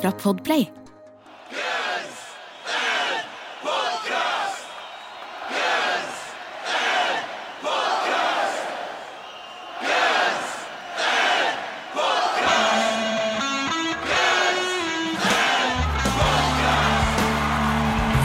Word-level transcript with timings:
Fra 0.00 0.10
Podplay. 0.10 0.66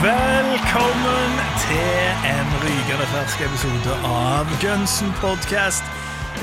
Velkommen 0.01 1.31
til 1.67 2.31
en 2.31 2.49
rykende 2.63 3.07
fersk 3.13 3.41
episode 3.41 3.99
av 4.05 4.45
Gunsen 4.61 5.13
Podcast. 5.21 5.94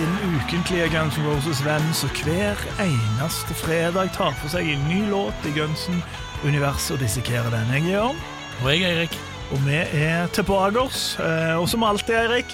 Din 0.03 0.17
ukentlige 0.35 0.89
Guns 0.91 1.15
N' 1.19 1.27
Roses-venn 1.29 1.85
som 1.95 2.11
hver 2.25 2.59
eneste 2.83 3.55
fredag 3.55 4.09
tar 4.17 4.33
for 4.41 4.51
seg 4.51 4.67
en 4.73 4.81
ny 4.91 5.05
låt 5.13 5.45
i 5.47 5.53
Gunsen-universet 5.55 6.97
og 6.97 7.03
dissekerer 7.05 7.53
den. 7.55 7.69
Jeg 7.71 7.85
er 7.85 7.93
Jørn, 8.01 8.17
Og 8.65 8.67
jeg 8.73 8.83
er 8.83 8.97
Eirik. 8.97 9.15
og 9.53 9.61
vi 9.67 9.77
er 10.03 10.27
tilbake 10.35 10.81
oss. 10.81 11.17
Eh, 11.23 11.55
Og 11.61 11.69
som 11.71 11.85
alltid, 11.87 12.15
Eirik, 12.19 12.51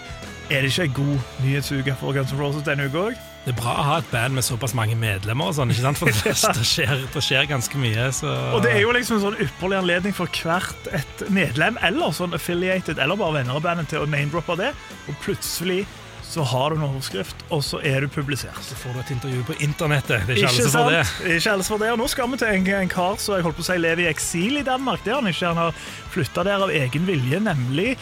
er 0.50 0.60
det 0.60 0.72
ikke 0.74 0.82
en 0.90 0.92
god 0.92 1.18
nyhetsuke 1.44 1.94
for 2.00 2.12
Guns 2.12 2.32
N' 2.32 2.40
Roses 2.42 2.62
denne 2.68 2.84
uka 2.90 2.98
òg? 3.06 3.14
Det 3.46 3.54
er 3.54 3.60
bra 3.62 3.76
å 3.80 3.84
ha 3.86 3.94
et 4.02 4.10
band 4.12 4.34
med 4.36 4.44
såpass 4.44 4.74
mange 4.76 4.96
medlemmer, 5.00 5.48
og 5.48 5.54
sånn, 5.56 5.70
ikke 5.72 5.86
sant? 5.86 5.98
for 6.02 6.06
det, 6.12 6.34
det, 6.58 6.66
skjer, 6.68 7.06
det 7.14 7.22
skjer 7.24 7.46
ganske 7.48 7.78
mye. 7.80 8.10
Så. 8.12 8.28
Og 8.52 8.60
det 8.66 8.74
er 8.76 8.82
jo 8.84 8.92
liksom 8.92 9.16
en 9.16 9.24
sånn 9.24 9.40
ypperlig 9.40 9.78
anledning 9.78 10.12
for 10.12 10.28
hvert 10.42 10.90
et 10.92 11.24
medlem 11.32 11.78
eller 11.80 12.12
sånn 12.12 12.36
affiliated 12.36 12.98
eller 13.00 13.16
bare 13.16 13.38
venner 13.40 13.56
av 13.56 13.64
bandet 13.64 13.88
til 13.88 14.04
å 14.04 14.10
name-droppe 14.10 14.58
det, 14.60 14.74
og 15.08 15.16
plutselig 15.24 15.86
så 16.28 16.44
har 16.44 16.70
du 16.70 16.76
en 16.76 16.84
overskrift, 16.90 17.40
og 17.48 17.62
så 17.64 17.80
er 17.88 18.04
du 18.04 18.08
publisert. 18.12 18.58
Så 18.62 18.76
får 18.76 18.92
du 18.92 19.00
et 19.00 19.12
intervju 19.14 19.46
på 19.48 19.54
internettet. 19.64 20.26
Det 20.28 20.36
er 20.36 20.42
ikke, 20.42 20.60
ikke 20.60 20.74
får 20.74 20.90
det. 20.92 21.04
Ikke 21.38 21.54
alle 21.54 21.64
for 21.64 21.80
det. 21.80 21.88
Og 21.94 21.98
nå 22.02 22.08
skal 22.12 22.28
vi 22.28 22.40
til 22.42 22.52
en, 22.52 22.68
en 22.82 22.92
kar 22.92 23.16
som 23.22 23.38
jeg 23.38 23.46
holdt 23.46 23.56
på 23.56 23.64
å 23.64 23.68
si 23.70 23.78
lever 23.80 24.04
i 24.04 24.10
eksil 24.10 24.60
i 24.60 24.66
Danmark. 24.66 25.00
Det 25.06 25.14
har 25.14 25.22
han 25.22 25.32
ikke. 25.32 25.54
Han 25.54 25.62
har 25.62 25.80
flytta 26.12 26.44
der 26.44 26.66
av 26.68 26.74
egen 26.84 27.08
vilje, 27.08 27.40
nemlig 27.40 27.94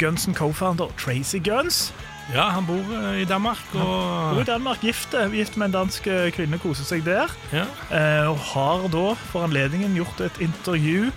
Guns 0.00 0.24
Gunsen 0.24 0.34
co-founder 0.34 0.92
Tracy 0.96 1.38
Guns. 1.38 1.92
Ja, 2.32 2.46
han 2.54 2.64
bor 2.64 2.80
eh, 2.80 3.20
i 3.20 3.24
Danmark, 3.28 3.60
Han 3.74 4.34
Bor 4.34 4.40
i 4.40 4.44
Danmark, 4.48 4.80
gift, 4.80 5.12
gift 5.32 5.56
med 5.56 5.66
en 5.66 5.74
dansk 5.74 6.06
eh, 6.06 6.30
kvinne, 6.32 6.56
koser 6.62 6.86
seg 6.88 7.04
der. 7.04 7.28
ja. 7.52 7.66
Eh, 7.90 8.30
og 8.30 8.38
har 8.54 8.86
da 8.88 9.10
for 9.28 9.44
anledningen 9.44 9.96
gjort 9.98 10.22
et 10.24 10.40
intervju 10.40 11.10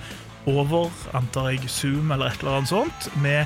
over, 0.48 0.92
antar 1.16 1.54
jeg, 1.54 1.70
Zoom 1.72 2.12
eller 2.12 2.32
et 2.34 2.44
eller 2.44 2.58
annet 2.60 2.74
sånt, 2.74 3.08
med 3.24 3.46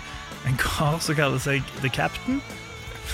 en 0.49 0.57
kar 0.57 0.97
som 1.03 1.17
kaller 1.17 1.41
seg 1.41 1.61
The 1.83 1.91
Captain. 1.93 2.41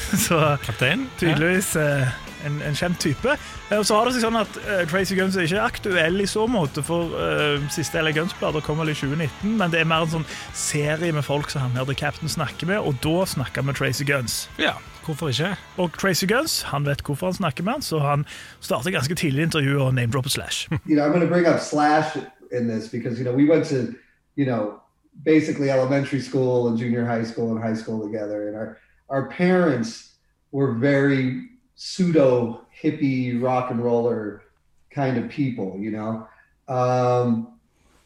Så 0.27 0.39
kaptein. 0.63 1.07
tydeligvis 1.19 1.75
eh, 1.75 2.07
en, 2.45 2.61
en 2.61 2.75
kjent 2.77 2.99
type. 3.01 3.37
Eh, 3.69 3.77
og 3.77 3.85
så 3.85 3.97
har 3.97 4.07
det 4.07 4.15
seg 4.15 4.25
sånn 4.27 4.39
at 4.39 4.59
eh, 4.63 4.83
Tracy 4.89 5.17
Guns 5.17 5.37
er 5.37 5.47
ikke 5.47 5.63
aktuell 5.63 6.21
i 6.23 6.27
så 6.29 6.45
måte, 6.51 6.83
for 6.85 7.15
eh, 7.19 7.63
siste 7.73 8.01
LA 8.01 8.13
Guns-plater 8.15 8.63
kom 8.65 8.79
vel 8.81 8.93
i 8.93 8.97
2019, 8.97 9.57
men 9.59 9.73
det 9.73 9.81
er 9.81 9.89
mer 9.89 10.05
en 10.05 10.13
sånn 10.19 10.27
serie 10.57 11.13
med 11.15 11.25
folk 11.27 11.51
som 11.53 11.65
han 11.65 11.77
her 11.77 11.87
The 11.89 11.97
Captain 11.97 12.31
snakker 12.31 12.69
med, 12.69 12.79
og 12.79 12.99
da 13.03 13.25
snakker 13.27 13.63
han 13.63 13.71
med 13.71 13.79
Tracy 13.79 14.07
Guns. 14.07 14.45
Ja, 14.61 14.77
hvorfor 15.05 15.31
ikke? 15.33 15.53
Og 15.81 15.93
Tracy 15.99 16.27
Guns 16.29 16.61
han 16.71 16.87
vet 16.87 17.03
hvorfor 17.07 17.31
han 17.31 17.39
snakker 17.41 17.67
med 17.67 17.79
han, 17.79 17.85
så 17.85 18.01
han 18.03 18.25
starter 18.59 18.95
ganske 18.95 19.15
tidlig 19.19 19.49
intervjuet 19.49 19.89
og 19.89 19.95
name-dropper 19.97 20.29
Slash. 20.37 20.67
you 20.87 20.95
know, 20.95 21.03
I'm 21.05 21.11
going 21.11 21.25
to 21.25 21.31
bring 21.31 21.47
up 21.47 21.59
Slash 21.59 22.17
in 22.51 22.67
this 22.67 22.87
because 22.87 23.19
you 23.19 23.25
know 23.25 23.35
we 23.35 23.43
went 23.43 23.65
to 23.67 23.93
you 24.35 24.45
know 24.45 24.79
basically 25.25 25.69
elementary 25.69 26.21
school 26.21 26.67
and 26.67 26.77
junior 26.77 27.05
high 27.05 27.25
school 27.25 27.51
and 27.51 27.59
high 27.59 27.75
school 27.75 27.99
together, 28.05 28.47
and 28.47 28.55
our 28.55 28.77
our 29.09 29.27
parents 29.27 30.15
were 30.51 30.73
very 30.73 31.49
pseudo 31.75 32.65
hippie 32.81 33.41
rock 33.41 33.71
and 33.71 33.83
roller 33.83 34.43
kind 34.89 35.17
of 35.17 35.29
people, 35.29 35.77
you 35.79 35.91
know. 35.91 36.27
Um, 36.67 37.59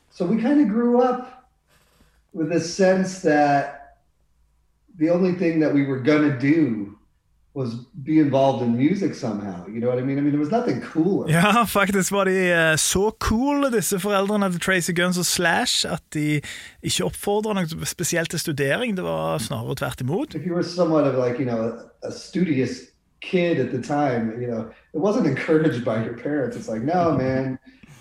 so 0.09 0.25
we 0.25 0.41
kind 0.41 0.61
of 0.61 0.67
grew 0.67 1.01
up 1.01 1.49
with 2.33 2.49
this 2.49 2.73
sense 2.73 3.21
that 3.21 3.97
the 4.97 5.09
only 5.09 5.33
thing 5.33 5.59
that 5.59 5.73
we 5.73 5.85
were 5.85 5.99
gonna 5.99 6.37
do 6.37 6.90
was 7.53 7.73
be 8.05 8.19
involved 8.19 8.63
in 8.63 8.77
music 8.77 9.13
somehow. 9.15 9.67
You 9.67 9.79
know 9.81 9.89
what 9.89 9.99
I 9.99 10.01
mean? 10.03 10.17
I 10.17 10.21
mean, 10.21 10.31
there 10.31 10.39
was 10.39 10.51
nothing 10.51 10.81
cooler. 10.81 11.29
Ja, 11.29 11.65
faktisk 11.65 12.11
var 12.11 12.23
de 12.25 12.51
eh, 12.51 12.77
så 12.77 13.11
cool, 13.19 13.71
disse 13.73 13.99
foreldrene 13.99 14.51
til 14.51 14.59
Tracy 14.59 14.91
Guns 14.95 15.17
og 15.17 15.25
Slash, 15.25 15.85
at 15.93 16.03
de 16.13 16.41
ikke 16.83 17.05
oppfordra 17.05 17.53
noe 17.53 17.85
spesielt 17.85 18.29
til 18.29 18.39
studering. 18.39 18.95
Det 18.97 19.03
var 19.03 19.37
snarere 19.37 19.75
tvert 19.75 20.01
imot. 20.01 20.35
if 20.35 20.45
you 20.45 20.53
were 20.53 20.63
somewhat 20.63 21.03
of 21.07 21.15
like 21.25 21.39
you 21.39 21.45
know 21.45 21.61
a, 22.03 22.07
a 22.07 22.11
studious 22.11 22.71
kid 23.21 23.59
at 23.59 23.69
the 23.71 23.81
time 23.81 24.41
you 24.41 24.47
know 24.47 24.61
it 24.93 24.99
wasn't 24.99 25.27
encouraged 25.27 25.85
by 25.85 26.03
your 26.05 26.17
parents 26.17 26.57
it's 26.57 26.67
like 26.73 26.81
no 26.81 27.11
man 27.17 27.59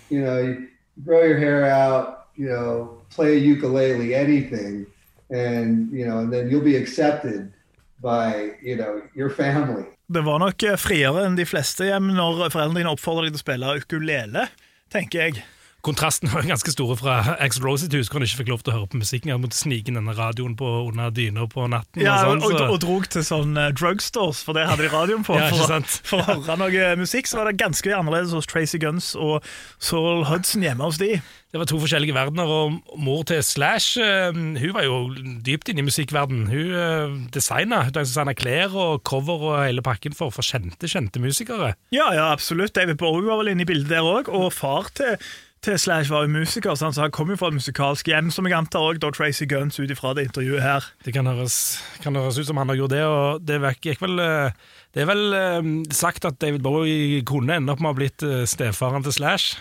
you 0.09 0.19
know 0.19 0.37
you 0.39 0.67
grow 1.05 1.23
your 1.23 1.37
hair 1.37 1.65
out 1.65 2.27
you 2.35 2.47
know 2.49 2.97
play 3.15 3.33
a 3.33 3.39
ukulele 3.39 4.15
anything 4.15 4.85
and 5.29 5.91
you 5.91 6.05
know 6.07 6.17
and 6.19 6.33
then 6.33 6.49
you'll 6.49 6.69
be 6.73 6.75
accepted 6.75 7.53
by 8.01 8.51
you 8.65 8.75
know 8.75 9.01
your 9.15 9.29
family 9.29 9.85
Det 10.11 10.23
var 10.25 10.41
nok 10.43 10.63
friere 10.81 11.25
enn 11.25 11.37
de 11.37 11.45
fleste 11.47 11.87
hjem 11.87 12.11
når 12.17 12.49
foreldrene 12.49 12.81
dine 12.81 12.91
oppfordrer 12.91 13.29
deg 13.29 13.37
til 13.37 13.39
å 13.39 13.45
spille 13.45 13.75
ukulele, 13.79 14.47
tenker 14.91 15.21
jeg. 15.23 15.43
Kontrasten 15.81 16.29
var 16.29 16.43
jo 16.43 16.51
ganske 16.51 16.71
store 16.73 16.95
fra 16.99 17.15
Axl 17.41 17.63
Rose 17.65 17.87
hus, 17.89 18.09
hvor 18.09 18.19
han 18.19 18.27
ikke 18.27 18.41
fikk 18.43 18.51
lov 18.51 18.61
til 18.61 18.73
å 18.73 18.75
høre 18.75 18.89
på 18.91 18.99
musikken. 19.01 19.33
Han 19.33 19.41
måtte 19.41 19.57
snike 19.57 19.89
inn 19.89 19.97
denne 19.97 20.13
radioen 20.13 20.53
på 20.57 20.69
under 20.85 21.09
dyna 21.15 21.47
på 21.49 21.65
natten. 21.71 22.03
Ja, 22.03 22.19
og, 22.27 22.37
og 22.37 22.51
sånn, 22.51 22.57
så. 22.59 22.67
og, 22.67 22.79
drog 22.83 23.07
til 23.09 23.25
sånn 23.25 23.57
eh, 23.57 23.71
drugstores, 23.73 24.43
for 24.45 24.57
det 24.57 24.67
hadde 24.69 24.85
de 24.85 24.93
radioen 24.93 25.25
på. 25.25 25.37
Ja, 25.41 25.47
for, 25.49 25.81
for 26.05 26.21
å 26.21 26.25
høre 26.45 26.57
noe 26.61 26.89
musikk 26.99 27.29
så 27.29 27.39
var 27.39 27.49
det 27.49 27.57
ganske 27.61 27.89
annerledes 27.97 28.35
hos 28.35 28.49
Tracy 28.49 28.77
Guns 28.81 29.13
og 29.17 29.41
Saul 29.81 30.25
Hudson 30.29 30.61
hjemme 30.65 30.85
hos 30.85 30.99
de. 31.01 31.15
Det 31.51 31.59
var 31.59 31.67
to 31.67 31.79
forskjellige 31.81 32.15
verdener, 32.15 32.47
og 32.47 32.99
mor 33.01 33.25
til 33.27 33.41
Slash 33.43 33.97
eh, 33.99 34.29
hun 34.31 34.75
var 34.77 34.85
jo 34.85 35.01
dypt 35.43 35.71
inne 35.71 35.81
i 35.81 35.87
musikkverden. 35.89 36.45
Hun 36.51 37.17
designa 37.33 37.81
designa 37.95 38.35
klær 38.37 38.75
og 38.77 39.01
cover 39.07 39.47
og 39.49 39.57
hele 39.65 39.83
pakken 39.85 40.13
for, 40.17 40.33
for 40.33 40.45
kjente, 40.45 40.89
kjente 40.91 41.21
musikere. 41.23 41.73
Ja, 41.95 42.11
ja, 42.15 42.29
absolutt. 42.31 42.75
David 42.77 43.01
Bowie 43.01 43.25
var 43.27 43.41
vel 43.41 43.55
inne 43.55 43.65
i 43.65 43.69
bildet 43.69 43.91
der 43.91 44.05
òg. 44.05 44.29
Og 44.31 44.51
far 44.53 44.91
til, 44.95 45.17
til 45.61 45.77
Slash 45.77 46.09
var 46.09 46.25
jo 46.25 46.31
musiker, 46.33 46.73
så 46.75 46.89
han 46.89 47.11
kom 47.13 47.29
jo 47.29 47.37
fra 47.37 47.51
et 47.51 47.57
musikalsk 47.59 48.07
hjem, 48.09 48.31
som 48.33 48.47
jeg 48.49 48.57
antar 48.57 48.81
òg 48.81 49.01
Tracy 49.13 49.45
Guns 49.49 49.77
ut 49.77 49.91
ifra 49.93 50.15
det 50.17 50.25
intervjuet 50.29 50.63
her. 50.65 50.87
Det 51.05 51.13
kan 51.13 51.29
høres, 51.29 51.57
kan 52.01 52.17
høres 52.17 52.39
ut 52.41 52.47
som 52.49 52.57
han 52.57 52.71
har 52.73 52.79
gjort 52.79 52.95
det, 52.95 53.03
og 53.05 53.43
det 53.45 53.59
gikk 53.85 54.01
vel 54.01 54.17
eh, 54.23 54.55
Det 54.95 55.03
er 55.03 55.11
vel 55.11 55.21
eh, 55.37 55.67
sagt 55.93 56.25
at 56.25 56.39
David 56.41 56.65
Bowie 56.65 57.21
kunne 57.29 57.59
ende 57.61 57.73
opp 57.75 57.83
med 57.83 57.91
å 57.91 57.93
ha 57.93 57.99
blitt 58.01 58.25
eh, 58.25 58.41
stefaren 58.49 59.05
til 59.05 59.13
Slash. 59.19 59.59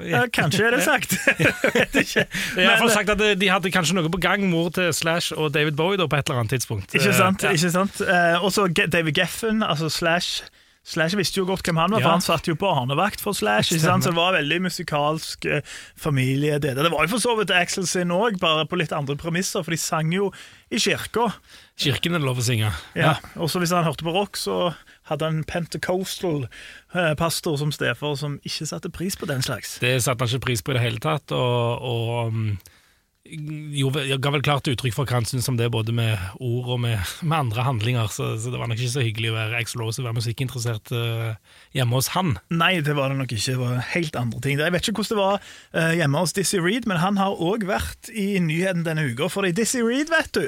Ja, 0.00 0.22
kanskje 0.32 0.70
er 0.70 0.72
det 0.78 0.84
sagt. 0.86 1.12
Vet 1.74 1.98
ikke. 2.04 2.22
Det 2.24 2.62
er 2.62 2.62
i 2.62 2.68
hvert 2.70 2.78
fall 2.80 2.88
Men- 2.92 2.94
sagt 2.96 3.12
at 3.12 3.24
de 3.42 3.50
hadde 3.50 3.72
kanskje 3.74 3.98
noe 3.98 4.08
på 4.14 4.22
gang, 4.22 4.46
mor 4.48 4.70
til 4.72 4.88
Slash 4.94 5.34
og 5.36 5.52
David 5.52 5.76
Bowie, 5.76 5.98
da, 6.00 6.06
på 6.08 6.16
et 6.22 6.30
eller 6.30 6.44
annet 6.46 6.54
tidspunkt. 6.54 6.94
Ikke 6.96 7.12
sant? 7.18 7.42
Ja. 7.44 7.52
ikke 7.52 7.74
sant? 7.74 7.98
Eh, 8.06 8.38
og 8.40 8.54
så 8.54 8.70
David 8.70 9.18
Geffen, 9.18 9.60
altså 9.66 9.90
Slash 9.92 10.46
Slash 10.84 11.14
visste 11.14 11.38
jo 11.38 11.44
godt 11.46 11.62
hvem 11.62 11.76
han 11.78 11.92
var, 11.94 12.00
Ja. 12.00 12.06
for 12.08 12.10
han 12.16 12.24
satt 12.24 12.48
jo 12.50 12.56
på 12.58 12.66
barnevakt 12.66 13.20
for 13.22 13.32
Slash. 13.38 13.70
ikke 13.70 13.84
sant? 13.84 14.02
Så 14.02 14.10
det 14.10 14.16
var 14.18 14.32
veldig 14.34 14.56
musikalsk 14.64 15.44
eh, 15.46 15.60
familie. 15.96 16.58
Det, 16.58 16.72
det 16.74 16.90
var 16.90 17.06
jo 17.06 17.12
for 17.12 17.22
så 17.22 17.36
vidt 17.38 17.52
Axel 17.54 17.86
sin 17.86 18.10
òg, 18.10 18.40
bare 18.42 18.64
på 18.66 18.76
litt 18.80 18.90
andre 18.92 19.14
premisser, 19.16 19.62
for 19.62 19.70
de 19.70 19.78
sang 19.78 20.10
jo 20.12 20.32
i 20.74 20.80
kirka. 20.82 21.28
Kirken 21.78 22.14
er 22.14 22.18
det 22.18 22.26
lov 22.26 22.42
å 22.42 22.46
synge. 22.48 22.72
Ja. 22.98 23.14
Og 23.38 23.46
så 23.52 23.62
hvis 23.62 23.70
han 23.70 23.86
hørte 23.86 24.02
på 24.02 24.10
rock, 24.16 24.36
så 24.36 24.74
hadde 25.06 25.24
han 25.30 25.38
en 25.42 25.44
pentecostal 25.46 26.48
eh, 26.94 27.14
pastor 27.14 27.56
som 27.62 27.70
stefar 27.70 28.18
som 28.18 28.40
ikke 28.42 28.66
satte 28.66 28.90
pris 28.90 29.14
på 29.16 29.26
den 29.30 29.42
slags. 29.46 29.78
Det 29.78 29.94
satte 30.02 30.26
han 30.26 30.34
ikke 30.34 30.46
pris 30.50 30.62
på 30.66 30.74
i 30.74 30.80
det 30.80 30.82
hele 30.88 30.98
tatt, 31.02 31.30
og, 31.30 31.78
og 31.78 32.34
jeg 33.32 34.18
ga 34.20 34.32
vel 34.34 34.44
klart 34.44 34.68
uttrykk 34.68 34.94
for 34.94 35.08
hva 35.08 35.20
han 35.20 35.26
syntes 35.28 35.48
om 35.48 35.56
det, 35.56 35.70
både 35.72 35.94
med 35.96 36.20
ord 36.36 36.74
og 36.74 36.82
med, 36.84 37.00
med 37.24 37.38
andre 37.38 37.64
handlinger, 37.64 38.10
så, 38.12 38.34
så 38.36 38.52
det 38.52 38.60
var 38.60 38.68
nok 38.68 38.80
ikke 38.80 38.92
så 38.92 39.04
hyggelig 39.06 39.32
å 39.32 39.38
være 39.38 39.62
og 39.72 39.92
være 40.04 40.18
musikkinteressert 40.18 40.92
uh, 40.92 41.32
hjemme 41.72 41.96
hos 41.96 42.12
han. 42.12 42.36
Nei, 42.52 42.74
det 42.84 42.96
var 42.98 43.12
det 43.12 43.18
nok 43.22 43.32
ikke. 43.32 43.54
Det 43.54 43.58
var 43.62 43.82
helt 43.94 44.20
andre 44.20 44.44
ting. 44.44 44.60
Jeg 44.60 44.74
vet 44.74 44.88
ikke 44.88 45.00
hvordan 45.00 45.16
det 45.16 45.22
var 45.22 45.40
uh, 45.40 45.92
hjemme 45.96 46.24
hos 46.24 46.36
Dizzie 46.36 46.62
Reed, 46.62 46.88
men 46.90 47.00
han 47.00 47.20
har 47.20 47.40
òg 47.40 47.66
vært 47.68 48.12
i 48.12 48.36
nyheten 48.42 48.84
denne 48.88 49.08
uka. 49.08 49.30
For 49.32 49.48
Dizzie 49.48 49.84
Reed, 49.86 50.12
vet 50.12 50.32
du, 50.36 50.46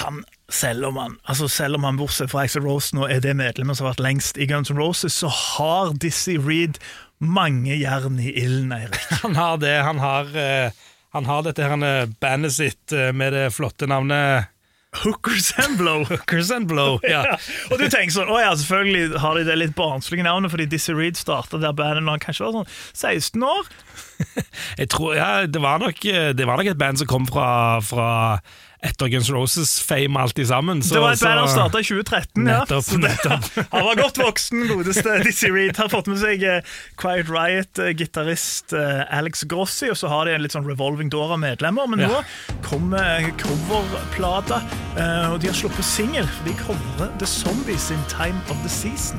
han, 0.00 0.22
selv 0.48 0.88
om 0.88 0.96
han, 0.96 1.18
altså 1.28 1.48
selv 1.52 1.76
om 1.76 1.84
han 1.84 1.98
bortsett 2.00 2.32
fra 2.32 2.46
Axel 2.46 2.64
Rose 2.64 2.96
nå 2.96 3.04
er 3.12 3.20
det 3.20 3.34
medlemmet 3.36 3.76
som 3.76 3.84
har 3.84 3.92
vært 3.94 4.06
lengst 4.06 4.40
i 4.40 4.48
Guns 4.48 4.72
N' 4.72 4.80
Roses, 4.80 5.18
så 5.20 5.28
har 5.28 5.92
Dizzie 6.00 6.40
Reed 6.40 6.80
mange 7.22 7.76
jern 7.76 8.16
i 8.18 8.32
ilden, 8.40 8.72
Eirik. 8.74 8.98
Han 9.22 9.36
har 9.36 9.60
det. 9.62 9.76
Han 9.86 10.00
har, 10.02 10.32
eh, 10.36 10.72
han 11.12 11.28
har 11.28 11.44
dette 11.44 11.64
her 11.66 11.84
eh, 11.86 12.08
bandet 12.22 12.56
sitt 12.56 12.92
eh, 12.96 13.10
med 13.12 13.34
det 13.36 13.50
flotte 13.52 13.88
navnet 13.90 14.48
Hookers 14.92 15.52
and 15.58 15.78
Blow. 15.78 16.04
Hookers 16.10 16.50
and 16.50 16.66
Blow. 16.68 16.98
Ja. 17.02 17.22
Ja. 17.32 17.36
Og 17.70 17.78
du 17.80 17.86
tenker 17.88 18.12
sånn, 18.12 18.30
å 18.32 18.38
ja, 18.40 18.50
selvfølgelig 18.58 19.20
har 19.22 19.38
de 19.38 19.44
det 19.46 19.54
litt 19.56 19.74
barnslige 19.76 20.24
navnet, 20.26 20.52
fordi 20.52 20.66
Dizzie 20.68 20.96
Reed 20.96 21.16
starta 21.16 21.60
der 21.60 21.74
bandet 21.76 22.04
når 22.04 22.18
han 22.18 22.24
kanskje 22.24 22.48
var 22.48 22.56
sånn 22.58 22.72
16 22.98 23.46
år. 23.46 23.70
Jeg 24.80 24.90
tror, 24.92 25.14
ja, 25.16 25.30
det 25.48 25.62
var, 25.62 25.80
nok, 25.80 26.04
eh, 26.08 26.32
det 26.36 26.48
var 26.48 26.60
nok 26.60 26.72
et 26.72 26.80
band 26.80 27.00
som 27.00 27.08
kom 27.10 27.28
fra, 27.28 27.46
fra 27.84 28.08
etter 28.82 29.06
Guns 29.12 29.28
Roses-fame 29.30 30.18
alltid 30.20 30.48
sammen. 30.48 30.82
så- 30.82 30.94
det 30.94 31.00
var 31.00 31.12
et 31.12 31.20
band 31.20 31.38
han 31.38 31.48
så- 31.48 31.54
starta 31.54 31.78
i 31.80 31.84
2013. 31.84 32.46
ja. 32.46 32.64
Nettopp. 32.98 33.44
Han 33.72 33.84
var 33.84 33.94
godt 33.96 34.18
voksen, 34.18 34.66
godeste 34.68 35.18
Dizzie 35.24 35.52
Reed. 35.54 35.76
Har 35.76 35.88
fått 35.88 36.06
med 36.10 36.18
seg 36.18 36.42
eh, 36.42 36.60
Quiet 36.98 37.28
Riot-gitarist 37.30 38.72
eh, 38.72 39.04
Alex 39.18 39.44
Grossi, 39.44 39.88
og 39.90 39.96
så 39.96 40.08
har 40.10 40.24
de 40.26 40.34
en 40.34 40.42
litt 40.42 40.52
sånn 40.56 40.66
revolving 40.66 41.10
door 41.10 41.32
av 41.32 41.38
medlemmer. 41.38 41.86
Men 41.88 42.00
Ja. 42.00 42.08
nå 42.08 42.22
kommer 42.66 43.30
coverplata, 43.38 44.62
eh, 44.96 45.30
og 45.32 45.40
de 45.40 45.46
har 45.52 45.54
sluppet 45.54 45.84
singel. 45.86 46.26
De 46.44 46.52
covrer 46.64 47.12
The 47.18 47.26
Zombies 47.26 47.90
in 47.90 48.02
Time 48.08 48.40
of 48.50 48.58
the 48.62 48.68
Season. 48.68 49.18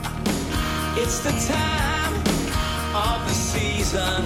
It's 1.00 1.20
the 1.24 1.32
time 1.48 2.20
of 2.94 3.24
the 3.28 3.34
season 3.34 4.24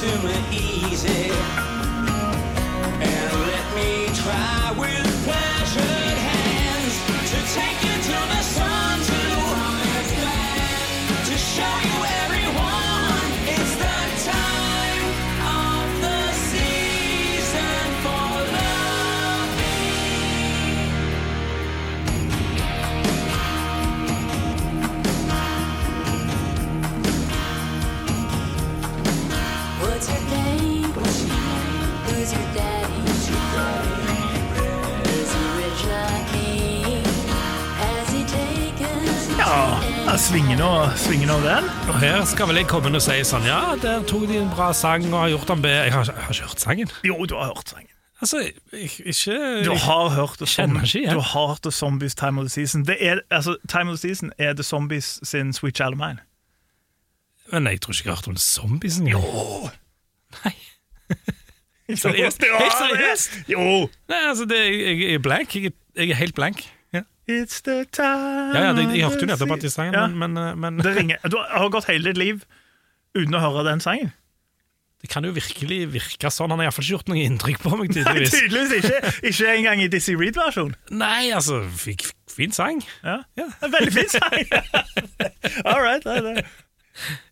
to 0.00 0.06
me 0.26 0.50
easy. 0.50 1.30
And 3.00 3.32
let 3.46 3.74
me 3.74 4.06
try 4.14 4.74
with 4.78 5.11
Ja, 40.12 40.16
og, 40.16 40.98
svingen 41.00 41.30
nå 41.30 41.36
den. 41.40 41.68
Og 41.88 41.94
her 42.02 42.18
skal 42.28 42.50
vel 42.50 42.58
jeg 42.60 42.66
komme 42.68 42.90
inn 42.90 42.98
og 42.98 43.00
si 43.00 43.14
sånn 43.24 43.46
Ja, 43.48 43.72
der 43.80 44.02
tok 44.04 44.26
de 44.28 44.42
en 44.42 44.50
bra 44.52 44.66
sang 44.76 45.06
og 45.08 45.14
har 45.22 45.30
gjort 45.32 45.48
den 45.48 45.62
bedre. 45.64 45.86
Jeg 45.86 45.94
har, 45.94 46.10
jeg 46.10 46.24
har 46.26 46.34
ikke 46.34 46.48
hørt 46.50 46.60
sangen. 46.60 46.90
Jo, 47.08 47.14
du 47.24 47.32
har 47.38 47.46
hørt 47.54 47.72
sangen. 47.72 47.88
Altså, 48.20 48.42
jeg, 48.42 48.90
ikke 49.08 49.38
Du 49.64 49.70
har 49.72 50.10
hørt 50.12 50.36
det 50.42 50.50
som, 50.52 50.76
ikke 50.82 51.00
ja. 51.06 51.14
du 51.16 51.22
har 51.24 51.46
hørt 51.46 51.62
The 51.64 51.72
Zombies 51.72 52.14
Time 52.14 52.42
of 52.42 52.44
the 52.44 52.52
Season. 52.52 52.84
Det 52.84 52.98
er, 53.00 53.22
altså, 53.30 53.56
Time 53.72 53.88
of 53.94 53.96
the 53.96 54.02
Season 54.02 54.34
er 54.38 54.52
The 54.52 54.62
Zombies 54.62 55.08
sin 55.22 55.54
Sweet 55.56 55.80
Child 55.80 55.96
of 55.96 56.02
Mine. 56.02 56.20
Men 57.48 57.72
jeg 57.72 57.80
tror 57.80 57.96
ikke 57.96 58.04
jeg 58.04 58.12
har 58.12 58.20
hørt 58.20 58.28
om 58.28 58.36
zombies 58.36 59.00
engang. 59.00 59.24
Nei. 60.44 60.54
Seriøst? 62.04 62.44
Jo, 62.44 62.60
Helt 62.60 62.78
seriøst? 62.84 63.40
Jo! 63.48 63.88
Nei, 64.12 64.20
altså, 64.28 64.44
det, 64.44 64.60
jeg, 64.60 65.00
jeg 65.00 65.14
er 65.14 65.24
blank. 65.24 65.56
Jeg, 65.56 65.72
jeg 65.96 66.10
er 66.10 66.20
helt 66.20 66.34
blank. 66.34 66.68
Ja, 67.28 67.34
It's 67.42 67.60
the 67.62 67.84
time 67.94 68.50
ja, 68.56 68.64
ja 68.66 68.72
det, 68.74 68.88
Jeg 68.98 69.06
hørte 69.06 69.22
jo 69.22 69.28
nettopp 69.30 69.52
at 69.54 69.62
de 69.62 69.70
sang 69.70 69.92
Ja, 69.94 70.06
den, 70.08 70.16
men, 70.18 70.32
men, 70.34 70.58
men 70.58 70.80
det 70.82 70.96
ringer. 70.96 71.22
Du 71.30 71.36
har 71.38 71.68
gått 71.70 71.86
hele 71.90 72.10
ditt 72.10 72.18
liv 72.18 72.42
uten 73.14 73.34
å 73.38 73.40
høre 73.44 73.62
den 73.68 73.80
sangen. 73.84 74.10
det 75.02 75.10
kan 75.10 75.24
jo 75.26 75.32
virkelig 75.34 75.80
virke 75.92 76.30
sånn. 76.30 76.50
Han 76.54 76.60
har 76.62 76.68
iallfall 76.70 76.84
ikke 76.86 76.94
gjort 76.96 77.08
noe 77.10 77.22
inntrykk 77.26 77.62
på 77.62 77.72
meg, 77.78 77.88
Nei, 77.90 78.02
tydeligvis. 78.02 78.34
tydeligvis 78.36 78.74
ikke. 78.78 79.12
Ikke 79.30 79.54
engang 79.56 79.80
i 79.82 79.88
Dizzie 79.90 80.18
Reed-versjon. 80.18 80.74
Nei, 80.94 81.30
altså, 81.34 81.60
fin 82.30 82.54
sang. 82.54 82.82
Ja. 83.02 83.16
En 83.38 83.72
veldig 83.74 83.92
fin 83.96 84.10
sang. 84.12 84.46
All 85.70 85.82
right. 85.82 86.04
Nei, 86.06 86.20
nei. 86.22 86.44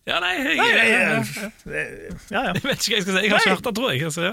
Ja, 0.09 0.17
nei, 0.19 0.31
jeg, 0.41 0.55
Nei, 0.57 0.67
jeg, 0.73 0.87
jeg- 0.89 1.73
jeg, 1.75 2.13
Ja, 2.33 2.39
ja. 2.47 2.53
vet 2.57 2.81
ikke 2.81 2.95
hva 2.95 2.97
jeg 2.97 3.03
skal 3.05 3.13
si. 3.13 3.21
Jeg 3.21 3.31
har 3.31 3.43
ikke 3.43 3.53
hørt 3.53 3.67
den, 3.67 3.75
tror 3.77 3.91
jeg. 3.93 4.01
Altså, 4.07 4.23
ja. 4.25 4.31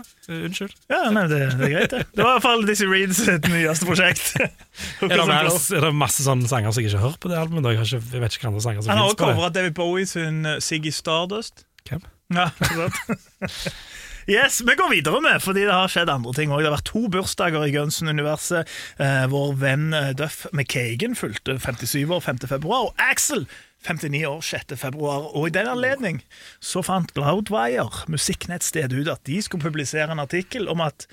Unnskyld. 0.48 0.74
ja 0.90 1.00
nei, 1.12 1.24
det, 1.28 1.40
det 1.58 1.66
er 1.68 1.74
greit, 1.74 1.90
det. 1.92 2.00
Det 2.16 2.24
var 2.24 2.30
i 2.30 2.34
hvert 2.38 2.46
fall 2.46 2.64
Dizzie 2.70 2.88
Reeds 2.88 3.20
sitt 3.26 3.48
nyeste 3.52 3.88
prosjekt. 3.90 4.32
Er 5.04 5.12
det, 5.12 5.26
mer, 5.28 5.50
er 5.52 5.84
det 5.84 5.92
masse 5.94 6.24
sånne 6.24 6.48
sanger 6.50 6.72
som 6.72 6.80
jeg 6.82 6.88
ikke 6.90 7.02
har 7.02 7.10
hørt 7.10 7.20
på 7.20 7.28
det 7.32 7.38
albumet? 7.42 7.68
Jeg, 7.76 7.84
ikke, 7.90 8.02
jeg 8.16 8.22
vet 8.24 8.38
ikke 8.38 8.46
hva 8.48 8.52
andre 8.54 8.64
sanger 8.64 8.82
som 8.86 8.90
Han 8.94 9.02
har 9.02 9.10
også 9.12 9.20
covra 9.24 9.50
det. 9.50 9.54
David 9.60 9.76
Bowie 9.78 10.06
sin 10.08 10.40
uh, 10.48 10.56
Ziggy 10.64 10.94
Stardust. 10.96 11.66
Hvem? 11.90 12.02
Ja. 12.34 12.48
Yes, 14.28 14.60
Vi 14.60 14.74
går 14.76 14.90
videre 14.92 15.20
med, 15.24 15.38
fordi 15.40 15.62
det 15.64 15.72
har 15.72 15.88
skjedd 15.88 16.10
andre 16.12 16.34
ting 16.36 16.50
òg. 16.52 16.60
Det 16.60 16.68
har 16.68 16.74
vært 16.74 16.90
to 16.90 17.00
bursdager 17.08 17.62
i 17.64 17.70
Gunsen-universet. 17.72 18.68
Eh, 19.00 19.22
vår 19.32 19.54
venn 19.56 19.86
eh, 19.96 20.10
Duff 20.18 20.42
McKagan 20.52 21.14
fulgte 21.16 21.54
57 21.56 22.02
år 22.12 22.20
5. 22.26 22.42
februar, 22.50 22.90
og 22.90 23.00
Axel 23.00 23.46
59 23.86 24.24
år 24.26 24.40
6. 24.40 24.76
februar. 24.80 25.28
Og 25.36 25.48
i 25.48 25.54
den 25.54 25.68
anledning 25.70 26.22
så 26.60 26.82
fant 26.82 27.14
Loudwire, 27.16 27.88
musikknettstedet, 28.10 28.96
ut 28.98 29.12
at 29.12 29.24
de 29.26 29.40
skulle 29.42 29.64
publisere 29.64 30.10
en 30.12 30.22
artikkel 30.22 30.68
om 30.68 30.82
at 30.84 31.06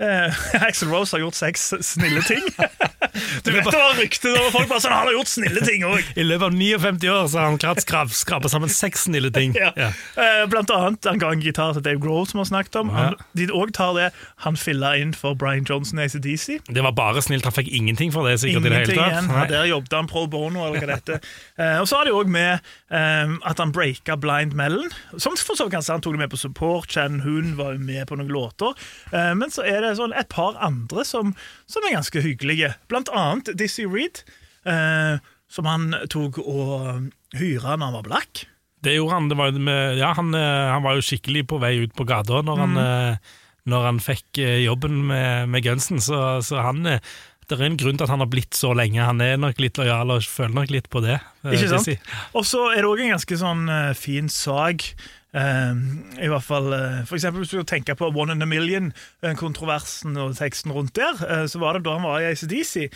eh, 0.00 0.44
Axel 0.66 0.92
Rose 0.92 1.16
har 1.16 1.24
gjort 1.24 1.40
seks 1.40 1.72
snille 1.80 2.24
ting. 2.28 2.44
du 3.44 3.50
vet 3.52 3.66
det 3.66 3.76
var 3.76 3.96
rykter 3.98 4.32
over 4.38 4.50
folk 4.54 4.68
bare 4.70 4.80
sånn 4.84 4.92
Han 4.94 5.08
har 5.10 5.16
gjort 5.18 5.30
snille 5.30 5.60
ting 5.66 5.84
òg! 5.88 6.12
I 6.16 6.24
løpet 6.24 6.46
av 6.48 6.54
59 6.56 7.10
år 7.12 7.26
så 7.32 7.38
har 7.42 7.50
han 7.50 7.58
klart 7.60 7.82
skrapa 8.16 8.48
sammen 8.48 8.70
seks 8.72 9.04
snille 9.08 9.30
ting. 9.34 9.52
Ja. 9.58 9.72
Ja. 9.76 9.90
Eh, 10.16 10.44
Blant 10.52 10.70
annet 10.72 11.04
han 11.08 11.20
ga 11.20 11.32
en 11.34 11.42
gitar 11.44 11.74
til 11.76 11.84
Dave 11.84 12.00
Grohl, 12.02 12.26
som 12.28 12.38
vi 12.38 12.42
har 12.44 12.50
snakket 12.52 12.78
om. 12.82 12.92
Han, 12.94 13.16
de 13.36 13.48
òg 13.52 13.72
tar 13.76 13.92
det 13.98 14.08
han 14.46 14.56
filla 14.60 14.94
inn 15.00 15.12
for 15.16 15.36
Brian 15.38 15.66
Johnson 15.68 16.00
i 16.00 16.06
ACDC. 16.06 16.58
Det 16.72 16.84
var 16.84 16.94
bare 16.96 17.22
snilt. 17.24 17.44
Han 17.48 17.54
fikk 17.56 17.68
ingenting 17.72 18.12
for 18.14 18.28
det. 18.28 18.38
sikkert 18.42 18.64
i 18.66 18.68
det 18.68 18.74
hele 18.76 18.96
Ingenting 18.96 19.02
tatt. 19.02 19.28
igjen. 19.28 19.50
Der 19.52 19.68
jobbet 19.70 19.96
han 19.98 20.10
pro 20.10 20.24
bono, 20.30 20.64
eller 20.66 20.82
hva 20.82 20.90
dette 20.94 21.18
eh, 21.58 21.78
Og 21.82 21.88
så 21.90 22.00
har 22.00 22.08
de 22.08 22.14
òg 22.16 22.30
med 22.32 22.60
um, 22.92 23.36
at 23.48 23.60
han 23.62 23.72
breaka 23.74 24.16
Blind 24.20 24.56
Melon. 24.58 24.90
Som 25.16 25.36
for 25.36 25.58
så 25.58 25.66
vidt 25.68 25.76
kan 25.76 25.84
han 25.88 26.04
tok 26.04 26.16
det 26.16 26.22
med 26.24 26.32
på 26.32 26.40
support. 26.40 26.90
Chan 26.92 27.20
Hoon 27.26 27.54
var 27.58 27.74
jo 27.76 27.82
med 27.82 28.06
på 28.08 28.18
noen 28.20 28.30
låter. 28.32 28.72
Uh, 29.12 29.32
men 29.38 29.50
så 29.52 29.64
er 29.66 29.82
det 29.84 29.96
sånn 30.00 30.14
et 30.16 30.28
par 30.32 30.56
andre 30.62 31.04
som, 31.08 31.34
som 31.70 31.84
er 31.88 31.96
ganske 31.98 32.22
hyggelige. 32.24 32.74
Blant 32.92 33.01
annet 33.10 33.50
Dizzie 33.58 33.88
Reed, 33.88 34.22
eh, 34.66 35.18
som 35.52 35.64
han 35.68 35.90
tok 36.12 36.38
og 36.38 37.10
hyra 37.38 37.76
når 37.76 37.84
han 37.88 37.96
var 37.98 38.06
blakk. 38.08 38.44
Det 38.82 38.96
gjorde 38.96 39.14
han. 39.14 39.28
Det 39.30 39.36
var, 39.38 39.58
ja, 39.98 40.12
han, 40.18 40.34
eh, 40.34 40.70
han 40.72 40.82
var 40.82 40.94
jo 40.98 41.04
skikkelig 41.06 41.46
på 41.50 41.60
vei 41.62 41.76
ut 41.84 41.94
på 41.94 42.04
gata 42.08 42.42
når, 42.42 42.56
Mm. 42.58 42.62
han, 42.76 42.76
eh, 43.12 43.16
når 43.70 43.84
han 43.84 43.98
fikk 44.02 44.38
eh, 44.42 44.64
jobben 44.64 45.06
med, 45.06 45.48
med 45.48 45.62
Gunsen, 45.62 46.00
så, 46.02 46.42
så 46.42 46.62
han 46.62 46.82
det 47.48 47.58
er 47.58 47.64
en 47.66 47.76
grunn 47.80 47.98
til 47.98 48.06
at 48.06 48.12
han 48.12 48.22
har 48.22 48.30
blitt 48.32 48.54
så 48.56 48.70
lenge. 48.76 49.02
Han 49.02 49.20
er 49.24 49.40
nok 49.40 49.58
litt 49.60 49.78
lojal 49.80 50.12
og 50.14 50.22
føler 50.24 50.54
nok 50.60 50.70
litt 50.72 50.86
på 50.92 51.02
det. 51.04 51.18
eh, 51.44 51.56
Ikke 51.56 51.72
sant? 51.72 51.88
Si. 51.88 51.96
Og 52.38 52.46
så 52.48 52.68
er 52.72 52.82
det 52.82 52.90
òg 52.90 53.02
en 53.04 53.12
ganske 53.16 53.38
sånn 53.40 53.66
uh, 53.68 53.90
fin 53.98 54.30
sag. 54.32 54.84
Uh, 55.32 55.72
I 56.20 56.28
hvert 56.28 56.44
fall 56.44 56.66
uh, 56.76 56.98
For 57.08 57.16
eksempel 57.16 57.40
hvis 57.40 57.54
du 57.54 57.62
tenker 57.64 57.96
på 57.96 58.10
One 58.12 58.36
in 58.36 58.44
a 58.44 58.48
Million-kontroversen 58.48 60.16
og 60.20 60.34
teksten 60.36 60.74
rundt 60.76 60.94
der, 60.98 61.46
så 61.48 61.60
var 61.62 61.76
det 61.78 61.86
da 61.86 61.96
han 61.96 62.04
var 62.06 62.20
i 62.20 62.28
ACDC, 62.32 62.90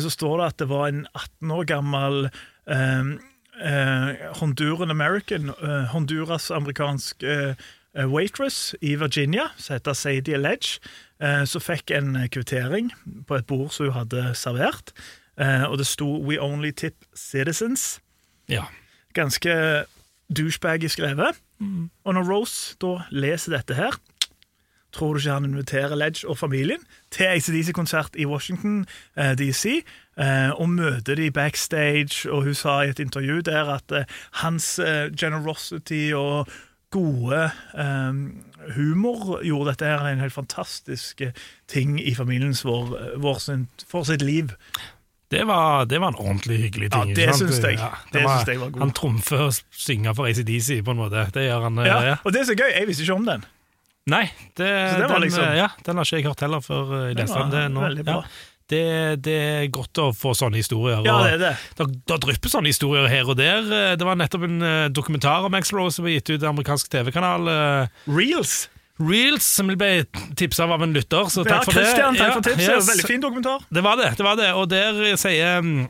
så 0.00 0.10
står 0.12 0.40
det 0.40 0.46
at 0.48 0.58
det 0.64 0.68
var 0.72 0.88
en 0.88 1.04
18 1.12 1.52
år 1.52 1.68
gammel 1.68 2.18
eh, 2.66 3.12
eh, 3.60 4.10
Honduran 4.40 4.90
American, 4.94 5.52
Honduras-amerikansk 5.92 7.24
waitress 7.94 8.74
i 8.80 8.94
Virginia, 8.96 9.50
som 9.56 9.74
heter 9.74 9.92
Sadie 9.92 10.36
Ledge, 10.38 10.78
eh, 11.22 11.44
som 11.44 11.60
fikk 11.60 11.90
en 11.90 12.14
kvittering 12.32 12.90
på 13.28 13.34
et 13.36 13.46
bord 13.46 13.70
som 13.70 13.86
hun 13.86 13.94
hadde 13.94 14.34
servert, 14.34 14.92
eh, 15.38 15.64
og 15.70 15.78
det 15.78 15.86
sto 15.86 16.22
'We 16.22 16.38
only 16.40 16.70
tip 16.72 16.94
citizens' 17.16 17.98
Ja. 18.48 18.64
ganske 19.14 19.84
douchebaggy 20.36 20.88
skrevet. 20.88 21.36
Og 22.04 22.14
når 22.14 22.24
Rose 22.32 22.74
da 22.80 23.04
leser 23.10 23.52
dette 23.56 23.74
her, 23.74 23.92
tror 24.92 25.12
du 25.14 25.18
ikke 25.20 25.30
han 25.32 25.44
inviterer 25.44 25.94
Ledge 25.94 26.28
og 26.28 26.38
familien 26.38 26.80
til 27.10 27.24
ACDC-konsert 27.24 28.16
i 28.16 28.26
Washington 28.26 28.86
eh, 29.16 29.34
DC, 29.38 29.84
eh, 30.18 30.50
og 30.50 30.68
møter 30.68 31.14
de 31.14 31.30
backstage, 31.30 32.30
og 32.30 32.42
hun 32.42 32.54
sa 32.54 32.80
i 32.82 32.88
et 32.88 32.98
intervju 32.98 33.40
der 33.40 33.64
at 33.78 33.92
eh, 33.92 34.04
hans 34.32 34.78
eh, 34.78 35.10
generosity 35.16 36.12
og 36.14 36.48
gode 36.94 37.44
eh, 37.74 38.18
humor 38.76 39.40
gjorde 39.42 39.72
dette 39.72 39.88
her 39.90 40.04
en 40.12 40.20
helt 40.22 40.34
fantastisk 40.36 41.20
eh, 41.26 41.32
ting 41.72 41.96
i 42.00 42.14
familien 42.18 42.54
vår, 42.64 42.92
vår 43.22 43.40
sin, 43.42 43.66
for 43.88 44.04
sitt 44.08 44.22
liv. 44.22 44.52
Det 45.32 45.46
var, 45.48 45.86
det 45.88 45.96
var 46.02 46.12
en 46.12 46.18
ordentlig 46.20 46.58
hyggelig 46.66 46.90
Ja, 46.92 47.02
ting. 47.06 47.14
det 47.16 47.30
syns 47.38 47.56
jeg. 47.64 47.78
det 47.80 48.12
Det 48.12 48.22
var- 48.24 48.36
synes 48.42 48.48
jeg 48.52 48.60
var 48.60 48.70
god. 48.74 48.80
Han 48.84 48.90
trumfer 48.92 49.46
å 49.46 49.50
synge 49.72 50.12
for 50.14 50.28
ACDC, 50.28 50.82
på 50.84 50.92
en 50.92 51.00
måte. 51.00 51.24
Det 51.32 51.46
gjør 51.48 51.62
han. 51.70 51.78
eh, 51.78 51.86
Ja, 51.88 51.98
ja. 52.04 52.16
og 52.24 52.32
det 52.32 52.40
er 52.42 52.44
så 52.52 52.56
gøy, 52.58 52.68
jeg 52.76 52.86
visste 52.86 53.02
ikke 53.06 53.16
om 53.16 53.24
den. 53.26 53.44
Nei, 54.12 54.24
det, 54.58 54.66
det 54.98 55.08
den, 55.08 55.20
liksom- 55.22 55.44
eh, 55.46 55.56
ja, 55.56 55.68
den 55.86 55.96
har 55.96 56.04
ikke 56.04 56.16
jeg 56.20 56.24
hørt 56.26 56.40
heller 56.40 56.60
før 56.60 56.92
eh, 57.00 57.06
jeg 57.12 57.16
leste 57.22 57.38
den. 57.38 57.50
Det, 57.50 57.64
nå- 57.72 57.80
veldig 57.86 58.04
bra. 58.04 58.20
Ja, 58.20 58.22
det, 58.72 58.82
det 59.26 59.36
er 59.38 59.66
godt 59.74 60.00
å 60.02 60.08
få 60.16 60.32
sånne 60.38 60.58
historier. 60.60 61.04
Ja, 61.06 61.18
det 61.26 61.32
er 61.36 61.40
det. 61.42 61.52
Da, 61.78 61.86
da 62.12 62.16
drypper 62.24 62.50
sånne 62.52 62.72
historier 62.72 63.06
her 63.12 63.28
og 63.28 63.36
der. 63.38 63.62
Eh, 63.68 63.94
Det 64.00 64.06
var 64.08 64.16
nettopp 64.18 64.46
en 64.48 64.58
eh, 64.66 64.88
dokumentar 64.90 65.44
om 65.48 65.54
Axl 65.58 65.76
Rose 65.78 65.98
som 66.00 66.06
ble 66.08 66.16
gitt 66.18 66.32
ut 66.34 66.42
i 66.42 66.48
amerikansk 66.50 66.90
TV-kanal. 66.92 67.48
eh, 67.52 68.06
Reels. 68.10 68.54
Reels, 69.02 69.46
som 69.56 69.70
ble 69.72 70.04
tipsa 70.38 70.66
av 70.68 70.82
en 70.84 70.92
lytter, 70.94 71.30
så 71.32 71.42
Ja, 71.46 71.56
takk 71.56 71.64
for 71.70 71.74
det. 71.78 71.86
Christian, 71.88 72.14
takk 72.18 72.28
Ja, 72.28 72.34
for 72.36 72.44
tipset. 72.46 72.68
yes. 72.76 72.88
Veldig 72.92 73.06
fin 73.08 73.22
dokumentar. 73.24 73.64
Det 73.72 73.82
var 73.82 73.96
det, 73.98 74.10
det 74.18 74.24
var 74.26 74.36
det. 74.38 74.50
Og 74.54 74.68
der 74.70 75.00
sier, 75.18 75.62
mm, 75.64 75.86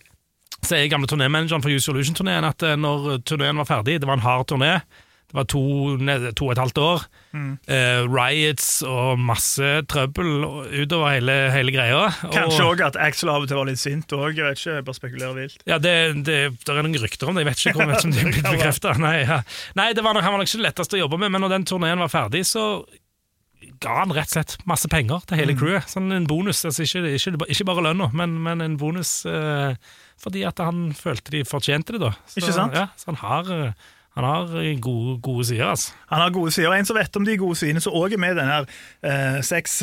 sier 0.63 0.87
gamle 0.93 1.11
turnémanageren 1.11 1.61
for 1.65 1.73
Use 1.75 1.85
Solution-turneen 1.91 2.47
at 2.49 2.63
når 2.79 3.19
turneen 3.29 3.59
var 3.61 3.69
ferdig, 3.69 3.99
det 4.01 4.09
var 4.09 4.17
en 4.21 4.25
hard 4.25 4.47
turné, 4.53 4.77
det 5.33 5.39
var 5.41 5.47
to, 5.49 5.63
to 6.37 6.45
og 6.47 6.53
et 6.53 6.61
halvt 6.61 6.79
år, 6.85 7.05
Mm. 7.33 7.55
Uh, 7.65 8.03
riots 8.13 8.83
og 8.85 9.17
masse 9.25 9.65
trøbbel 9.89 10.43
utover 10.83 11.15
hele, 11.15 11.37
hele 11.55 11.73
greia. 11.73 12.03
Kanskje 12.29 12.67
òg 12.69 12.83
at 12.85 12.99
Axel 13.01 13.31
av 13.33 13.47
og 13.47 13.49
til 13.49 13.57
var 13.57 13.65
litt 13.71 13.81
sint 13.81 14.13
òg. 14.13 14.37
Jeg 14.37 14.45
vet 14.51 14.59
ikke, 14.61 14.75
jeg 14.77 14.85
bare 14.85 14.99
spekulerer 14.99 15.39
vilt. 15.39 15.63
ja, 15.65 15.79
det, 15.81 15.95
det, 16.29 16.37
det 16.61 16.69
er 16.75 16.83
noen 16.85 16.99
rykter 17.01 17.31
om 17.33 17.39
det, 17.39 17.47
jeg 17.47 17.49
vet 17.49 17.63
ikke 17.65 17.73
hvor 17.79 17.89
mye 17.89 18.03
som 18.05 18.13
de 18.13 18.21
er 18.21 18.29
blitt 18.29 18.45
kan 18.45 18.59
bekreftet. 18.59 19.01
Nei, 19.01 19.15
ja. 19.25 19.39
Nei 19.81 19.87
det 19.97 20.05
var 20.05 20.13
nok, 20.13 20.27
han 20.29 20.37
var 20.37 20.43
nok 20.45 20.51
ikke 20.53 20.61
det 20.61 20.67
letteste 20.69 20.99
å 20.99 21.01
jobbe 21.07 21.23
med, 21.25 21.33
men 21.33 21.41
når 21.47 21.55
den 21.57 21.65
turneen 21.73 22.05
var 22.05 22.13
ferdig, 22.13 22.45
så 22.53 22.67
ga 23.81 23.95
han 24.03 24.13
rett 24.13 24.29
og 24.29 24.35
slett 24.37 24.57
masse 24.69 24.89
penger 24.93 25.25
til 25.25 25.39
Mm. 25.39 25.41
hele 25.41 25.57
crewet. 25.57 25.89
Sånn 25.89 26.13
en 26.13 26.27
bonus, 26.29 26.61
altså 26.69 26.85
ikke, 26.85 27.15
ikke, 27.17 27.47
ikke 27.49 27.65
bare 27.73 27.87
lønna, 27.89 28.11
men, 28.13 28.37
men 28.45 28.61
en 28.61 28.77
bonus 28.77 29.25
eh, 29.25 29.73
fordi 30.21 30.45
at 30.47 30.61
han 30.61 30.91
følte 30.93 31.33
de 31.33 31.45
fortjente 31.49 31.97
det, 31.97 32.01
da. 32.05 32.13
Så, 32.29 32.43
Ikke 32.43 32.53
sant? 32.61 32.77
Ja, 32.77 32.89
så 33.01 33.09
han 33.15 33.21
har, 33.25 33.49
eh, 33.57 33.73
han 34.15 34.25
har 34.25 34.51
eh, 34.61 34.79
gode, 34.81 35.21
gode 35.25 35.45
sider, 35.49 35.67
altså. 35.67 35.93
Han 36.11 36.21
har 36.21 36.31
gode 36.31 36.51
sider. 36.53 36.73
En 36.73 36.85
som 36.85 36.97
vet 36.97 37.17
om 37.17 37.25
de 37.25 37.37
gode 37.41 37.57
sidene, 37.57 37.81
som 37.81 37.95
òg 37.97 38.13
er 38.13 38.21
med 38.21 38.35
i 38.35 38.41
denne 38.41 38.59
eh, 39.09 39.39
seks 39.45 39.79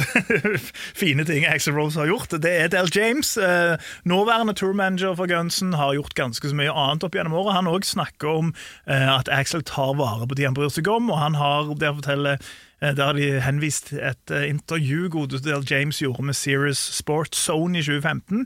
fine 1.01 1.25
ting 1.25 1.47
Axel 1.49 1.73
Rose 1.73 1.97
har 1.99 2.11
gjort, 2.11 2.37
det 2.37 2.51
er 2.53 2.69
Del 2.69 2.91
James. 2.93 3.33
Eh, 3.37 3.81
nåværende 4.05 4.53
tourmanager 4.53 5.17
for 5.17 5.25
Gunsen 5.31 5.73
har 5.73 5.97
gjort 5.97 6.13
ganske 6.13 6.49
så 6.49 6.55
mye 6.55 6.69
annet 6.69 7.07
opp 7.07 7.17
gjennom 7.17 7.39
året. 7.41 7.57
Han 7.57 7.73
òg 7.73 7.89
snakker 7.89 8.29
om 8.29 8.53
eh, 8.85 9.09
at 9.09 9.33
Axel 9.33 9.65
tar 9.65 9.97
vare 9.97 10.29
på 10.29 10.37
de 10.37 10.45
han 10.45 10.57
bryr 10.57 10.69
seg 10.73 10.87
om, 10.93 11.09
og 11.09 11.17
han 11.17 11.39
har 11.39 11.73
der 11.81 11.97
forteller 11.97 12.37
eh, 12.37 12.93
der 12.93 13.05
har 13.09 13.17
de 13.17 13.33
henvist 13.41 13.95
et 13.97 14.29
eh, 14.35 14.45
intervju 14.53 15.09
godeste 15.09 15.49
Del 15.49 15.65
James 15.65 16.05
gjorde 16.05 16.29
med 16.29 16.37
Serious 16.37 16.85
Sports 17.01 17.49
Zone 17.49 17.81
i 17.81 17.81
2015. 17.81 18.45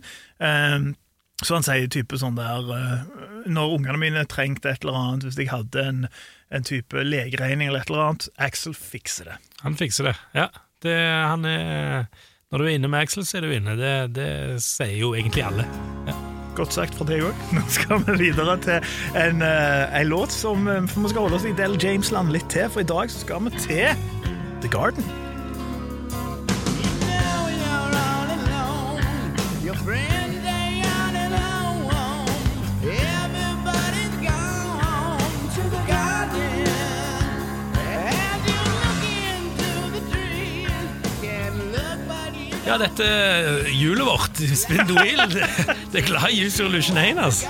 Så 1.44 1.58
han 1.58 1.66
sier 1.66 1.90
type 1.92 2.18
sånn 2.20 2.38
der 2.40 2.70
eh, 2.72 3.24
Når 3.52 3.78
ungene 3.78 4.00
mine 4.00 4.26
trengte 4.32 4.72
et 4.72 4.86
eller 4.86 5.00
annet, 5.00 5.28
hvis 5.28 5.40
jeg 5.42 5.52
hadde 5.52 5.88
en, 5.90 6.04
en 6.54 6.68
type 6.68 7.04
legeregning 7.04 7.70
eller 7.70 7.84
et 7.84 7.92
eller 7.92 8.06
annet, 8.08 8.30
Axel 8.42 8.76
fikser 8.78 9.34
det. 9.34 9.40
Han 9.64 9.76
fikser 9.80 10.12
det. 10.12 10.16
Ja, 10.38 10.50
det, 10.86 10.96
han 11.00 11.48
er 11.48 12.06
Når 12.52 12.62
du 12.62 12.68
er 12.68 12.76
inne 12.78 12.92
med 12.92 13.04
Axel, 13.04 13.26
så 13.28 13.40
er 13.40 13.48
du 13.48 13.56
inne. 13.56 13.76
Det, 13.80 13.96
det 14.16 14.30
sier 14.64 14.96
jo 15.02 15.16
egentlig 15.18 15.44
alle. 15.48 15.68
Godt 16.54 16.76
sagt 16.76 16.94
fra 17.00 17.08
deg 17.10 17.26
òg. 17.26 17.44
Nå 17.58 17.64
skal 17.74 18.04
vi 18.06 18.20
videre 18.28 18.56
til 18.62 18.94
en, 19.18 19.42
eh, 19.42 20.00
en 20.00 20.12
låt 20.12 20.36
som 20.36 20.70
eh, 20.70 20.86
for 20.88 21.08
Vi 21.08 21.14
skal 21.16 21.28
holde 21.28 21.42
oss 21.42 21.50
i 21.50 21.58
Del 21.58 21.76
James-land 21.82 22.32
litt 22.36 22.48
til, 22.54 22.70
for 22.70 22.86
i 22.86 22.88
dag 22.94 23.12
så 23.12 23.26
skal 23.26 23.46
vi 23.50 23.58
til 23.58 24.08
The 24.64 24.72
Garden. 24.72 25.04
Ja, 42.64 42.78
dette 42.80 43.04
eh, 43.04 43.72
hjulet 43.76 44.06
vårt, 44.08 44.40
Spin 44.56 44.86
the 44.88 44.96
Wheel, 44.96 45.20
det, 45.92 46.00
er 46.00 46.06
glad 46.08 46.32
Use 46.32 46.64
Illusion 46.64 46.98
1, 46.98 47.20
altså. 47.20 47.50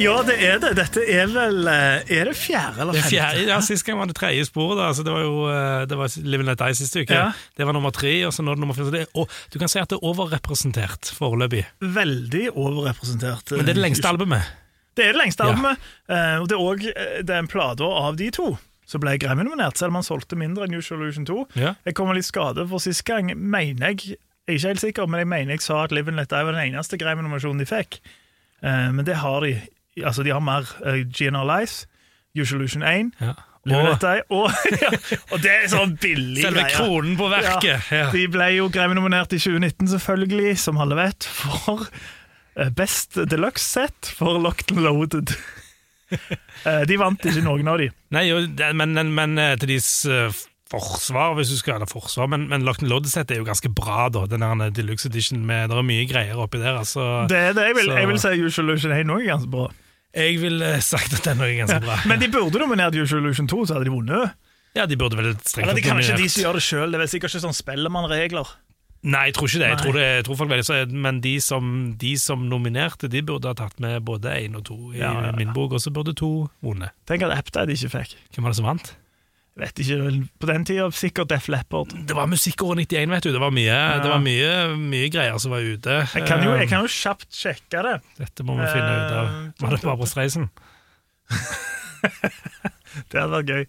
Ja, 0.00 0.16
det 0.26 0.34
er 0.42 0.56
det. 0.58 0.72
Dette 0.78 1.02
er 1.04 1.28
vel 1.30 1.68
eh, 1.68 2.14
Er 2.16 2.30
det 2.30 2.32
fjerde 2.40 2.80
eller 2.80 2.96
Det 2.96 3.02
femte? 3.04 3.12
fjerde, 3.12 3.44
ja, 3.50 3.58
Sist 3.62 3.86
gang 3.86 4.00
var 4.00 4.08
det 4.10 4.16
tredje 4.16 4.46
sporet. 4.48 4.80
da, 4.80 4.88
så 4.96 5.04
Det 5.06 5.12
var 5.14 5.22
jo 5.22 5.44
eh, 5.52 5.84
det 5.86 5.98
var 6.00 6.16
Living 6.24 6.48
Let 6.48 6.62
Die 6.62 6.78
siste 6.80 7.04
uke. 7.04 7.18
Ja. 7.20 7.28
Det 7.58 7.68
var 7.68 7.76
nummer 7.76 7.94
tre, 7.94 8.14
og 8.26 8.32
så 8.34 8.42
nå 8.42 8.54
er 8.54 8.58
det 8.58 8.64
nummer 8.64 8.78
fire. 8.78 9.04
Og 9.20 9.38
du 9.52 9.60
kan 9.60 9.70
si 9.70 9.78
at 9.82 9.92
det 9.92 10.00
er 10.00 10.08
overrepresentert 10.10 11.12
foreløpig. 11.20 11.62
Veldig 12.00 12.48
overrepresentert. 12.56 13.54
Men 13.54 13.68
det 13.68 13.76
er 13.76 13.78
det 13.78 13.86
lengste 13.86 14.10
albumet. 14.10 14.50
Det 14.96 15.06
er 15.06 15.14
det 15.14 15.22
lengste 15.22 15.46
albumet, 15.46 15.86
og 16.42 16.50
det 16.50 16.56
er 16.58 16.66
òg 16.66 16.82
den 17.24 17.46
plata 17.48 17.86
av 18.02 18.18
de 18.18 18.26
to 18.34 18.50
som 18.92 19.00
ble 19.00 19.14
Grammy-nominert, 19.22 19.78
selv 19.80 19.94
om 19.94 20.00
han 20.00 20.04
solgte 20.04 20.36
mindre 20.36 20.66
enn 20.66 20.76
Usual 20.76 21.00
Illusion 21.00 21.24
2. 21.28 21.38
Ja. 21.56 21.72
Jeg 21.86 21.96
kom 21.96 22.10
litt 22.12 22.28
skade 22.28 22.66
for 22.68 22.82
sist 22.82 23.04
gang, 23.08 23.30
mener 23.38 23.94
jeg 23.94 24.18
jeg 24.46 24.54
er 24.54 24.58
ikke 24.58 24.72
helt 24.72 24.80
sikker, 24.80 25.06
men 25.06 25.22
jeg 25.22 25.28
mener 25.30 25.54
jeg 25.54 25.62
sa 25.62 25.84
at 25.84 25.92
Live 25.94 26.10
and 26.10 26.18
Let 26.18 26.30
Die 26.30 26.44
var 26.44 26.56
den 26.56 26.72
eneste 26.72 26.98
Grammy-nominasjonen 26.98 27.62
de 27.62 27.68
fikk. 27.68 28.00
Eh, 28.62 28.90
men 28.90 29.06
det 29.06 29.20
har 29.22 29.40
de. 29.46 29.54
Altså, 30.02 30.24
de 30.26 30.32
har 30.32 30.40
mer 30.40 30.66
uh, 30.86 31.02
GNR 31.04 31.44
Lies, 31.46 31.86
Usualution 32.34 32.82
Illusion 32.82 33.12
1, 33.12 33.12
Ja. 33.20 33.34
Og 33.62 34.02
og, 34.34 34.50
ja, 34.82 34.88
og 35.30 35.38
det 35.38 35.50
er 35.52 35.68
sånn 35.70 35.92
billig 36.02 36.42
selve 36.42 36.64
greie. 36.64 36.74
kronen 36.74 37.12
på 37.14 37.28
verket. 37.30 37.92
Ja. 37.94 38.08
De 38.10 38.24
ble 38.26 38.48
jo 38.56 38.66
Grammy-nominert 38.74 39.36
i 39.36 39.38
2019, 39.38 39.86
selvfølgelig, 39.92 40.56
som 40.58 40.80
alle 40.82 40.98
vet, 40.98 41.28
for 41.30 41.84
eh, 42.56 42.72
Best 42.74 43.20
Deluxe-sett 43.30 44.10
for 44.18 44.40
Locked 44.42 44.74
and 44.74 44.82
Loaded. 44.82 45.36
Eh, 46.68 46.82
de 46.84 46.94
vant 47.00 47.24
ikke 47.24 47.40
noen 47.40 47.68
av 47.72 47.78
de. 47.80 47.86
Nei, 48.12 48.26
men, 48.76 48.90
men, 48.92 49.08
men 49.16 49.38
eh, 49.40 49.54
til 49.58 49.70
deres 49.70 49.86
eh, 50.04 50.42
forsvar, 50.72 51.34
hvis 51.38 51.52
du 51.52 51.58
skal 51.60 51.76
eller 51.78 51.90
forsvar, 51.90 52.28
men, 52.32 52.48
men 52.48 52.66
and 52.66 52.82
Loaded-sett 52.88 53.30
er 53.30 53.40
jo 53.42 53.44
ganske 53.44 53.68
bra, 53.74 54.08
da. 54.12 54.24
Den 54.26 54.42
eh, 54.42 54.70
deluxe 54.74 55.06
edition 55.10 55.44
med 55.46 55.70
Det 55.70 55.76
er 55.78 55.86
mye 55.86 56.06
greier 56.08 56.40
oppi 56.40 56.58
der, 56.62 56.78
altså. 56.80 57.26
Det 57.28 57.38
er 57.38 57.52
det 57.58 57.66
jeg 57.68 57.76
vil, 57.76 57.90
Så- 57.90 57.98
jeg 57.98 58.08
vil 58.08 58.18
si 58.18 58.28
Usual 58.46 58.68
Illusion 58.68 58.92
1 58.92 59.06
òg 59.12 59.22
er 59.22 59.30
ganske 59.36 59.50
bra. 59.50 59.68
Jeg 60.14 60.40
ville 60.40 60.80
sagt 60.82 61.12
at 61.14 61.24
den 61.24 61.40
er 61.40 61.54
ganske 61.60 61.80
bra. 61.84 61.96
Men 62.06 62.20
de 62.20 62.28
burde 62.28 62.58
nominert 62.58 62.94
Usual 62.96 63.22
Illusion 63.22 63.48
2, 63.48 63.66
så 63.66 63.74
hadde 63.78 63.84
de 63.88 63.94
vunnet. 63.94 64.32
Ja, 64.74 64.86
de 64.86 64.96
burde 64.96 65.16
vel 65.16 65.34
strengt 65.44 65.66
Eller 65.68 65.74
det 65.76 65.84
er 65.84 65.90
kanskje 65.92 66.16
de 66.16 66.28
som 66.32 66.42
gjør 66.46 66.52
det 66.56 66.62
sjøl. 66.64 66.90
Det 66.92 66.96
er 66.96 67.02
vel 67.04 67.08
sikkert 67.12 67.34
ikke 67.34 67.44
sånn 67.44 67.56
Spellemann-regler. 67.56 68.48
Nei, 69.02 69.24
jeg 69.28 69.34
tror 69.34 69.48
ikke 69.50 69.58
det. 69.58 69.68
Jeg 69.72 69.78
tror, 69.82 69.96
det, 69.98 70.02
jeg 70.06 70.24
tror 70.28 70.36
folk 70.38 70.50
velger 70.52 70.66
så, 70.68 70.76
Men 70.94 71.20
de 71.20 71.32
som, 71.42 71.94
de 71.98 72.12
som 72.22 72.44
nominerte, 72.48 73.08
de 73.10 73.22
burde 73.26 73.50
ha 73.50 73.54
tatt 73.58 73.80
med 73.82 74.04
både 74.06 74.30
én 74.46 74.54
og 74.56 74.64
to 74.68 74.76
i 74.94 75.00
Ja, 75.00 75.10
ja, 75.12 75.24
ja. 75.26 75.32
min 75.36 75.50
bok, 75.52 75.72
og 75.74 75.82
så 75.82 75.90
burde 75.90 76.14
to 76.14 76.48
vunnet. 76.62 76.94
Tenk 77.10 77.24
at 77.26 77.34
Aptide 77.34 77.74
ikke 77.74 77.90
fikk. 77.96 78.14
Hvem 78.36 78.46
var 78.46 78.54
det 78.54 78.60
som 78.60 78.68
vant? 78.68 78.92
Vet 79.60 79.76
ikke, 79.84 80.28
På 80.40 80.48
den 80.48 80.62
tida 80.64 80.86
sikkert 80.96 81.28
Def 81.28 81.48
Leppard. 81.52 81.90
Det 82.08 82.14
var 82.16 82.26
musikkåret 82.30 82.86
91, 82.88 83.10
vet 83.12 83.26
du. 83.26 83.32
Det 83.34 83.40
var 83.42 83.52
mye, 83.52 83.80
det 84.00 84.08
var 84.08 84.22
mye, 84.24 84.52
mye 84.80 85.10
greier 85.12 85.36
som 85.42 85.52
var 85.52 85.60
ute. 85.60 85.98
Jeg 86.14 86.24
kan 86.28 86.40
jo, 86.44 86.54
Eh, 86.54 86.62
jeg 86.64 86.70
kan 86.70 86.80
jo 86.86 86.88
kjapt 86.88 87.28
sjekke 87.36 87.82
det. 87.84 87.92
Dette 88.16 88.46
må 88.48 88.56
vi 88.56 88.64
finne 88.72 88.92
ut 88.96 89.12
av. 89.12 89.26
Eh, 89.28 89.52
Var 89.60 89.70
det 89.76 89.82
Barbara 89.84 90.08
Streisen? 90.08 90.48
Det 93.12 93.20
hadde 93.20 93.32
vært 93.32 93.52
gøy. 93.52 93.62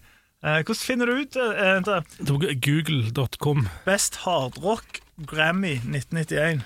Eh, 0.44 0.58
hvordan 0.64 0.80
finner 0.84 1.06
du 1.08 1.20
ut 1.20 1.36
eh. 1.36 1.80
Det 1.84 2.58
Google.com. 2.64 3.68
Best 3.86 4.16
hardrock 4.24 5.00
Grammy 5.28 5.76
1991? 5.84 6.64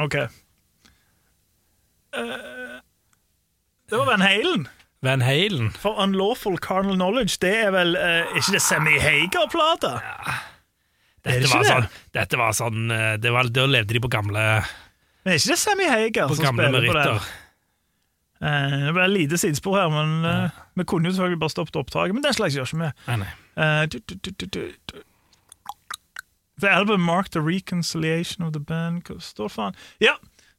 Ok. 0.00 0.14
Eh, 2.16 2.80
det 3.90 3.96
var 3.98 4.06
Van 4.12 4.20
Halen. 4.24 4.68
Van 5.06 5.22
Halen. 5.24 5.70
For 5.78 5.96
Unlawful 6.02 6.58
Carnal 6.62 6.98
Knowledge, 6.98 7.38
det 7.44 7.54
er 7.64 7.72
vel 7.74 7.94
eh, 8.00 8.20
Er 8.26 8.40
ikke 8.42 8.56
det 8.58 8.62
Sammy 8.66 8.98
Hager-plata? 9.02 9.94
Ja. 10.02 10.36
det 11.26 11.40
Dette 11.40 11.62
det? 11.62 11.70
sånn, 11.70 11.88
dette 12.18 12.38
var 12.40 12.54
sånn 12.58 12.90
eh, 12.94 13.14
det 13.22 13.32
var, 13.34 13.48
Da 13.54 13.66
levde 13.70 13.96
de 13.96 14.02
på 14.04 14.10
gamle, 14.12 14.44
Men 15.24 15.34
er 15.34 15.40
ikke 15.40 15.54
det 15.54 15.60
Sammy 15.62 15.88
Hager 15.90 16.30
på 16.30 16.38
som 16.38 16.50
gamle 16.50 16.70
spiller 16.70 16.88
på 16.90 16.94
det? 16.98 17.08
meritter. 17.10 17.34
Eh, 18.36 18.78
det 18.84 18.92
ble 18.92 19.04
et 19.06 19.14
lite 19.14 19.38
sidespor 19.40 19.78
her, 19.80 19.88
men 19.92 20.24
eh, 20.28 20.62
vi 20.76 20.84
kunne 20.84 21.08
jo 21.08 21.16
selvfølgelig 21.16 21.40
bare 21.40 21.54
stoppet 21.54 21.78
opptaket. 21.80 22.14
Men 22.14 22.24
den 22.26 22.36
slags 22.36 22.56
gjør 22.56 22.68
ikke 22.68 22.82
vi. 22.82 22.90
Nei, 23.08 23.16
nei. 23.22 23.32
Eh. 23.56 25.02
The 26.60 26.70
album 26.70 27.00
marked 27.04 27.32
the 27.32 27.40
reconciliation 27.40 28.44
of 28.44 28.52
the 28.52 28.60
band 28.60 29.02
Hva 29.08 29.18
står 29.20 29.48
faen? 29.52 29.74
Ja! 30.00 30.14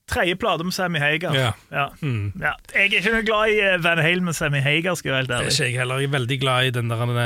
Tredje 0.08 0.36
plate 0.40 0.64
med 0.64 0.72
Sammy 0.72 1.00
Hager. 1.04 1.34
Ja. 1.36 1.52
Ja. 1.72 1.88
Mm. 2.02 2.32
Ja. 2.40 2.54
Jeg 2.74 2.86
er 2.94 3.00
ikke 3.02 3.12
noe 3.12 3.26
glad 3.28 3.52
i 3.52 3.58
eh, 3.60 3.78
Van 3.84 4.00
Halen 4.00 4.24
med 4.24 4.38
Sammy 4.38 4.62
Hager, 4.64 4.96
skal 4.96 5.10
jeg 5.12 5.16
være 5.16 5.24
helt 5.26 5.34
ærlig. 5.36 5.52
ikke 5.52 5.66
jeg 5.66 5.80
heller. 5.82 6.00
Jeg 6.00 6.08
er 6.08 6.14
veldig 6.16 6.40
glad 6.40 6.66
i 6.70 6.70
den 6.78 6.90
der 6.94 7.04
den 7.06 7.20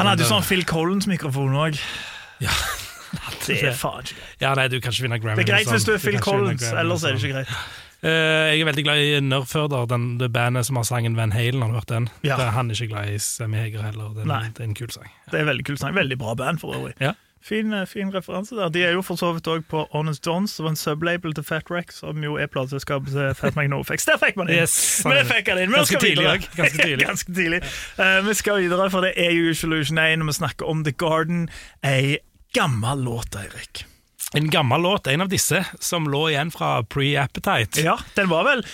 Han 0.00 0.10
hadde 0.10 0.26
jo 0.26 0.32
sånn 0.32 0.42
Phil 0.48 0.64
Collins-mikrofon 0.66 1.54
òg. 1.66 1.78
Ja. 2.42 2.50
Det 3.46 3.60
er 3.62 3.76
faen 3.78 4.02
ikke 4.02 4.16
greit. 4.18 4.40
Ja, 4.42 4.50
nei, 4.58 4.66
du 4.68 4.80
kan 4.82 4.92
ikke 4.92 5.04
vinne 5.06 5.18
Grammy. 5.22 5.38
Det 5.38 5.44
er 5.46 5.52
greit 5.52 5.68
hvis 5.70 5.84
du 5.86 5.92
sånn. 5.92 5.98
er 6.00 6.02
Phil 6.02 6.16
du 6.18 6.24
Collins, 6.24 6.64
ellers 6.74 7.04
er 7.06 7.14
det 7.14 7.20
sånn. 7.22 7.28
ikke 7.30 7.36
greit. 7.36 7.52
Uh, 8.04 8.10
jeg 8.50 8.64
er 8.64 8.68
veldig 8.68 8.84
glad 8.88 9.02
i 9.04 9.20
Nerfurder, 9.22 9.86
den, 9.88 10.08
det 10.20 10.28
bandet 10.34 10.66
som 10.66 10.80
har 10.80 10.88
sangen 10.88 11.14
Van 11.16 11.32
Halen. 11.32 11.62
Har 11.62 11.70
du 11.70 11.78
hørt 11.78 11.92
den? 11.92 12.08
Ja. 12.26 12.34
Det 12.40 12.48
er 12.48 12.56
han 12.58 12.72
ikke 12.74 12.90
glad 12.90 13.12
i 13.14 13.20
Sammy 13.22 13.62
Hager 13.62 13.86
heller. 13.86 14.10
Det 14.16 14.26
er, 14.26 14.34
en, 14.34 14.56
det 14.56 14.64
er 14.64 14.68
en 14.72 14.74
kul 14.82 14.90
sang. 14.92 15.06
Det 15.30 15.38
er 15.38 15.46
en 15.46 15.52
veldig 15.52 15.68
kul 15.70 15.78
sang. 15.80 15.94
Veldig 15.96 16.18
bra 16.20 16.34
band, 16.42 16.58
for 16.64 16.74
øvrig. 16.74 16.96
Ja. 17.00 17.14
Fin, 17.44 17.72
eh, 17.76 17.84
fin 17.84 18.08
referanse 18.14 18.56
der. 18.56 18.70
De 18.72 18.80
er 18.86 18.94
jo 18.96 19.02
for 19.04 19.20
så 19.20 19.28
vidt 19.36 19.48
òg 19.52 19.66
på 19.68 19.82
Honest 19.92 20.22
Dons, 20.24 20.54
som 20.56 20.64
var 20.64 20.72
en 20.72 20.78
sublabel 20.80 21.34
til 21.36 21.44
Fat 21.44 21.68
Wreck, 21.68 21.92
som 21.92 22.22
jo 22.24 22.38
er 22.40 22.48
plateselskapet 22.48 23.12
til 23.12 23.34
Fat 23.36 23.56
Magnofix. 23.58 24.06
Der 24.08 24.16
fikk 24.22 24.38
man 24.40 24.48
inn! 24.48 24.62
Yes, 24.64 24.76
Men 25.04 25.18
det 25.20 25.26
fikk 25.28 25.50
han 25.52 25.60
inn. 25.60 25.74
Ganske 25.76 26.00
tidlig 26.00 26.24
ganske 26.56 26.78
tidlig. 26.88 27.04
Ganske 27.10 27.34
tidlig. 27.36 27.60
Eh, 28.00 28.20
vi 28.24 28.36
skal 28.40 28.62
videre, 28.64 28.86
for 28.94 29.04
det 29.04 29.12
er 29.20 29.34
jo 29.36 29.52
Solution 29.60 30.00
1, 30.00 30.24
og 30.24 30.30
vi 30.32 30.36
snakker 30.40 30.70
om 30.72 30.80
The 30.88 30.94
Garden. 31.04 31.44
Ei 31.84 32.16
gammel 32.56 33.04
låt, 33.04 33.36
Eirik. 33.36 33.84
En 34.34 34.48
gammel 34.50 34.80
låt, 34.82 35.06
en 35.12 35.20
av 35.26 35.28
disse, 35.30 35.60
som 35.84 36.08
lå 36.10 36.24
igjen 36.32 36.48
fra 36.54 36.78
Pre-Appetite. 36.82 37.84
Ja, 37.84 37.98
den 38.16 38.32
var 38.32 38.48
vel 38.48 38.64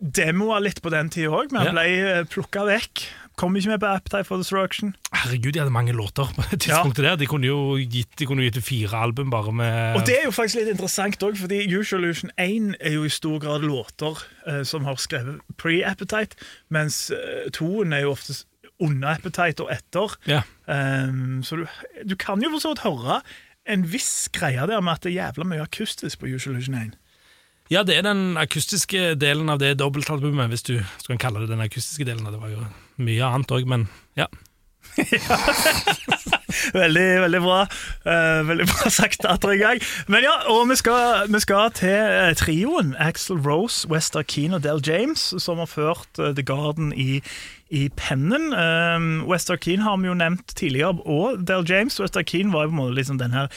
demoa 0.00 0.60
litt 0.62 0.78
på 0.84 0.92
den 0.92 1.08
tida 1.12 1.32
òg, 1.40 1.50
men 1.52 1.66
Ja. 1.66 1.72
ble 1.72 2.24
plukka 2.30 2.62
vekk. 2.68 3.02
Kom 3.40 3.56
ikke 3.56 3.70
med 3.72 3.80
på 3.80 3.88
Appetite 3.88 4.26
for 4.28 4.36
Destruction. 4.36 4.92
Herregud, 5.16 5.54
de 5.54 5.62
hadde 5.62 5.72
mange 5.72 5.94
låter 5.96 6.28
på 6.36 6.44
det 6.50 6.58
tidspunktet 6.66 7.06
der. 7.06 7.16
De 7.16 7.28
kunne 7.30 7.48
jo 7.48 7.78
gitt, 7.80 8.10
de 8.20 8.26
kunne 8.28 8.44
gitt 8.44 8.58
fire 8.64 9.00
album 9.00 9.30
bare 9.32 9.54
med 9.56 9.96
Og 9.96 10.04
det 10.04 10.18
er 10.18 10.26
jo 10.28 10.34
faktisk 10.36 10.60
litt 10.60 10.74
interessant 10.74 11.24
òg, 11.24 11.38
fordi 11.40 11.62
Usualution 11.72 12.34
1 12.36 12.74
er 12.76 12.98
jo 12.98 13.06
i 13.08 13.12
stor 13.12 13.40
grad 13.40 13.64
låter 13.64 14.20
eh, 14.44 14.60
som 14.68 14.84
har 14.84 15.00
skrevet 15.00 15.40
pre-appetite, 15.56 16.36
mens 16.68 17.06
eh, 17.16 17.48
toen 17.56 17.96
er 17.96 18.04
jo 18.04 18.12
oftest 18.12 18.44
under 18.80 19.14
appetite 19.14 19.64
og 19.64 19.72
etter. 19.72 20.16
Ja. 20.28 20.42
Um, 20.68 21.40
så 21.44 21.62
du, 21.62 21.66
du 22.08 22.16
kan 22.20 22.44
jo 22.44 22.52
for 22.52 22.64
så 22.64 22.74
vidt 22.74 22.84
høre 22.84 23.20
en 23.68 23.84
viss 23.92 24.28
greie 24.32 24.68
der 24.68 24.84
med 24.84 24.98
at 24.98 25.04
det 25.04 25.14
er 25.14 25.20
jævla 25.20 25.48
mye 25.48 25.64
akustisk 25.64 26.20
på 26.20 26.28
Usualution 26.28 26.76
1. 26.76 26.96
ja, 27.70 27.84
det 27.86 27.96
er 27.96 28.02
den 28.06 28.36
akustiske 28.40 29.14
delen 29.20 29.50
av 29.52 29.60
det 29.62 29.76
dobbeltalbumet, 29.78 30.50
hvis 30.50 30.66
du 30.66 30.76
skal 31.02 31.20
kalle 31.22 31.44
det 31.44 31.52
den 31.52 31.62
akustiske 31.62 32.06
delen. 32.08 32.26
Det 32.26 32.40
var 32.42 32.50
jo 32.50 32.64
mye 33.00 33.32
annet 33.32 33.54
òg, 33.54 33.68
men 33.70 33.88
ja. 34.18 34.26
Veldig, 36.74 37.20
veldig 37.20 37.40
bra. 37.40 37.60
Uh, 38.06 38.48
veldig 38.48 38.66
bra 38.66 38.90
sagt 38.92 39.24
atter 39.28 39.54
en 39.54 39.60
gang. 39.60 39.80
Men 40.10 40.26
ja, 40.26 40.34
og 40.50 40.68
vi 40.70 40.76
skal, 40.80 41.30
vi 41.30 41.40
skal 41.42 41.72
til 41.76 41.94
uh, 41.94 42.32
trioen 42.38 42.92
Axel 42.98 43.38
Rose, 43.38 43.88
Wester 43.90 44.22
Keane 44.26 44.58
og 44.58 44.64
Del 44.66 44.82
James, 44.86 45.30
som 45.38 45.62
har 45.62 45.70
ført 45.70 46.18
uh, 46.18 46.32
The 46.34 46.44
Garden 46.46 46.92
i, 46.92 47.20
i 47.70 47.88
pennen. 47.96 48.52
Um, 48.54 49.10
Wester 49.30 49.56
Keane 49.56 49.86
har 49.86 50.00
vi 50.02 50.10
jo 50.10 50.18
nevnt 50.18 50.56
tidligere, 50.56 50.98
og 51.06 51.46
Del 51.48 51.66
James. 51.68 52.00
Wester 52.00 52.26
Keane 52.26 52.52
var 52.52 52.66
jo 52.66 52.74
på 52.74 52.76
en 52.78 52.82
måte 52.82 52.98
liksom 52.98 53.22
den 53.22 53.36
her 53.36 53.48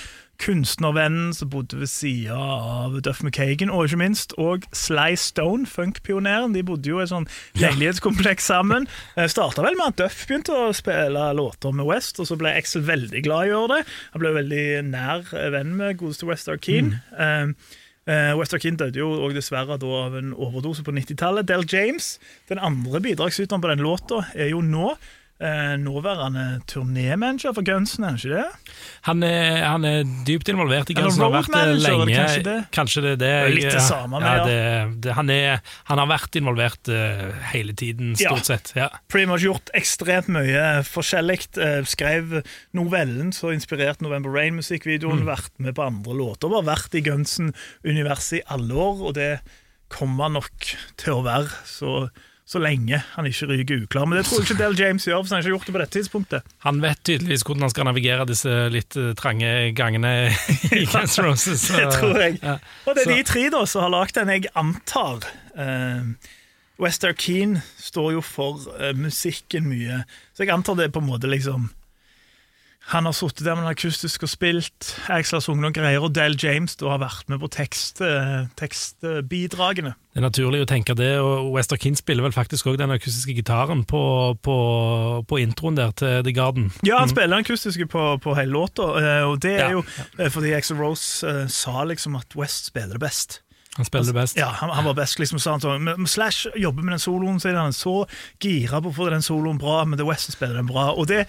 kunstnervennen 0.43 1.31
som 1.35 1.49
bodde 1.53 1.77
ved 1.79 1.87
sida 1.87 2.35
av 2.35 2.97
Duff 3.05 3.21
McKagan, 3.23 3.71
og 3.71 3.87
ikke 3.87 3.99
minst 4.01 4.33
og 4.41 4.65
Sly 4.75 5.15
Stone, 5.19 5.67
funkpioneren. 5.69 6.55
De 6.55 6.65
bodde 6.67 6.91
jo 6.91 6.99
i 6.99 7.05
et 7.05 7.11
sånn 7.13 7.29
leilighetskompleks 7.61 8.49
sammen. 8.51 8.87
Eh, 9.15 9.29
Starta 9.31 9.63
vel 9.63 9.77
med 9.79 9.93
at 9.93 10.01
Duff 10.01 10.25
begynte 10.27 10.55
å 10.55 10.73
spille 10.75 11.29
låter 11.37 11.75
med 11.75 11.87
West, 11.87 12.19
og 12.19 12.27
så 12.27 12.37
ble 12.39 12.51
Axel 12.57 12.83
veldig 12.87 13.23
glad 13.23 13.47
i 13.47 13.53
å 13.53 13.55
gjøre 13.55 13.77
det. 13.77 13.95
Han 14.15 14.25
ble 14.25 14.35
veldig 14.41 14.65
nær 14.89 15.31
eh, 15.31 15.49
venn 15.55 15.73
med 15.79 15.97
godeste 16.01 16.27
West 16.29 16.51
Arkeen. 16.51 16.97
Mm. 17.15 17.55
Uh, 18.03 18.33
West 18.35 18.51
Arkeen 18.51 18.75
døde 18.75 18.99
jo 18.99 19.07
og 19.23 19.31
dessverre 19.31 19.77
da 19.79 19.89
av 20.01 20.17
en 20.19 20.33
overdose 20.35 20.83
på 20.83 20.91
90-tallet. 20.91 21.47
Del 21.47 21.63
James, 21.71 22.17
den 22.51 22.59
andre 22.59 22.99
bidragsyteren 23.03 23.63
på 23.63 23.71
den 23.71 23.83
låta, 23.85 24.25
er 24.35 24.51
jo 24.51 24.59
nå 24.59 24.89
eh, 25.41 25.73
nåværende 25.81 26.61
turnémanager 26.69 27.53
for 27.55 27.65
Gunsen, 27.65 28.03
er 28.03 28.13
han 28.13 28.19
ikke 28.19 28.35
det? 28.37 28.75
Han 29.07 29.23
er, 29.23 29.63
han 29.65 29.85
er 29.87 30.03
dypt 30.27 30.49
involvert 30.53 30.91
i 30.91 30.95
Gunsen, 30.97 31.23
har 31.23 31.33
vært 31.33 31.49
det 31.49 31.55
manager, 31.57 32.03
lenge. 32.05 32.17
kanskje 32.17 32.43
det? 32.47 32.57
Kanskje 32.75 33.01
det, 33.05 33.13
det, 33.19 33.19
Det 33.19 33.31
er 33.33 33.55
litt 33.57 33.69
det 33.73 33.83
samme, 33.87 34.19
med, 34.19 34.27
ja, 34.27 34.35
ja. 34.35 34.45
det, 34.45 35.01
det, 35.03 35.15
han, 35.17 35.31
er, 35.33 35.63
han 35.89 36.03
har 36.03 36.11
vært 36.13 36.37
involvert 36.39 36.91
uh, 36.93 37.25
hele 37.53 37.73
tiden, 37.73 38.13
Ja. 38.19 38.33
stort 38.35 38.45
sett. 38.51 38.73
Ja. 38.77 38.89
pretty 39.07 39.27
much 39.29 39.43
gjort 39.43 39.73
ekstremt 39.73 40.29
mye 40.31 40.83
forskjellig. 40.87 41.41
Uh, 41.57 41.81
skrev 41.87 42.39
novellen 42.77 43.33
som 43.35 43.51
inspirerte 43.55 44.03
November 44.05 44.31
Rain-musikkvideoen, 44.33 45.25
vært 45.27 45.51
med 45.57 45.75
på 45.75 45.83
andre 45.87 46.15
låter. 46.17 46.51
Bare 46.53 46.69
vært 46.73 46.95
i 46.95 47.03
Gunsen-universet 47.05 48.39
i 48.39 48.45
alle 48.53 48.73
år, 48.73 49.03
og 49.09 49.13
det 49.17 49.31
kommer 49.93 50.31
nok 50.33 50.71
til 50.97 51.19
å 51.19 51.23
være 51.25 51.51
så, 51.69 52.07
så 52.45 52.59
lenge 52.59 52.97
han 53.15 53.25
ikke 53.29 53.47
ryker 53.47 53.83
uklar. 53.85 54.05
Men 54.05 54.17
det 54.19 54.25
tror 54.27 54.41
jeg 54.41 54.49
ikke 54.51 54.59
Del 54.59 54.75
James 54.79 55.05
gjør, 55.07 55.21
hvis 55.23 55.31
han 55.31 55.39
ikke 55.39 55.47
har 55.49 55.55
gjort 55.55 55.65
det 55.69 55.73
på 55.75 55.81
dette 55.81 55.95
tidspunktet. 55.97 56.49
Han 56.65 56.81
vet 56.83 56.99
tydeligvis 57.07 57.43
hvordan 57.47 57.61
han 57.67 57.71
skal 57.71 57.87
navigere 57.87 58.25
disse 58.27 58.55
litt 58.73 58.97
eh, 58.99 59.13
trange 59.15 59.51
gangene 59.77 60.11
i 60.81 60.83
Guns 60.91 61.15
Roses. 61.23 61.61
så- 61.69 61.79
Det 61.79 61.89
tror 61.95 62.19
jeg. 62.19 62.39
Ja. 62.43 62.57
Og 62.85 62.95
det 62.95 63.05
er 63.05 63.09
Så- 63.11 63.15
de 63.17 63.23
tre 63.31 63.45
da 63.55 63.63
som 63.65 63.81
har 63.85 63.93
lagd 63.95 64.15
den 64.19 64.33
jeg 64.35 64.49
antar. 64.59 65.23
Uh, 65.55 66.13
Wester 66.81 67.13
Keane 67.13 67.61
står 67.79 68.11
jo 68.17 68.21
for 68.25 68.59
eh, 68.79 68.91
musikken 68.97 69.67
mye, 69.69 70.03
så 70.33 70.43
jeg 70.43 70.49
antar 70.51 70.75
det 70.75 70.89
er 70.89 70.93
på 70.95 70.99
en 71.03 71.07
måte 71.11 71.29
liksom 71.29 71.69
Han 72.91 73.05
har 73.07 73.13
sittet 73.15 73.45
der 73.45 73.55
med 73.55 73.63
den 73.63 73.71
akustisk 73.71 74.25
og 74.25 74.29
spilt, 74.29 74.89
Axel 75.07 75.37
har 75.37 75.43
sunget 75.45 75.63
noen 75.63 75.75
greier, 75.77 76.03
og 76.03 76.11
Del 76.13 76.35
James 76.35 76.75
da 76.75 76.89
har 76.91 76.99
vært 76.99 77.29
med 77.31 77.39
på 77.39 77.47
tekst, 77.55 78.01
eh, 78.03 78.43
tekstbidragene. 78.59 79.93
Det 80.13 80.19
er 80.19 80.25
naturlig 80.25 80.59
å 80.65 80.67
tenke 80.69 80.95
det, 80.99 81.13
og 81.23 81.53
Wester 81.55 81.79
King 81.79 81.95
spiller 81.97 82.25
vel 82.27 82.35
faktisk 82.35 82.67
òg 82.69 82.77
den 82.81 82.91
akustiske 82.93 83.33
gitaren 83.37 83.85
på, 83.89 84.01
på, 84.45 84.57
på 85.29 85.39
introen 85.41 85.79
der 85.79 85.95
til 85.97 86.19
The 86.27 86.33
Garden. 86.35 86.67
Ja, 86.85 86.99
han 86.99 87.09
spiller 87.09 87.31
den 87.37 87.45
akustiske 87.45 87.87
på, 87.89 88.03
på 88.23 88.35
hele 88.37 88.51
låta, 88.53 88.89
eh, 88.99 89.23
og 89.31 89.39
det 89.43 89.55
er 89.55 89.63
Ja. 89.63 89.71
jo 89.79 89.85
eh, 90.19 90.29
fordi 90.29 90.53
Axel 90.53 90.77
Rose 90.77 91.47
sa 91.49 91.83
liksom 91.87 92.19
at 92.19 92.35
West 92.35 92.69
spiller 92.73 92.97
det 92.99 93.03
best. 93.07 93.39
Han 93.77 93.87
spiller 93.87 94.11
det 94.11 94.19
best. 94.19 94.37
Ja, 94.37 94.51
han, 94.59 94.69
han 94.69 94.85
var 94.85 94.93
best, 94.99 95.17
liksom, 95.17 95.39
sa 95.41 95.55
han 95.55 95.63
sånn. 95.63 95.87
Slash 96.05 96.51
jobber 96.61 96.83
med 96.85 96.93
den 96.93 97.01
soloen 97.01 97.39
så 97.41 97.49
er 97.49 97.57
han 97.57 97.73
så 97.73 98.03
gira 98.43 98.83
på 98.83 98.91
å 98.91 98.97
få 98.99 99.07
den 99.09 99.23
soloen 99.25 99.57
bra, 99.57 99.79
men 99.87 99.97
The 99.97 100.05
West 100.05 100.29
spiller 100.35 100.59
den 100.59 100.69
bra. 100.69 100.91
Og 100.93 101.07
det, 101.09 101.23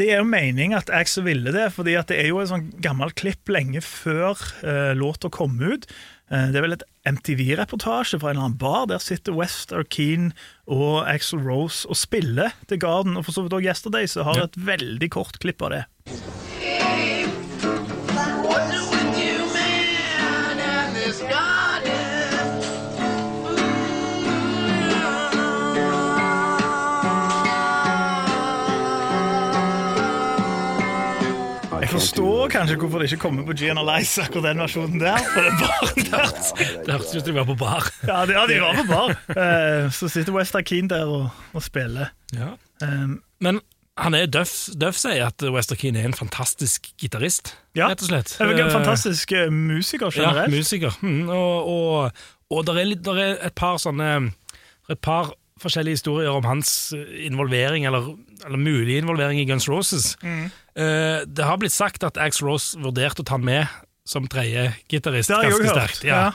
det 0.00 0.08
er 0.14 0.22
jo 0.22 0.28
mening 0.28 0.72
at 0.76 0.88
Axel 0.96 1.26
ville 1.26 1.52
det, 1.52 1.66
fordi 1.76 1.92
det 2.08 2.16
er 2.16 2.30
jo 2.30 2.40
et 2.40 2.48
sånn 2.50 2.70
gammelt 2.82 3.18
klipp 3.20 3.50
lenge 3.52 3.82
før 3.84 4.32
uh, 4.64 4.92
låta 4.96 5.28
kom 5.32 5.58
ut. 5.60 5.84
Uh, 6.32 6.48
det 6.48 6.60
er 6.60 6.64
vel 6.64 6.76
et 6.78 6.86
MTV-reportasje 7.10 8.20
fra 8.22 8.30
en 8.30 8.38
eller 8.38 8.46
annen 8.48 8.60
bar. 8.60 8.86
Der 8.88 9.02
sitter 9.02 9.36
West 9.36 9.74
Arkeen 9.76 10.30
og 10.70 11.02
Axel 11.10 11.42
Rose 11.44 11.84
og 11.90 11.98
spiller 12.00 12.54
til 12.70 12.80
Garden, 12.80 13.18
og 13.20 13.26
for 13.28 13.36
så 13.36 13.44
vidt 13.44 13.56
også 13.58 13.68
Yesterday, 13.68 14.08
så 14.08 14.24
har 14.24 14.40
Ja. 14.40 14.48
et 14.48 14.56
veldig 14.56 15.10
kort 15.10 15.38
klipp 15.44 15.62
av 15.62 15.76
det. 15.76 15.84
What's 16.08 17.19
Jeg 31.90 31.98
forstår 31.98 32.50
kanskje 32.52 32.76
hvorfor 32.78 33.00
det 33.02 33.08
ikke 33.10 33.18
kommer 33.24 33.42
på 33.48 33.54
Gianalize 33.58 34.22
akkurat 34.22 34.44
den 34.52 34.60
versjonen 34.62 35.00
der. 35.02 35.16
For 35.32 35.42
det 35.42 35.54
bare 35.58 35.88
der. 36.12 36.28
Det 36.86 36.92
hørtes 36.94 37.14
ut 37.16 37.24
som 37.24 37.26
de 37.26 37.34
var 37.34 37.48
på 37.48 37.56
bar. 37.58 37.88
Ja, 38.06 38.20
de, 38.30 38.36
ja, 38.36 38.44
de 38.46 38.58
var 38.62 38.78
på 38.78 38.84
bar. 38.86 39.14
Eh, 39.40 39.88
så 39.94 40.06
sitter 40.12 40.36
West 40.36 40.54
Arkeen 40.54 40.86
der 40.90 41.08
og, 41.10 41.26
og 41.56 41.64
spiller. 41.66 42.12
Ja. 42.36 42.52
Um, 42.86 43.16
Men 43.42 43.58
han 43.98 44.14
er 44.14 44.30
døff, 44.30 44.68
døff 44.78 44.96
sier 45.02 45.26
at 45.26 45.42
Wester 45.50 45.76
Keane 45.76 45.98
er 46.00 46.06
en 46.12 46.14
fantastisk 46.16 46.86
gitarist, 47.00 47.56
Ja. 47.76 47.88
rett 47.90 48.04
og 48.06 48.12
slett. 48.12 48.36
en 48.40 48.54
Eh, 48.54 48.70
fantastisk 48.72 49.34
musiker 49.50 50.14
generelt. 50.14 50.46
Ja, 50.46 50.56
musiker. 50.56 50.94
Mm, 51.02 51.26
og 51.28 51.68
og, 51.74 52.22
og 52.54 52.66
det 52.70 52.76
er, 52.78 52.88
litt- 52.94 53.02
der 53.04 53.18
er 53.26 53.36
et 53.50 53.54
par 53.58 53.76
sånne 53.82 54.30
Et 54.90 54.98
par 55.02 55.34
forskjellige 55.62 55.98
historier 55.98 56.30
om 56.32 56.44
hans 56.48 56.92
eh, 56.96 57.26
involvering, 57.26 57.86
eller, 57.86 58.10
eller 58.46 58.58
mulig 58.60 58.98
involvering 59.00 59.40
i 59.40 59.46
Guns 59.48 59.68
Roses. 59.68 60.14
Mm. 60.22 60.46
Eh, 60.76 61.20
det 61.26 61.44
har 61.44 61.56
blitt 61.60 61.72
sagt 61.76 62.04
at 62.04 62.16
Ax 62.18 62.42
Rose 62.42 62.78
vurderte 62.80 63.22
å 63.22 63.26
ta 63.28 63.36
han 63.38 63.44
med 63.44 63.66
som 64.08 64.26
tredje 64.26 64.72
gitarist. 64.90 65.30
ganske 65.30 65.68
sterkt. 65.70 66.04
Ja. 66.08 66.30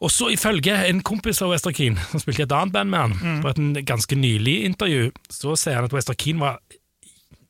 Og 0.00 0.10
så 0.12 0.28
ifølge 0.28 0.74
en 0.90 0.98
kompis 1.06 1.38
av 1.44 1.50
Wester 1.54 1.72
Keane, 1.72 1.96
som 2.10 2.20
spilte 2.20 2.42
i 2.42 2.44
et 2.48 2.52
annet 2.52 2.72
band 2.74 2.90
med 2.92 3.00
han, 3.00 3.12
Mm. 3.22 3.38
på 3.42 3.48
et 3.48 3.84
ganske 3.86 4.16
nylig 4.18 4.64
intervju, 4.66 5.10
så 5.30 5.54
sier 5.56 5.74
han 5.78 5.84
at 5.84 5.92
Wester 5.96 6.14
Keane 6.14 6.40
var 6.40 6.58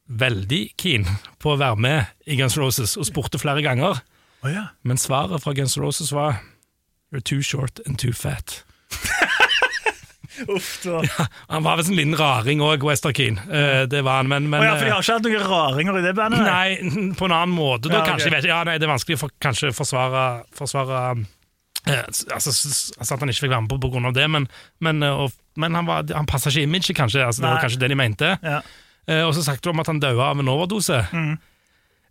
veldig 0.09 0.61
keen 0.79 1.07
på 1.43 1.55
å 1.55 1.59
være 1.59 1.77
med 1.77 2.07
i 2.27 2.37
Guns 2.39 2.55
Roses, 2.59 2.97
og 2.97 3.07
spurte 3.09 3.39
flere 3.43 3.63
ganger. 3.63 3.99
Oh, 4.45 4.51
ja. 4.53 4.69
Men 4.85 4.97
svaret 4.97 5.43
fra 5.43 5.53
Guns 5.59 5.75
Roses 5.79 6.13
var 6.13 6.39
You're 7.13 7.21
too 7.23 7.43
short 7.43 7.81
and 7.87 7.99
too 7.99 8.13
fat. 8.13 8.63
Uff, 10.49 10.71
da. 10.85 11.01
Han 11.49 11.65
var 11.65 11.79
visst 11.81 11.91
en 11.93 11.97
liten 11.99 12.17
raring 12.19 12.61
òg, 12.65 12.85
Wester 12.87 13.15
Keane. 13.17 13.43
Eh, 13.49 13.83
det 13.91 14.03
var 14.07 14.21
han, 14.21 14.29
men, 14.31 14.49
men 14.53 14.61
oh, 14.61 14.67
ja, 14.67 14.75
for 14.77 14.85
de 14.85 14.93
har 14.93 15.05
ikke 15.05 15.17
hatt 15.17 15.29
noen 15.29 15.49
raringer 15.51 15.99
i 16.01 16.05
det 16.05 16.13
bandet? 16.19 16.45
nei? 16.45 17.13
På 17.19 17.29
en 17.29 17.35
annen 17.37 17.55
måte. 17.57 17.89
Da, 17.89 18.01
Ja, 18.01 18.05
kanskje, 18.11 18.29
okay. 18.31 18.37
vet, 18.41 18.51
ja, 18.51 18.61
nei, 18.69 18.77
det 18.81 18.89
er 18.89 18.93
vanskelig 18.93 19.19
for 19.23 19.35
kanskje 19.43 19.73
forsvare, 19.77 20.25
forsvare 20.57 21.03
eh, 21.87 22.03
altså, 22.07 22.53
altså 22.53 23.15
At 23.15 23.25
han 23.25 23.33
ikke 23.33 23.47
fikk 23.47 23.55
være 23.55 23.67
med 23.67 23.75
på 23.75 23.81
pga. 23.87 24.13
det, 24.17 24.27
men, 24.31 24.49
men, 24.85 25.03
eh, 25.07 25.23
og, 25.27 25.33
men 25.57 25.79
han, 25.79 25.89
var, 25.89 26.05
han 26.13 26.29
passa 26.29 26.53
ikke 26.53 26.67
imaget, 26.69 26.97
kanskje. 26.99 27.25
Altså, 27.27 27.43
det 27.45 27.51
var 27.55 27.65
kanskje 27.65 27.81
det 27.85 27.93
de 27.95 28.01
mente. 28.03 28.35
Ja. 28.43 28.61
Eh, 29.07 29.23
og 29.23 29.35
så 29.37 29.45
snakket 29.47 29.69
de 29.69 29.73
om 29.73 29.81
at 29.85 29.93
han 29.93 30.03
døde 30.03 30.23
av 30.23 30.41
en 30.43 30.51
overdose. 30.53 31.01
Mm. 31.15 31.37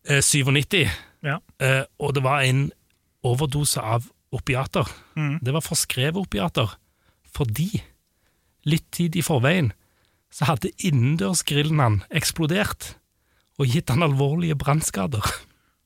Eh, 0.09 0.21
97. 0.23 0.85
Ja. 1.25 1.39
Eh, 1.59 1.83
og 1.99 2.13
det 2.15 2.23
var 2.25 2.45
en 2.45 2.69
overdose 3.25 3.81
av 3.81 4.05
opiater. 4.35 4.87
Mm. 5.15 5.37
Det 5.41 5.53
var 5.55 5.63
forskrevet 5.65 6.19
opiater 6.19 6.77
fordi 7.35 7.81
litt 8.65 8.87
tid 8.95 9.15
i 9.15 9.23
forveien 9.25 9.71
så 10.33 10.49
hadde 10.49 10.71
innendørsgrillen 10.83 11.79
han 11.79 11.97
eksplodert 12.11 12.95
og 13.61 13.69
gitt 13.71 13.91
han 13.93 14.03
alvorlige 14.03 14.57
brannskader. 14.59 15.23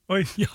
Oi. 0.10 0.24
Ja, 0.42 0.50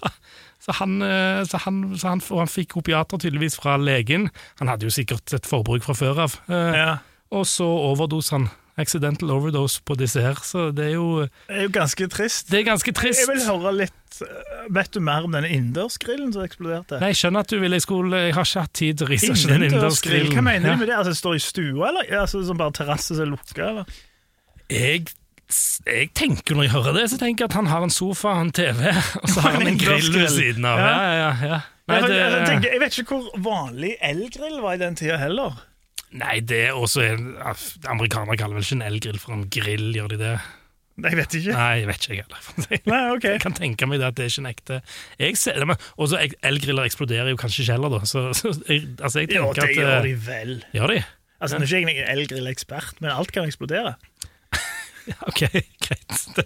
så 0.59 0.73
han, 0.81 0.97
eh, 1.05 1.45
så 1.47 1.61
han, 1.63 1.83
så 2.01 2.09
han, 2.15 2.23
han 2.41 2.51
fikk 2.51 2.75
opiater 2.81 3.21
tydeligvis 3.23 3.59
fra 3.61 3.77
legen. 3.79 4.31
Han 4.59 4.71
hadde 4.73 4.89
jo 4.89 4.95
sikkert 4.95 5.31
et 5.37 5.47
forbruk 5.47 5.85
fra 5.87 5.95
før 5.95 6.25
av. 6.27 6.39
Eh, 6.49 6.79
Ja. 6.81 6.93
Og 7.35 7.47
så 7.51 7.67
overdose 7.67 8.35
han. 8.37 8.49
Accidental 8.77 9.31
overdose 9.31 9.81
på 9.87 9.95
disse 9.95 10.19
her. 10.25 10.35
Så 10.43 10.71
det 10.75 10.89
er 10.91 10.95
jo 10.97 11.27
Det 11.47 11.55
er 11.61 11.63
jo 11.69 11.73
ganske 11.77 12.09
trist. 12.11 12.49
Det 12.51 12.59
er 12.61 12.65
ganske 12.67 12.93
trist. 12.93 13.21
Jeg 13.23 13.29
vil 13.31 13.45
høre 13.47 13.73
litt 13.85 14.21
eh, 14.23 14.65
Vet 14.75 14.91
du 14.97 15.01
mer 15.05 15.27
om 15.29 15.33
denne 15.37 15.49
innendørsgrillen 15.55 16.33
som 16.35 16.43
eksploderte? 16.43 16.99
Nei, 17.03 17.13
jeg 17.13 17.21
skjønner 17.21 17.45
at 17.47 17.53
du 17.55 17.59
vil 17.63 17.77
i 17.77 17.81
skole. 17.85 18.23
Jeg 18.27 18.35
har 18.35 18.49
ikke 18.49 18.65
hatt 18.67 18.73
tid 18.81 18.99
til 18.99 19.07
å 19.07 19.11
researche 19.13 19.51
den 19.53 19.67
Innendørsgrill, 19.69 20.17
innendørsgrillen. 20.25 20.35
hva 20.35 20.47
mener 20.49 20.69
Ja. 20.69 20.75
du 20.75 20.83
med 20.83 20.89
det? 20.91 20.97
Altså, 20.99 21.13
det 21.15 21.21
står 21.23 21.35
i 21.39 21.45
stua, 21.45 21.89
eller? 21.93 22.11
Altså, 22.23 22.43
som 22.49 22.59
bare 22.59 22.73
terrasse 22.81 23.15
som 23.15 23.23
er 23.27 23.31
lukka, 23.31 23.69
eller? 23.69 23.85
Jeg, 24.71 25.05
jeg 25.87 26.09
tenker 26.17 26.57
når 26.57 26.67
jeg 26.67 26.73
hører 26.75 26.97
det, 26.99 27.05
så 27.13 27.19
tenker 27.21 27.45
jeg 27.45 27.51
at 27.53 27.59
han 27.61 27.67
har 27.71 27.85
en 27.87 27.93
sofa, 27.95 28.33
og 28.39 28.47
en 28.49 28.53
TV, 28.57 28.91
og 29.23 29.29
så 29.29 29.41
har 29.45 29.59
han 29.59 29.67
en 29.71 29.79
grill 29.79 30.11
ved 30.17 30.29
siden 30.35 30.65
av. 30.67 30.79
Ja. 30.81 30.91
Ja, 31.21 31.31
ja. 31.53 31.61
Nei, 31.85 31.99
jeg, 32.01 32.09
det, 32.09 32.17
jeg, 32.17 32.47
tenker, 32.49 32.71
jeg 32.73 32.81
vet 32.81 32.99
ikke 33.03 33.19
hvor 33.21 33.41
vanlig 33.45 33.91
elgrill 34.01 34.59
var 34.65 34.79
i 34.79 34.81
den 34.81 34.95
tida 34.97 35.19
heller. 35.21 35.59
Nei, 36.21 36.37
det 36.47 36.61
er 36.69 36.77
også 36.79 37.05
en, 37.07 37.33
Amerikanere 37.91 38.39
kaller 38.41 38.59
vel 38.59 38.67
ikke 38.67 38.79
en 38.79 38.87
elgrill 38.87 39.19
for 39.23 39.37
en 39.37 39.49
grill, 39.53 39.91
gjør 39.97 40.15
de 40.15 40.21
det? 40.21 40.37
Nei, 40.95 41.11
Jeg 41.11 41.19
vet 41.19 41.35
ikke. 41.41 41.55
Nei, 41.57 41.71
jeg 41.81 41.89
vet 41.89 42.05
ikke, 42.07 42.15
jeg 42.15 42.27
heller. 42.29 42.83
Nei, 42.93 43.01
ok. 43.17 43.25
Jeg 43.33 43.43
kan 43.43 43.57
tenke 43.57 43.89
meg 43.91 43.99
det 43.99 44.07
at 44.13 44.19
det 44.19 44.27
er 44.29 44.31
ikke 44.31 44.45
en 44.45 44.51
ekte 44.53 44.77
jeg 45.19 45.39
ser, 45.41 45.65
men 45.67 45.81
også 45.99 46.21
Elgriller 46.47 46.87
eksploderer 46.87 47.33
jo 47.33 47.41
kanskje 47.41 47.65
ikke 47.65 47.75
heller, 47.75 47.97
da. 47.97 48.07
Så, 48.07 48.29
så 48.39 48.53
jeg, 48.69 48.87
altså, 49.01 49.25
jeg 49.25 49.35
Jo, 49.35 49.49
det 49.57 49.67
at 49.67 49.75
gjør 49.75 49.97
eh, 49.97 50.05
de 50.07 50.15
vel. 50.29 50.55
Gjør 50.77 50.95
de? 50.95 51.01
Altså, 51.43 51.59
Nå 51.59 51.67
er 51.67 51.83
ikke 51.83 51.97
jeg 51.97 52.05
en 52.05 52.13
elgrillekspert, 52.15 53.03
men 53.03 53.11
alt 53.11 53.35
kan 53.35 53.49
eksplodere. 53.49 53.97
Ja, 55.11 55.17
ok, 55.31 55.43
greit. 55.85 56.45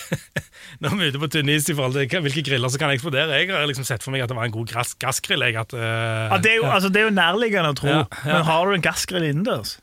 Nå 0.80 0.90
er 0.90 0.96
vi 1.00 1.08
ute 1.12 1.20
på 1.20 1.28
tynn 1.32 1.50
is 1.52 1.68
i 1.68 1.76
forhold 1.76 1.98
til 1.98 2.22
hvilke 2.24 2.44
griller 2.46 2.72
som 2.72 2.80
kan 2.80 2.92
eksplodere. 2.94 3.42
Jeg 3.42 3.50
har 3.52 3.66
liksom 3.68 3.86
sett 3.88 4.04
for 4.04 4.14
meg 4.14 4.24
at 4.24 4.32
det 4.32 4.38
var 4.38 4.48
en 4.48 4.54
god 4.54 4.70
gass, 4.72 4.94
gassgrill. 5.00 5.44
Jeg, 5.44 5.58
at, 5.60 5.74
uh, 5.76 6.30
Ja, 6.30 6.38
det, 6.40 6.54
er 6.54 6.62
jo, 6.62 6.68
altså, 6.70 6.92
det 6.92 7.02
er 7.02 7.10
jo 7.10 7.16
nærliggende 7.18 7.74
å 7.74 7.76
tro, 7.76 7.92
Ja, 7.92 8.06
ja. 8.24 8.30
men 8.32 8.48
har 8.48 8.70
du 8.70 8.78
en 8.78 8.86
gassgrill 8.86 9.26
innendørs? 9.28 9.76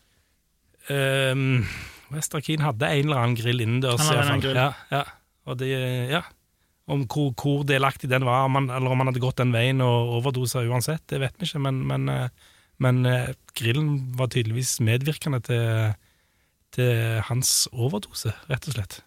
Um, 0.88 1.68
Westerkeen 2.14 2.64
hadde 2.64 2.88
en 2.88 3.10
eller 3.10 3.22
annen 3.22 3.38
grill 3.38 3.62
innendørs. 3.64 4.02
Han 4.08 4.22
hadde 4.22 4.36
en 4.38 4.44
grill. 4.46 4.60
Ja, 4.60 4.72
ja. 4.94 5.04
Og 5.48 5.60
det, 5.60 5.72
ja. 6.12 6.24
Om 6.88 7.04
hvor, 7.12 7.34
hvor 7.36 7.64
delaktig 7.68 8.10
den 8.12 8.24
var, 8.28 8.46
om 8.48 8.56
han, 8.56 8.70
eller 8.72 8.94
om 8.94 9.02
han 9.04 9.10
hadde 9.12 9.24
gått 9.24 9.42
den 9.42 9.52
veien 9.56 9.84
og 9.84 10.14
overdosa 10.22 10.64
uansett, 10.64 11.04
det 11.12 11.20
vet 11.24 11.36
vi 11.40 11.50
ikke. 11.50 11.62
Men, 11.66 11.82
men, 11.88 12.08
eh, 12.12 12.54
men 12.84 13.02
eh, 13.10 13.34
grillen 13.60 13.90
var 14.16 14.32
tydeligvis 14.32 14.78
medvirkende 14.88 15.42
til, 15.44 15.98
til 16.76 17.22
hans 17.30 17.68
overdose, 17.72 18.34
rett 18.52 18.68
og 18.70 18.78
slett. 18.78 19.02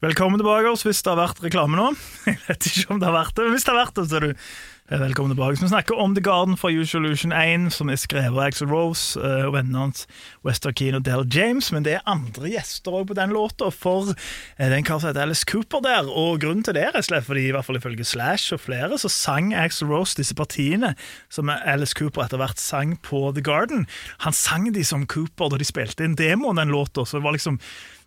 Velkommen 0.00 0.40
tilbake 0.40 0.70
oss 0.72 0.80
hvis 0.86 1.02
det 1.04 1.10
har 1.12 1.18
vært 1.18 1.42
reklame 1.44 1.76
nå. 1.76 1.90
Jeg 2.24 2.38
vet 2.46 2.66
ikke 2.70 2.94
om 2.94 3.00
det 3.02 3.04
har 3.10 3.18
vært 3.18 3.34
det, 3.36 3.44
men 3.44 3.52
hvis 3.52 3.66
det 3.66 3.72
har 3.74 3.82
vært 3.82 3.98
det, 3.98 4.04
så 4.08 4.16
er 4.16 4.24
du 4.24 4.30
eh, 4.32 5.00
velkommen 5.02 5.34
tilbake. 5.34 5.58
Så 5.58 5.66
vi 5.66 5.68
snakker 5.74 6.00
om 6.00 6.14
The 6.16 6.22
Garden 6.24 6.56
fra 6.56 6.70
Usuolution 6.72 7.34
1, 7.36 7.66
som 7.76 7.92
er 7.92 8.00
skrevet 8.00 8.32
av 8.32 8.40
Axel 8.46 8.70
Rose 8.72 9.20
eh, 9.20 9.44
og 9.44 9.52
vennene 9.58 9.82
hans 9.82 10.06
Wester 10.48 10.72
Keane 10.72 11.02
og 11.02 11.04
Del 11.04 11.26
James, 11.28 11.68
men 11.76 11.84
det 11.84 11.98
er 11.98 12.08
andre 12.08 12.48
gjester 12.48 12.96
også 12.96 13.10
på 13.10 13.18
den 13.20 13.36
låta, 13.36 13.68
for 13.68 14.14
den 14.14 14.72
det 14.72 14.80
er 14.80 14.88
kar 14.88 15.04
som 15.04 15.20
Alice 15.20 15.44
Cooper 15.52 15.84
der, 15.84 16.08
og 16.08 16.40
grunnen 16.46 16.64
til 16.64 16.80
det 16.80 16.86
er 16.88 17.04
slett 17.04 17.28
fordi 17.28 17.50
i 17.50 17.52
hvert 17.58 17.68
fall 17.68 17.82
ifølge 17.82 18.08
Slash 18.08 18.56
og 18.56 18.64
flere, 18.64 18.96
så 18.96 19.12
sang 19.12 19.52
Axel 19.52 19.92
Rose 19.92 20.16
disse 20.16 20.32
partiene 20.32 20.94
som 21.28 21.52
Alice 21.52 21.92
Cooper 21.92 22.24
etter 22.24 22.40
hvert 22.40 22.62
sang 22.62 22.96
på 23.04 23.26
The 23.36 23.44
Garden. 23.44 23.84
Han 24.24 24.32
sang 24.32 24.72
de 24.72 24.80
som 24.80 25.04
Cooper 25.04 25.52
da 25.52 25.60
de 25.60 25.68
spilte 25.68 26.08
inn 26.08 26.16
demoen 26.16 26.64
den 26.64 26.72
låta, 26.72 27.04
så 27.04 27.20
det 27.20 27.26
var 27.28 27.36
liksom 27.36 27.60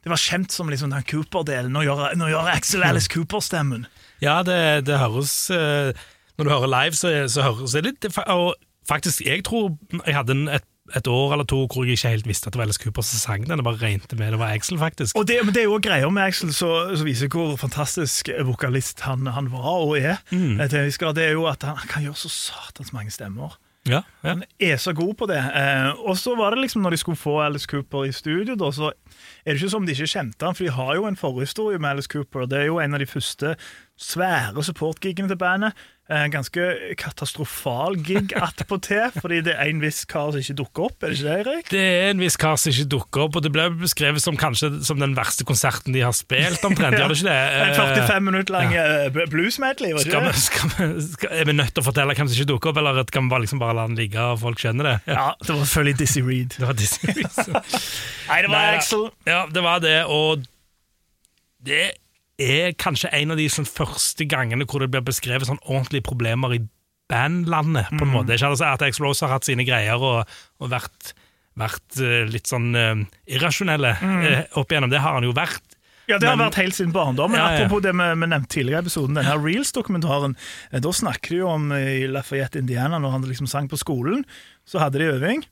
det 0.03 0.11
var 0.11 0.19
kjent 0.19 0.51
som 0.51 0.67
liksom 0.69 0.91
den 0.91 1.05
Cooper-delen. 1.07 1.71
Nå, 1.71 1.83
gjør- 1.87 2.15
nå 2.19 2.27
gjør 2.27 2.49
Axel 2.51 2.83
Alice 2.83 3.07
Cooper-stemmen. 3.11 3.85
Ja, 4.21 4.41
det, 4.43 4.85
det 4.87 4.99
høres 4.99 5.49
eh, 5.51 5.93
Når 6.37 6.43
du 6.45 6.49
hører 6.51 6.67
live, 6.71 6.95
så, 6.95 7.09
så 7.31 7.41
høres 7.49 7.73
det 7.75 7.83
litt 7.85 8.05
Og 8.31 8.53
faktisk, 8.87 9.21
jeg 9.25 9.43
tror 9.47 9.73
jeg 10.05 10.15
hadde 10.15 10.31
en, 10.35 10.45
et, 10.47 10.63
et 10.95 11.07
år 11.07 11.33
eller 11.35 11.47
to 11.47 11.61
hvor 11.71 11.83
jeg 11.87 11.95
ikke 11.97 12.11
helt 12.13 12.27
visste 12.27 12.47
at 12.47 12.53
det 12.55 12.59
var 12.61 12.67
Alice 12.67 12.79
Cooper 12.83 13.01
som 13.07 13.19
sang 13.19 13.47
den. 13.47 13.57
Det 13.59 13.65
bare 13.67 13.79
regnet 13.81 14.11
med 14.19 14.31
det 14.35 14.39
var 14.39 14.51
Axel, 14.55 14.79
faktisk. 14.79 15.15
Og 15.19 15.27
det, 15.27 15.39
men 15.43 15.55
det 15.55 15.63
er 15.63 15.69
jo 15.71 15.79
greia 15.83 16.09
med 16.11 16.23
Axel 16.27 16.51
som 16.55 16.91
viser 17.07 17.31
hvor 17.31 17.55
fantastisk 17.59 18.29
vokalist 18.47 19.03
han, 19.07 19.27
han 19.27 19.51
var 19.51 19.69
og 19.87 19.97
er. 19.99 20.19
Mm. 20.31 20.59
Det 20.59 21.27
er 21.27 21.31
jo 21.37 21.47
at 21.51 21.63
han, 21.63 21.79
han 21.79 21.87
kan 21.91 22.03
gjøre 22.07 22.19
så 22.25 22.31
satans 22.31 22.91
mange 22.95 23.11
stemmer. 23.15 23.55
Ja, 23.83 23.99
ja. 24.23 24.29
Han 24.29 24.43
er 24.63 24.77
så 24.79 24.93
god 24.95 25.13
på 25.19 25.27
det. 25.27 25.41
Eh, 25.43 25.89
og 26.07 26.15
så 26.17 26.35
var 26.39 26.55
det 26.55 26.61
liksom 26.63 26.83
når 26.85 26.95
de 26.95 26.97
skulle 27.01 27.19
få 27.19 27.41
Alice 27.43 27.67
Cooper 27.67 28.05
i 28.07 28.13
studio, 28.15 28.55
da, 28.55 28.69
så 28.71 28.93
er 29.43 29.53
det 29.53 29.61
ikke 29.61 29.73
som 29.73 29.85
de 29.85 29.91
ikke 29.91 30.07
kjente 30.07 30.45
han, 30.45 30.55
for 30.55 30.63
de 30.63 30.75
har 30.75 30.95
jo 30.95 31.07
en 31.07 31.19
forhistorie 31.19 31.79
med 31.79 31.89
Alice 31.89 32.11
Cooper. 32.11 32.45
Det 32.47 32.61
er 32.61 32.69
jo 32.69 32.79
en 32.79 32.95
av 32.95 33.03
de 33.03 33.09
første 33.09 33.55
svære 33.99 34.63
supportgigene 34.65 35.29
til 35.29 35.37
bandet. 35.37 35.73
En 36.11 36.27
ganske 36.33 36.63
katastrofal 36.99 37.95
gig 38.03 38.33
attpåtil, 38.35 39.13
fordi 39.23 39.37
det 39.45 39.53
er 39.55 39.69
en 39.71 39.79
viss 39.79 40.01
kar 40.09 40.33
som 40.33 40.41
ikke 40.41 40.55
dukker 40.59 40.89
opp. 40.89 40.97
Er 40.99 41.13
det 41.13 41.19
ikke 41.21 41.29
det, 41.29 41.37
Erik? 41.45 41.69
Det 41.71 41.83
er 41.83 42.09
en 42.11 42.19
viss 42.19 42.35
kar 42.37 42.57
som 42.59 42.73
ikke 42.73 42.89
dukker 42.91 43.23
opp, 43.23 43.37
og 43.39 43.45
det 43.45 43.53
ble 43.55 43.69
beskrevet 43.79 44.21
som 44.21 44.35
kanskje 44.37 44.69
som 44.83 44.99
den 44.99 45.15
verste 45.15 45.47
konserten 45.47 45.95
de 45.95 46.03
har 46.03 46.11
spilt, 46.17 46.59
omtrent. 46.67 46.97
Gjør 46.99 47.13
det 47.13 47.21
ikke 47.21 47.29
det? 47.29 47.39
En 47.61 47.79
45 47.79 48.27
minutter 48.27 48.57
lang 48.57 48.75
ja. 48.75 48.85
blues 49.31 49.61
medley, 49.63 49.95
var 49.95 50.03
Skal 50.03 50.11
ikke 50.11 50.25
vi, 50.27 50.35
det? 50.35 50.43
skal 50.43 50.75
vi, 50.75 51.07
skal, 51.07 51.35
er 51.39 51.49
vi 51.49 51.57
nødt 51.61 51.71
til 51.71 51.85
å 51.85 51.87
fortelle 51.87 52.19
hvem 52.19 52.27
som 52.27 52.35
ikke 52.35 52.51
dukker 52.51 52.73
opp, 52.73 52.83
eller 52.83 53.01
kan 53.07 53.29
vi 53.29 53.35
bare, 53.37 53.47
liksom 53.47 53.63
bare 53.63 53.79
la 53.79 53.87
den 53.87 53.97
ligge 54.03 54.27
og 54.27 54.43
folk 54.43 54.59
skjønner 54.59 54.91
det? 54.91 54.95
Ja, 55.07 55.31
det 55.39 55.53
var 55.55 55.63
selvfølgelig 55.63 55.99
Dizzie 56.03 56.27
Reed. 56.27 56.55
Det 56.59 56.67
var 56.67 56.77
Disney. 56.77 57.23
Nei, 58.27 58.37
det 58.43 58.51
var 58.51 58.75
Axel. 58.75 59.07
Ja, 59.27 59.43
det 59.47 59.63
var 59.63 59.79
det, 59.83 59.97
og 60.11 60.43
det 61.63 61.83
er 62.39 62.71
kanskje 62.73 63.11
en 63.13 63.31
av 63.31 63.37
de 63.37 63.47
sånn, 63.49 63.65
første 63.69 64.25
gangene 64.29 64.65
hvor 64.65 64.79
det 64.81 64.89
blir 64.91 65.01
beskrevet 65.05 65.47
sånn 65.47 65.61
ordentlige 65.65 66.03
problemer 66.07 66.55
i 66.55 66.61
bandlandet, 67.09 67.89
på 67.91 68.01
en 68.05 68.09
Mm. 68.09 68.13
måte. 68.15 68.33
Ikke 68.33 68.49
altså 68.49 68.65
at 68.73 68.81
Explose 68.81 69.21
har 69.25 69.33
hatt 69.35 69.45
sine 69.45 69.65
greier 69.67 69.99
og, 70.01 70.25
og 70.59 70.69
vært, 70.71 71.13
vært 71.59 71.99
eh, 72.01 72.25
litt 72.31 72.47
sånn 72.49 72.73
uh, 72.75 72.95
irrasjonelle 73.27 73.91
eh, 74.01 74.43
opp 74.57 74.71
igjennom. 74.71 74.89
Det 74.89 74.99
har 75.03 75.13
han 75.19 75.23
jo 75.27 75.33
vært. 75.33 75.61
Ja, 76.07 76.17
Det 76.17 76.27
har 76.27 76.35
Men- 76.35 76.49
vært 76.49 76.55
helt 76.63 76.73
siden 76.75 76.91
barndommen. 76.91 77.37
Ja, 77.37 77.51
ja. 77.51 77.65
Apropos 77.65 77.81
det 77.83 77.93
vi, 77.93 78.07
vi 78.19 78.27
nevnte 78.27 78.49
tidligere 78.49 78.81
i 78.81 78.85
episoden, 78.87 79.15
denne 79.15 79.37
Reels-dokumentaren. 79.39 80.35
Da 80.71 80.89
snakker 80.91 81.29
de 81.29 81.35
jo 81.37 81.47
om 81.47 81.71
i 81.71 82.07
Lafayette, 82.07 82.57
Indiana, 82.59 82.97
når 82.99 83.11
han 83.11 83.23
liksom 83.29 83.47
sang 83.47 83.69
på 83.69 83.77
skolen. 83.79 84.25
Så 84.65 84.79
hadde 84.79 84.99
de 84.99 85.11
øving. 85.13 85.45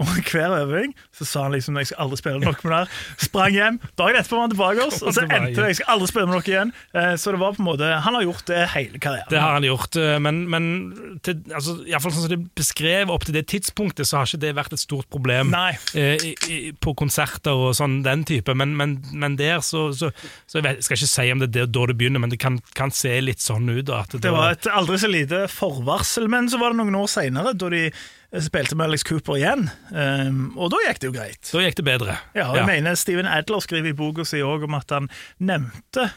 Og 0.00 0.06
hver 0.30 0.54
øving 0.62 0.94
så 1.12 1.26
sa 1.28 1.42
han 1.44 1.52
liksom 1.52 1.76
'jeg 1.76 1.90
skal 1.90 1.98
aldri 2.06 2.16
spille 2.16 2.38
med 2.40 2.54
det. 2.56 2.88
Sprang 3.20 3.52
hjem. 3.52 3.80
Dagen 3.98 4.16
etterpå 4.16 4.36
var 4.38 4.40
han 4.46 4.50
tilbake 4.54 4.86
oss, 4.86 5.02
og 5.02 5.12
så 5.12 5.22
endte 5.26 5.54
det 5.60 5.66
'jeg 5.68 5.76
skal 5.76 5.92
aldri 5.94 6.06
spille 6.08 6.26
med 6.26 6.40
dere 6.40 6.52
igjen'. 6.54 6.72
Eh, 6.94 7.16
Så 7.16 7.30
det 7.32 7.40
var 7.40 7.52
på 7.52 7.60
en 7.60 7.68
måte 7.68 8.00
Han 8.00 8.14
har 8.14 8.22
gjort 8.22 8.44
det 8.46 8.68
hele 8.70 8.98
karrieren. 8.98 9.28
Det 9.28 9.40
har 9.40 9.52
han 9.52 9.62
gjort, 9.62 9.96
eh, 9.96 10.18
men, 10.18 10.48
men 10.48 11.18
til, 11.22 11.34
altså, 11.54 11.84
i 11.86 11.90
hvert 11.90 12.02
fall 12.02 12.12
sånn 12.12 12.28
som 12.28 12.30
det 12.30 12.54
beskrev 12.54 13.10
opp 13.10 13.24
til 13.24 13.34
det 13.34 13.46
tidspunktet, 13.46 14.06
så 14.06 14.16
har 14.18 14.24
ikke 14.26 14.40
det 14.40 14.54
vært 14.56 14.72
et 14.72 14.78
stort 14.80 15.08
problem 15.10 15.52
eh, 15.54 16.16
i, 16.16 16.34
i, 16.48 16.72
på 16.72 16.94
konserter 16.96 17.52
og 17.52 17.74
sånn 17.76 18.02
den 18.02 18.24
type. 18.24 18.54
Men, 18.54 18.76
men, 18.76 19.04
men 19.12 19.36
der 19.36 19.60
så, 19.60 19.92
så, 19.92 20.10
så 20.46 20.58
jeg 20.58 20.64
vet, 20.64 20.76
jeg 20.80 20.84
skal 20.84 20.96
ikke 20.96 21.14
si 21.14 21.32
om 21.32 21.38
det 21.40 21.56
er 21.56 21.66
da 21.66 21.86
det 21.86 21.98
begynner, 21.98 22.20
men 22.20 22.30
det 22.30 22.38
kan, 22.40 22.58
kan 22.74 22.90
se 22.90 23.20
litt 23.20 23.40
sånn 23.40 23.68
ut. 23.68 23.84
Da, 23.86 24.00
at 24.00 24.16
Det 24.20 24.32
var 24.32 24.52
et 24.52 24.66
aldri 24.66 24.96
så 24.98 25.10
lite 25.10 25.44
forvarsel, 25.48 26.28
men 26.28 26.48
så 26.48 26.58
var 26.58 26.72
det 26.72 26.80
noen 26.80 26.94
år 26.96 27.06
seinere, 27.10 27.52
da 27.52 27.68
de 27.68 27.90
spilte 28.38 28.76
med 28.78 28.86
Alex 28.86 29.02
Cooper 29.08 29.38
igjen. 29.40 29.66
Um, 29.90 30.52
og 30.54 30.70
da 30.70 30.78
gikk 30.86 31.00
det 31.02 31.08
jo 31.08 31.14
greit. 31.16 31.42
Da 31.50 31.62
gikk 31.64 31.78
det 31.80 31.86
bedre. 31.88 32.16
Ja, 32.36 32.50
og 32.52 32.60
jeg 32.60 32.68
mener 32.68 32.98
Steven 32.98 33.26
Adler 33.26 33.62
skriver 33.64 33.90
i 33.90 33.96
boka 33.96 34.26
si 34.28 34.42
òg 34.44 34.68
om 34.68 34.76
at 34.78 34.94
han 34.94 35.10
nevnte 35.42 36.10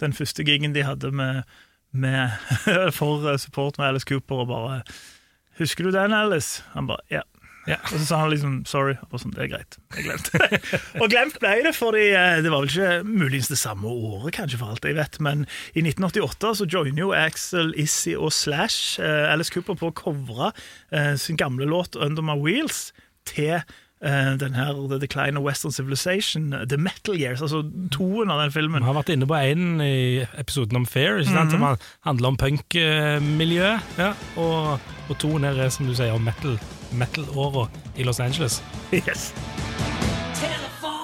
den 0.00 0.14
første 0.16 0.46
gigen 0.46 0.72
de 0.76 0.86
hadde 0.86 1.10
med, 1.12 1.42
med 1.92 2.32
for 2.98 3.26
eh, 3.28 3.40
support 3.42 3.78
med 3.78 3.90
Alice 3.90 4.08
Cooper, 4.08 4.44
og 4.44 4.48
bare 4.48 4.82
'Husker 5.58 5.84
du 5.84 5.90
den, 5.90 6.12
Alice?' 6.14 6.62
Han 6.72 6.86
bare 6.86 7.04
'ja'. 7.10 7.26
Ja. 7.68 7.78
Og 7.84 7.98
så 7.98 8.04
sa 8.06 8.20
han 8.22 8.30
liksom 8.32 8.54
'sorry'. 8.64 8.96
Og 9.12 9.20
sånn, 9.20 9.34
det 9.36 9.44
er 9.44 9.50
greit. 9.52 9.78
Jeg 9.96 10.06
glemte 10.06 10.60
Og 11.02 11.10
glemt 11.12 11.38
ble 11.42 11.54
det, 11.66 11.74
fordi 11.76 12.06
eh, 12.16 12.40
det 12.44 12.52
var 12.52 12.64
vel 12.64 12.70
ikke 12.72 13.02
muligens 13.04 13.50
det 13.52 13.58
samme 13.60 13.88
året, 13.88 14.32
kanskje, 14.38 14.60
for 14.60 14.72
alt 14.72 14.88
jeg 14.88 14.96
vet, 14.98 15.20
men 15.20 15.44
i 15.74 15.84
1988 15.84 16.54
så 16.60 16.68
joiner 16.68 17.02
jo 17.04 17.12
Axel, 17.16 17.74
Issy 17.76 18.16
og 18.16 18.32
Slash 18.32 19.02
eh, 19.02 19.32
Alice 19.32 19.52
Cooper 19.52 19.76
på 19.78 19.92
å 19.92 19.96
covre 19.96 20.52
eh, 20.92 21.14
sin 21.20 21.36
gamle 21.36 21.68
låt 21.68 21.96
'Under 21.96 22.24
My 22.24 22.38
Wheels' 22.40 22.90
til 23.28 23.60
den 24.00 24.54
her 24.54 24.72
The 24.88 24.98
Decline 25.02 25.36
of 25.38 25.44
Western 25.44 25.72
Civilization, 25.72 26.52
eh, 26.52 26.66
The 26.68 26.76
Metal 26.78 27.16
Years, 27.18 27.42
altså 27.42 27.62
toen 27.90 28.30
av 28.30 28.40
den 28.42 28.52
filmen. 28.52 28.82
Vi 28.82 28.86
har 28.86 28.94
vært 28.94 29.08
inne 29.14 29.26
på 29.26 29.34
en 29.34 29.80
i 29.80 30.24
episoden 30.38 30.76
om 30.76 30.86
Fair, 30.86 31.18
ikke 31.18 31.32
sant? 31.34 31.50
som 31.50 31.64
handler 32.06 32.28
om 32.28 32.36
punkmiljøet. 32.38 33.80
Ja, 33.98 34.12
og, 34.36 34.78
og 35.08 35.18
toen 35.18 35.44
her 35.44 35.58
er, 35.58 35.68
som 35.74 35.86
du 35.90 35.94
sier, 35.98 36.12
om 36.14 36.22
metal- 36.28 36.60
metal-åra 36.92 37.68
i 37.96 38.02
Los 38.06 38.20
Angeles. 38.20 38.62
Yes. 38.92 39.32
Telephone 40.38 40.98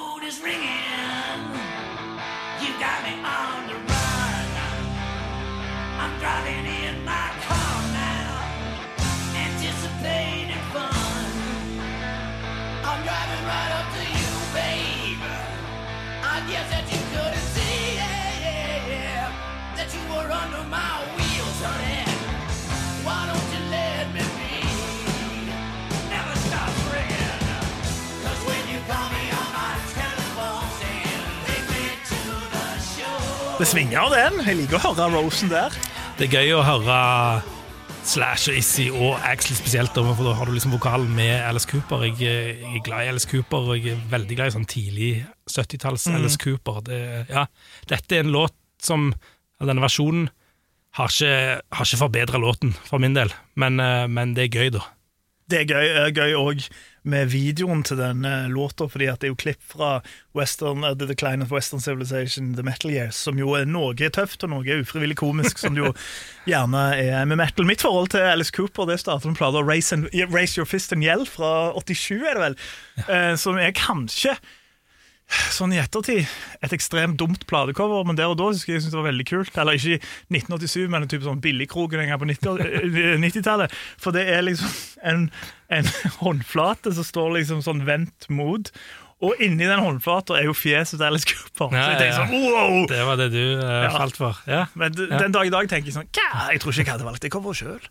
Det 33.65 33.69
svinger 33.71 34.01
av 34.03 34.11
den. 34.13 34.41
Jeg 34.45 34.57
liker 34.59 34.77
å 34.77 34.91
høre 34.91 35.05
Rosen 35.15 35.49
der. 35.49 35.73
Det 36.19 36.27
er 36.27 36.41
gøy 36.41 36.51
å 36.57 36.65
høre 36.67 36.97
Slash 38.05 38.51
og 38.51 38.59
Issy 38.59 38.89
og 38.91 39.15
Axel 39.25 39.57
spesielt, 39.57 39.95
for 39.95 40.27
da 40.27 40.35
har 40.37 40.51
du 40.51 40.53
liksom 40.53 40.75
vokalen 40.75 41.09
med 41.15 41.39
Alice 41.39 41.71
Cooper. 41.71 42.03
Jeg, 42.11 42.19
jeg 42.27 42.75
er 42.77 42.83
glad 42.85 43.07
i 43.07 43.13
Alice 43.15 43.31
Cooper, 43.31 43.71
og 43.71 43.79
jeg 43.79 43.95
er 43.95 44.03
veldig 44.11 44.37
glad 44.37 44.51
i 44.51 44.55
sånn 44.57 44.67
tidlig 44.69 45.09
70-talls 45.49 46.05
mm. 46.11 46.17
Alice 46.19 46.41
Cooper. 46.43 46.83
Det, 46.85 47.01
ja, 47.31 47.47
dette 47.95 48.19
er 48.19 48.27
en 48.27 48.35
låt 48.35 48.59
som 48.85 49.13
Denne 49.65 49.81
versjonen 49.81 50.27
har 50.95 51.11
ikke, 51.11 51.61
har 51.75 51.89
ikke 51.89 52.03
forbedra 52.03 52.41
låten, 52.43 52.75
for 52.87 53.03
min 53.03 53.17
del, 53.17 53.33
men, 53.59 53.81
eh, 53.83 54.07
men 54.11 54.35
det 54.37 54.49
er 54.49 54.59
gøy, 54.59 54.75
da. 54.77 54.85
Det 55.51 55.59
er 55.61 55.67
gøy, 55.69 55.89
òg 56.01 56.17
gøy 56.17 56.35
også 56.41 56.71
med 57.05 57.29
videoen 57.29 57.83
til 57.85 57.99
denne 58.01 58.31
eh, 58.47 58.53
låta, 58.53 58.87
fordi 58.89 59.11
det 59.11 59.29
er 59.29 59.33
jo 59.35 59.37
klipp 59.37 59.61
fra 59.75 59.99
Western, 60.37 60.87
eh, 60.87 60.95
The 60.97 61.11
Decline 61.11 61.45
of 61.45 61.53
Western 61.53 61.83
Civilization, 61.85 62.55
The 62.57 62.65
Metal 62.65 62.91
Years, 62.95 63.19
som 63.27 63.37
jo 63.39 63.53
er 63.59 63.69
noe 63.69 63.93
tøft 63.93 64.47
og 64.47 64.55
noe 64.55 64.79
ufrivillig 64.81 65.19
komisk, 65.21 65.61
som 65.61 65.77
det 65.77 65.85
jo 65.85 65.93
gjerne 66.51 66.87
er 66.97 67.29
med 67.29 67.43
metal. 67.43 67.69
Mitt 67.69 67.85
forhold 67.85 68.15
til 68.15 68.25
Alice 68.25 68.55
Cooper 68.57 68.89
det 68.89 69.03
starter 69.03 69.29
med 69.29 69.37
plata 69.41 69.61
Raise, 69.61 70.01
Raise 70.33 70.57
Your 70.57 70.69
Fist 70.69 70.97
and 70.97 71.05
Yell 71.05 71.27
fra 71.29 71.75
87, 71.77 72.25
er 72.25 72.39
det 72.39 72.45
vel, 72.47 72.61
eh, 73.05 73.33
som 73.41 73.61
er 73.61 73.77
kanskje 73.77 74.39
Sånn 75.55 75.73
i 75.73 75.79
ettertid 75.81 76.27
et 76.63 76.73
ekstremt 76.77 77.17
dumt 77.19 77.47
platecover, 77.51 78.05
men 78.07 78.19
der 78.19 78.29
og 78.31 78.37
da 78.39 78.51
husker 78.51 78.75
jeg 78.75 78.83
synes 78.85 78.93
det 78.93 78.99
var 79.01 79.07
veldig 79.09 79.27
kult. 79.31 79.57
Eller 79.59 79.79
ikke 79.79 79.97
i 79.97 80.01
1987, 80.37 80.91
men 80.93 81.07
en 81.07 81.11
type 81.11 81.25
sånn 81.27 81.41
billigkroken 81.45 82.03
en 82.03 82.11
gang 82.13 82.21
på 82.21 82.29
90 82.29 82.61
eh, 82.65 83.15
90-tallet. 83.23 83.79
For 84.01 84.15
det 84.15 84.27
er 84.35 84.45
liksom 84.47 84.75
en, 85.11 85.25
en 85.73 85.89
håndflate 86.23 86.93
som 86.99 87.09
står 87.09 87.33
liksom 87.39 87.65
sånn 87.65 87.83
vendt 87.89 88.29
mot. 88.29 88.71
Og 89.25 89.41
inni 89.41 89.65
den 89.65 89.81
håndflata 89.81 90.37
er 90.37 90.49
jo 90.51 90.55
fjeset 90.59 90.99
til 90.99 91.07
Alice 91.07 91.25
Cooper. 91.31 91.73
Ja, 91.73 91.85
så 91.87 91.91
jeg 91.95 92.01
tenker 92.03 92.13
ja, 92.13 92.25
sånn, 92.29 92.49
wow! 92.53 92.87
Det 92.91 93.03
var 93.09 93.21
det 93.23 93.29
du 93.33 93.43
uh, 93.63 93.69
Ja. 93.87 93.93
falt 93.95 94.19
for. 94.21 94.41
Ja. 94.51 94.65
Men 94.77 94.93
den 94.99 95.33
dag 95.33 95.49
i 95.49 95.53
dag 95.55 95.71
tenker 95.71 95.89
jeg 95.89 95.97
sånn 95.97 96.11
Hva? 96.13 96.49
Jeg 96.53 96.61
tror 96.61 96.75
ikke 96.75 96.85
jeg 96.85 96.93
hadde 96.99 97.07
valgt 97.09 97.25
det 97.25 97.31
coveret 97.33 97.63
sjøl. 97.63 97.87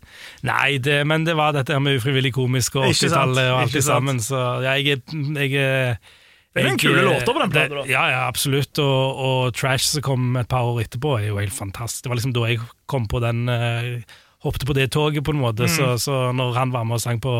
Nei, 0.46 0.76
det, 0.84 1.00
men 1.10 1.26
det 1.26 1.34
var 1.40 1.56
dette 1.56 1.80
med 1.82 1.98
ufrivillig 1.98 2.30
komisk 2.36 2.78
og 2.78 2.92
Ikke 2.92 3.08
sant, 3.08 3.34
80-tallet 3.34 3.50
og 3.50 3.62
alt 3.64 3.74
det 3.80 3.84
sammen, 3.88 4.20
så 4.22 4.44
jeg 4.68 4.94
er 4.94 5.02
jeg, 5.40 5.56
er- 5.64 6.22
Det 6.54 6.62
er 6.62 6.70
en 6.70 6.78
kule 6.78 7.02
låter 7.02 7.32
på 7.32 7.40
den 7.42 7.50
plata. 7.50 7.84
Ja, 7.90 8.04
ja, 8.12 8.20
absolutt. 8.28 8.78
Og, 8.78 9.22
og 9.26 9.54
Trash 9.58 9.88
som 9.90 10.04
kom 10.06 10.36
et 10.38 10.48
par 10.50 10.68
år 10.70 10.84
etterpå, 10.84 11.16
er 11.18 11.32
jo 11.32 11.40
helt 11.40 11.54
fantastisk. 11.56 12.04
Det 12.04 12.12
var 12.12 12.20
liksom 12.20 12.34
da 12.36 12.46
jeg 12.46 12.62
kom 12.90 13.08
på 13.10 13.22
den 13.24 13.48
uh, 13.50 14.20
Hoppet 14.44 14.66
på 14.68 14.76
det 14.76 14.90
toget, 14.92 15.24
på 15.24 15.32
en 15.32 15.40
måte. 15.40 15.64
Mm. 15.66 15.72
Så, 15.72 15.86
så 16.04 16.16
når 16.36 16.54
han 16.58 16.72
var 16.74 16.84
med 16.84 16.98
og 16.98 17.02
sang 17.02 17.20
på, 17.24 17.34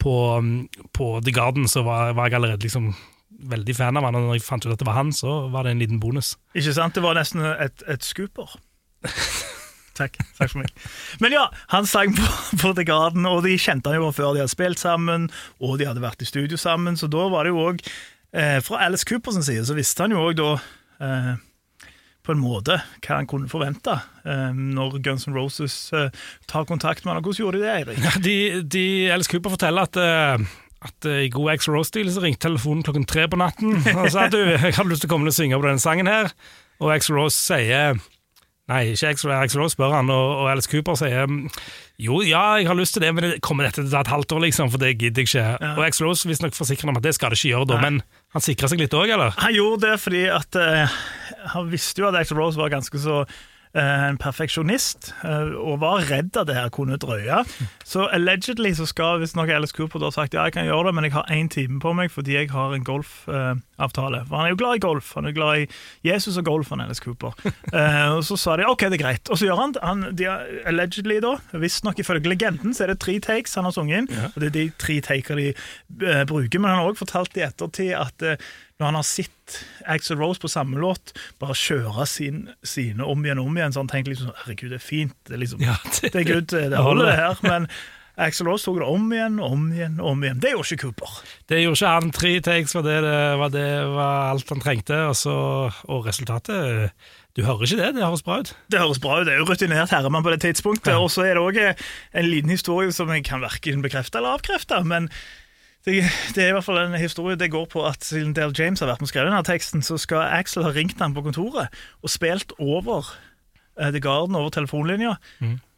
på, 0.00 0.14
um, 0.40 0.68
på 0.96 1.20
The 1.20 1.34
Garden, 1.36 1.68
så 1.68 1.84
var, 1.84 2.14
var 2.16 2.30
jeg 2.30 2.40
allerede 2.40 2.64
liksom 2.64 2.94
veldig 3.44 3.76
fan 3.76 3.98
av 4.00 4.06
han, 4.08 4.16
og 4.16 4.30
når 4.30 4.38
jeg 4.38 4.46
fant 4.46 4.64
ut 4.64 4.72
at 4.72 4.80
det 4.80 4.88
var 4.88 4.96
han, 4.96 5.12
så 5.12 5.44
var 5.52 5.66
det 5.66 5.74
en 5.74 5.82
liten 5.84 6.00
bonus. 6.00 6.34
Ikke 6.56 6.72
sant? 6.74 6.96
Det 6.96 7.04
var 7.04 7.18
nesten 7.18 7.44
et, 7.44 7.84
et 7.90 8.06
scooper. 8.06 8.56
Takk. 9.98 10.16
Takk 10.38 10.50
for 10.50 10.62
meg. 10.62 10.72
Men 11.22 11.36
ja, 11.36 11.44
han 11.70 11.86
sang 11.86 12.16
på, 12.16 12.24
på 12.62 12.72
The 12.74 12.86
Garden, 12.88 13.28
og 13.30 13.44
de 13.46 13.54
kjente 13.60 13.92
han 13.92 14.00
jo 14.00 14.10
før 14.14 14.34
de 14.34 14.42
hadde 14.42 14.54
spilt 14.54 14.80
sammen, 14.82 15.28
og 15.62 15.76
de 15.78 15.86
hadde 15.86 16.02
vært 16.02 16.24
i 16.24 16.28
studio 16.28 16.58
sammen, 16.58 16.98
så 16.98 17.10
da 17.10 17.28
var 17.30 17.46
det 17.46 17.54
jo 17.54 17.68
òg 17.68 17.84
eh, 18.34 18.58
Fra 18.66 18.82
Alice 18.86 19.06
Coopers 19.08 19.38
side 19.46 19.66
så 19.68 19.76
visste 19.78 20.04
han 20.06 20.14
jo 20.14 20.22
òg 20.26 20.38
da 20.40 20.50
eh, 21.04 21.34
på 22.24 22.32
en 22.32 22.40
måte 22.40 22.78
hva 23.04 23.18
han 23.18 23.28
kunne 23.28 23.50
forvente 23.52 23.94
eh, 24.24 24.50
når 24.56 24.98
Guns 25.04 25.26
N' 25.28 25.36
Roses 25.36 25.76
eh, 25.96 26.08
tar 26.50 26.64
kontakt 26.68 27.04
med 27.04 27.14
han. 27.14 27.24
Hvordan 27.24 27.42
gjorde 27.42 27.60
de 27.60 27.66
det, 27.66 27.74
Eirik? 27.78 28.20
De, 28.24 28.36
de 28.76 28.84
Alice 29.12 29.30
Cooper 29.32 29.52
forteller 29.56 29.88
at 29.90 30.00
eh, 30.00 30.46
at 30.84 31.06
eh, 31.08 31.22
i 31.26 31.30
god 31.32 31.54
X 31.56 31.68
Rose-stil 31.72 32.10
så 32.12 32.20
ringte 32.24 32.44
telefonen 32.44 32.84
klokken 32.84 33.06
tre 33.08 33.26
på 33.30 33.38
natten 33.40 33.78
og 33.98 34.10
sa 34.12 34.26
at 34.26 34.34
du, 34.34 34.40
jeg 34.44 34.74
hadde 34.76 34.90
lyst 34.90 35.04
til 35.06 35.08
å 35.08 35.14
komme 35.14 35.30
og 35.30 35.36
synge 35.36 35.60
på 35.60 35.68
denne 35.68 35.80
sangen 35.84 36.10
her. 36.10 36.32
Og 36.82 36.90
X 36.96 37.08
Rose 37.14 37.38
sier 37.38 37.96
Nei, 38.64 38.94
ikke 38.94 39.10
X, 39.12 39.26
X 39.28 39.54
Rose 39.60 39.74
spør 39.76 39.92
han, 39.92 40.08
og, 40.08 40.28
og 40.40 40.46
Alice 40.48 40.70
Cooper 40.72 40.96
sier 40.96 41.26
jo, 42.00 42.22
ja, 42.24 42.54
jeg 42.56 42.64
har 42.70 42.78
lyst 42.78 42.96
til 42.96 43.04
det, 43.04 43.10
men 43.12 43.26
det 43.26 43.42
kommer 43.44 43.66
dette 43.68 43.82
til 43.82 43.90
å 43.90 43.92
ta 43.92 44.00
et 44.00 44.08
halvt 44.14 44.32
år, 44.32 44.40
liksom, 44.46 44.70
for 44.72 44.80
det 44.80 44.94
gidder 44.96 45.20
jeg 45.20 45.28
ikke. 45.28 45.74
Og 45.76 45.82
X 45.84 46.00
Rose 46.00 46.30
visstnok 46.30 46.56
forsikrer 46.56 46.88
om 46.88 46.96
at 46.96 47.04
det 47.04 47.12
skal 47.12 47.34
det 47.34 47.36
ikke 47.42 47.50
gjøre, 47.52 47.68
da, 47.74 47.76
men 47.84 48.00
han 48.34 48.42
sikra 48.42 48.70
seg 48.70 48.82
litt 48.82 48.94
òg, 48.96 49.12
eller? 49.14 49.34
Han 49.38 49.54
gjorde 49.54 49.90
det 49.92 49.98
fordi 50.02 50.24
at 50.32 50.58
uh, 50.58 50.96
han 51.54 51.68
visste 51.70 52.02
jo 52.02 52.10
at 52.10 52.18
Axl 52.18 52.38
Rose 52.38 52.58
var 52.58 52.72
ganske 52.72 52.98
så 53.00 53.22
en 53.74 54.18
perfeksjonist, 54.22 55.10
eh, 55.26 55.54
og 55.58 55.80
var 55.82 56.04
redd 56.06 56.36
at 56.38 56.46
det 56.46 56.54
her 56.54 56.70
kunne 56.74 56.98
drøye. 57.00 57.40
Så 57.84 58.06
allegedly 58.14 58.70
så 58.78 58.86
skal 58.86 59.18
visstnok 59.22 59.50
Alice 59.50 59.74
Cooper 59.74 60.02
ha 60.06 60.10
sagt 60.14 60.36
ja, 60.36 60.44
jeg 60.46 60.54
kan 60.54 60.68
gjøre 60.68 60.88
det, 60.88 60.94
men 60.94 61.08
jeg 61.08 61.14
har 61.16 61.30
én 61.34 61.50
time 61.50 61.80
på 61.82 61.92
meg 61.96 62.12
fordi 62.14 62.36
jeg 62.36 62.50
har 62.54 62.74
en 62.74 62.86
golfavtale. 62.86 64.22
For 64.28 64.36
han 64.38 64.46
er 64.46 64.54
jo 64.54 64.60
glad 64.62 64.78
i 64.78 64.84
golf. 64.84 65.12
Han 65.18 65.26
er 65.26 65.34
glad 65.34 65.64
i 65.64 65.66
Jesus 66.06 66.38
og 66.38 66.46
golf, 66.46 66.70
han 66.70 66.84
Alice 66.84 67.02
Cooper. 67.02 67.34
Eh, 67.74 68.10
og 68.14 68.20
så 68.22 68.36
sa 68.38 68.54
de 68.58 68.66
OK, 68.68 68.84
det 68.86 69.00
er 69.00 69.02
greit. 69.02 69.30
Og 69.32 69.38
så 69.40 69.48
gjør 69.48 69.58
han, 69.58 69.72
han 69.82 70.04
de 70.14 70.28
har, 70.28 70.44
allegedly 70.70 71.16
da, 71.24 71.32
visstnok 71.58 71.98
ifølge 71.98 72.30
legenden, 72.30 72.74
så 72.76 72.84
er 72.84 72.92
det 72.92 73.00
tre 73.02 73.16
takes 73.24 73.56
han 73.58 73.66
har 73.66 73.74
sunget 73.74 74.04
inn. 74.04 74.28
Og 74.28 74.36
det 74.42 74.50
er 74.50 74.54
de 74.54 74.64
tre 74.78 75.00
taker 75.02 75.40
de 75.40 75.48
eh, 75.50 76.22
bruker, 76.28 76.62
men 76.62 76.70
han 76.70 76.82
har 76.82 76.92
også 76.92 77.02
fortalt 77.02 77.40
i 77.40 77.46
ettertid 77.48 77.90
at 77.98 78.22
eh, 78.22 78.46
når 78.80 78.88
han 78.90 78.96
har 78.98 79.06
sett 79.06 79.58
Axel 79.86 80.18
Rose 80.18 80.40
på 80.42 80.48
samme 80.50 80.80
låt, 80.82 81.12
bare 81.38 81.54
kjøre 81.54 82.06
sin, 82.10 82.48
sine 82.66 83.04
om 83.06 83.22
igjen 83.24 83.38
og 83.38 83.46
om 83.52 83.58
igjen, 83.60 83.74
så 83.76 83.84
han 83.84 83.90
tenker 83.92 84.10
liksom 84.14 84.32
herregud, 84.42 84.70
det 84.74 84.80
er 84.80 84.86
fint, 84.86 85.14
det 85.28 85.36
er 85.36 85.42
liksom, 85.44 85.60
Ja, 85.62 85.76
det- 86.00 86.10
det 86.12 86.22
er 86.24 86.30
good, 86.32 86.48
det 86.50 86.64
det 86.72 86.80
holder. 86.82 87.06
det 87.12 87.20
her, 87.20 87.38
men 87.46 87.68
Axel 88.16 88.46
Rose 88.46 88.62
tok 88.66 88.76
det 88.78 88.86
om 88.86 89.06
igjen, 89.12 89.40
om 89.42 89.62
igjen, 89.74 89.96
om 89.98 90.20
igjen. 90.22 90.38
Det 90.42 90.52
gjorde 90.52 90.68
ikke 90.74 90.84
Cooper. 90.86 91.14
Det 91.50 91.56
gjorde 91.64 91.78
ikke 91.80 91.94
han. 91.96 92.10
Tre 92.14 92.30
takes 92.46 92.74
var 92.76 92.84
det, 92.86 92.98
det, 93.02 93.14
var, 93.40 93.48
det 93.50 93.64
var 93.90 94.28
alt 94.30 94.52
han 94.54 94.62
trengte, 94.62 94.98
og, 95.08 95.16
så, 95.18 95.34
og 95.90 96.06
resultatet 96.06 96.92
Du 97.34 97.42
hører 97.42 97.64
ikke 97.66 97.80
det, 97.80 97.88
det 97.96 98.04
høres 98.06 98.22
bra 98.22 98.36
ut. 98.44 98.52
Det 98.70 98.78
høres 98.78 99.00
bra 99.02 99.16
ut, 99.20 99.26
det 99.26 99.34
er 99.34 99.40
jo 99.42 99.48
rutinert 99.50 99.90
herremann 99.90 100.22
på 100.22 100.30
det 100.30 100.42
tidspunktet, 100.46 100.94
og 100.94 101.10
så 101.10 101.26
er 101.26 101.34
det 101.34 101.42
også 101.42 101.72
en 102.22 102.28
liten 102.30 102.54
historie 102.54 102.94
som 102.94 103.10
jeg 103.10 103.24
kan 103.26 103.42
hverken 103.42 103.82
bekrefte 103.82 104.18
eller 104.22 104.38
avkrefte, 104.38 104.78
men 104.86 105.10
det, 105.84 106.00
det 106.34 106.44
er 106.44 106.48
i 106.48 106.56
hvert 106.56 106.64
fall 106.64 106.80
en 106.80 106.96
historie 106.96 107.36
det 107.36 107.50
går 107.52 107.66
på 107.72 107.84
at 107.86 108.04
siden 108.04 108.32
Dale 108.36 108.54
James 108.58 108.80
har 108.80 108.88
vært 108.88 109.02
med 109.02 109.10
og 109.10 109.12
skrevet 109.12 109.30
denne 109.30 109.44
teksten, 109.46 109.84
så 109.84 109.98
skal 110.00 110.24
Axel 110.32 110.64
ha 110.64 110.72
ringt 110.72 111.00
han 111.02 111.14
på 111.16 111.24
kontoret 111.26 111.72
og 112.00 112.12
spilt 112.12 112.56
over 112.58 113.10
uh, 113.76 113.90
The 113.90 114.00
Garden, 114.00 114.36
over 114.38 114.54
telefonlinja, 114.54 115.16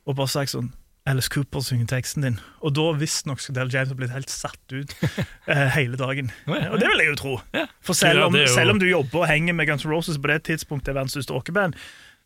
og 0.06 0.18
bare 0.18 0.30
sagt 0.30 0.54
sånn 0.54 0.70
Alice 1.06 1.30
Cooper 1.30 1.62
synger 1.62 1.86
teksten 1.86 2.24
din. 2.24 2.38
Og 2.66 2.72
da 2.74 2.88
visstnok 2.98 3.38
skal 3.42 3.54
Dale 3.54 3.70
James 3.70 3.92
ha 3.92 3.98
blitt 3.98 4.14
helt 4.14 4.32
satt 4.32 4.74
ut 4.74 4.94
uh, 5.46 5.68
hele 5.78 5.98
dagen. 5.98 6.32
Ja, 6.48 6.56
ja. 6.64 6.70
Og 6.74 6.82
det 6.82 6.90
vil 6.90 7.02
jeg 7.02 7.12
jo 7.12 7.18
tro. 7.20 7.34
Ja. 7.54 7.68
For 7.86 7.98
selv 7.98 8.26
om, 8.26 8.38
selv 8.50 8.74
om 8.74 8.82
du 8.82 8.88
jobber 8.88 9.22
og 9.22 9.30
henger 9.30 9.54
med 9.54 9.70
Guns 9.70 9.86
N' 9.86 9.92
Roses 9.94 10.18
på 10.18 10.32
det 10.32 10.42
tidspunktet 10.50 10.90
er 10.90 10.98
verdens 10.98 11.14
største 11.14 11.36
rockeband, 11.36 11.78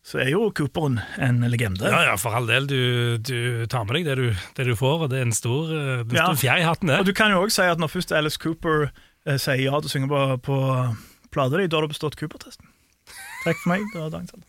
så 0.03 0.17
er 0.23 0.31
jo 0.33 0.47
Cooperen 0.57 0.99
en 1.21 1.43
legende. 1.51 1.85
Ja, 1.85 2.01
ja, 2.09 2.15
for 2.17 2.33
all 2.33 2.47
del. 2.49 2.65
Du, 2.67 3.17
du 3.21 3.65
tar 3.69 3.85
med 3.85 3.99
deg 3.99 4.07
det 4.09 4.15
du, 4.17 4.27
det 4.57 4.65
du 4.65 4.73
får, 4.75 5.05
og 5.05 5.11
det 5.13 5.19
er 5.21 5.27
en 5.27 5.35
stor, 5.37 5.69
eh, 5.69 6.03
Ja. 6.15 6.25
stor 6.31 6.39
fjær 6.41 6.57
i 6.63 6.65
hatten, 6.65 6.89
det. 6.89 6.99
Og 7.03 7.05
du 7.05 7.13
kan 7.13 7.31
jo 7.31 7.43
også 7.45 7.61
si 7.61 7.69
at 7.69 7.81
når 7.81 7.91
først 7.93 8.11
Alice 8.17 8.39
Cooper 8.41 8.87
eh, 8.89 9.37
sier 9.37 9.61
ja 9.67 9.77
til 9.79 9.91
å 9.91 9.93
synge 9.93 10.09
på, 10.09 10.21
på 10.47 10.57
plata 11.31 11.57
di, 11.61 11.67
da 11.69 11.77
har 11.77 11.85
du 11.85 11.93
bestått 11.93 12.17
Cooper-testen. 12.19 12.65
Takk 13.45 13.57
for 13.61 13.73
meg. 13.75 13.85
Det 13.93 14.01
var 14.01 14.09
dagens 14.17 14.33
ord. 14.37 14.47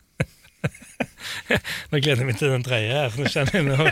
Nå 1.93 2.01
gleder 2.01 2.23
jeg 2.23 2.29
meg 2.29 2.39
til 2.39 2.53
den 2.53 2.65
tredje 2.67 2.95
her. 2.95 3.17
Nå 3.19 3.31
kjenner 3.31 3.59
jeg 3.59 3.67
nå. 3.67 3.87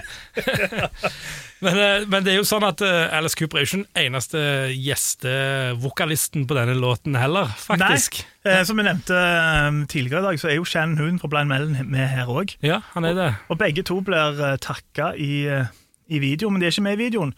men, 1.64 1.80
eh, 1.84 2.06
men 2.10 2.26
det 2.26 2.34
er 2.34 2.38
jo 2.38 2.46
sånn 2.48 2.66
at 2.66 2.82
eh, 2.86 3.16
Alice 3.16 3.38
Cooper 3.38 3.60
er 3.60 3.64
jo 3.64 3.70
ikke 3.70 3.80
den 3.80 4.04
eneste 4.04 4.42
gjestevokalisten 4.74 6.46
på 6.50 6.58
denne 6.58 6.76
låten 6.78 7.18
heller, 7.18 7.50
faktisk. 7.60 8.20
Nei, 8.44 8.54
eh, 8.54 8.62
som 8.68 8.80
vi 8.80 8.86
nevnte 8.86 9.18
eh, 9.18 9.82
tidligere 9.90 10.22
i 10.22 10.28
dag, 10.30 10.42
så 10.42 10.52
er 10.52 10.58
jo 10.58 10.68
Shan 10.68 10.96
Hoon 11.00 11.20
fra 11.22 11.32
Blind 11.32 11.52
Melon 11.52 11.76
med 11.90 12.06
her 12.14 12.30
òg. 12.30 12.56
Ja, 12.66 12.82
han 12.94 13.08
er 13.08 13.18
det. 13.18 13.30
Og 13.52 13.60
begge 13.60 13.84
to 13.86 14.00
blir 14.06 14.40
takka 14.62 15.12
i, 15.18 15.44
i 15.50 16.22
video, 16.22 16.52
men 16.52 16.62
de 16.62 16.70
er 16.70 16.74
ikke 16.74 16.86
med 16.86 16.98
i 16.98 17.04
videoen. 17.06 17.34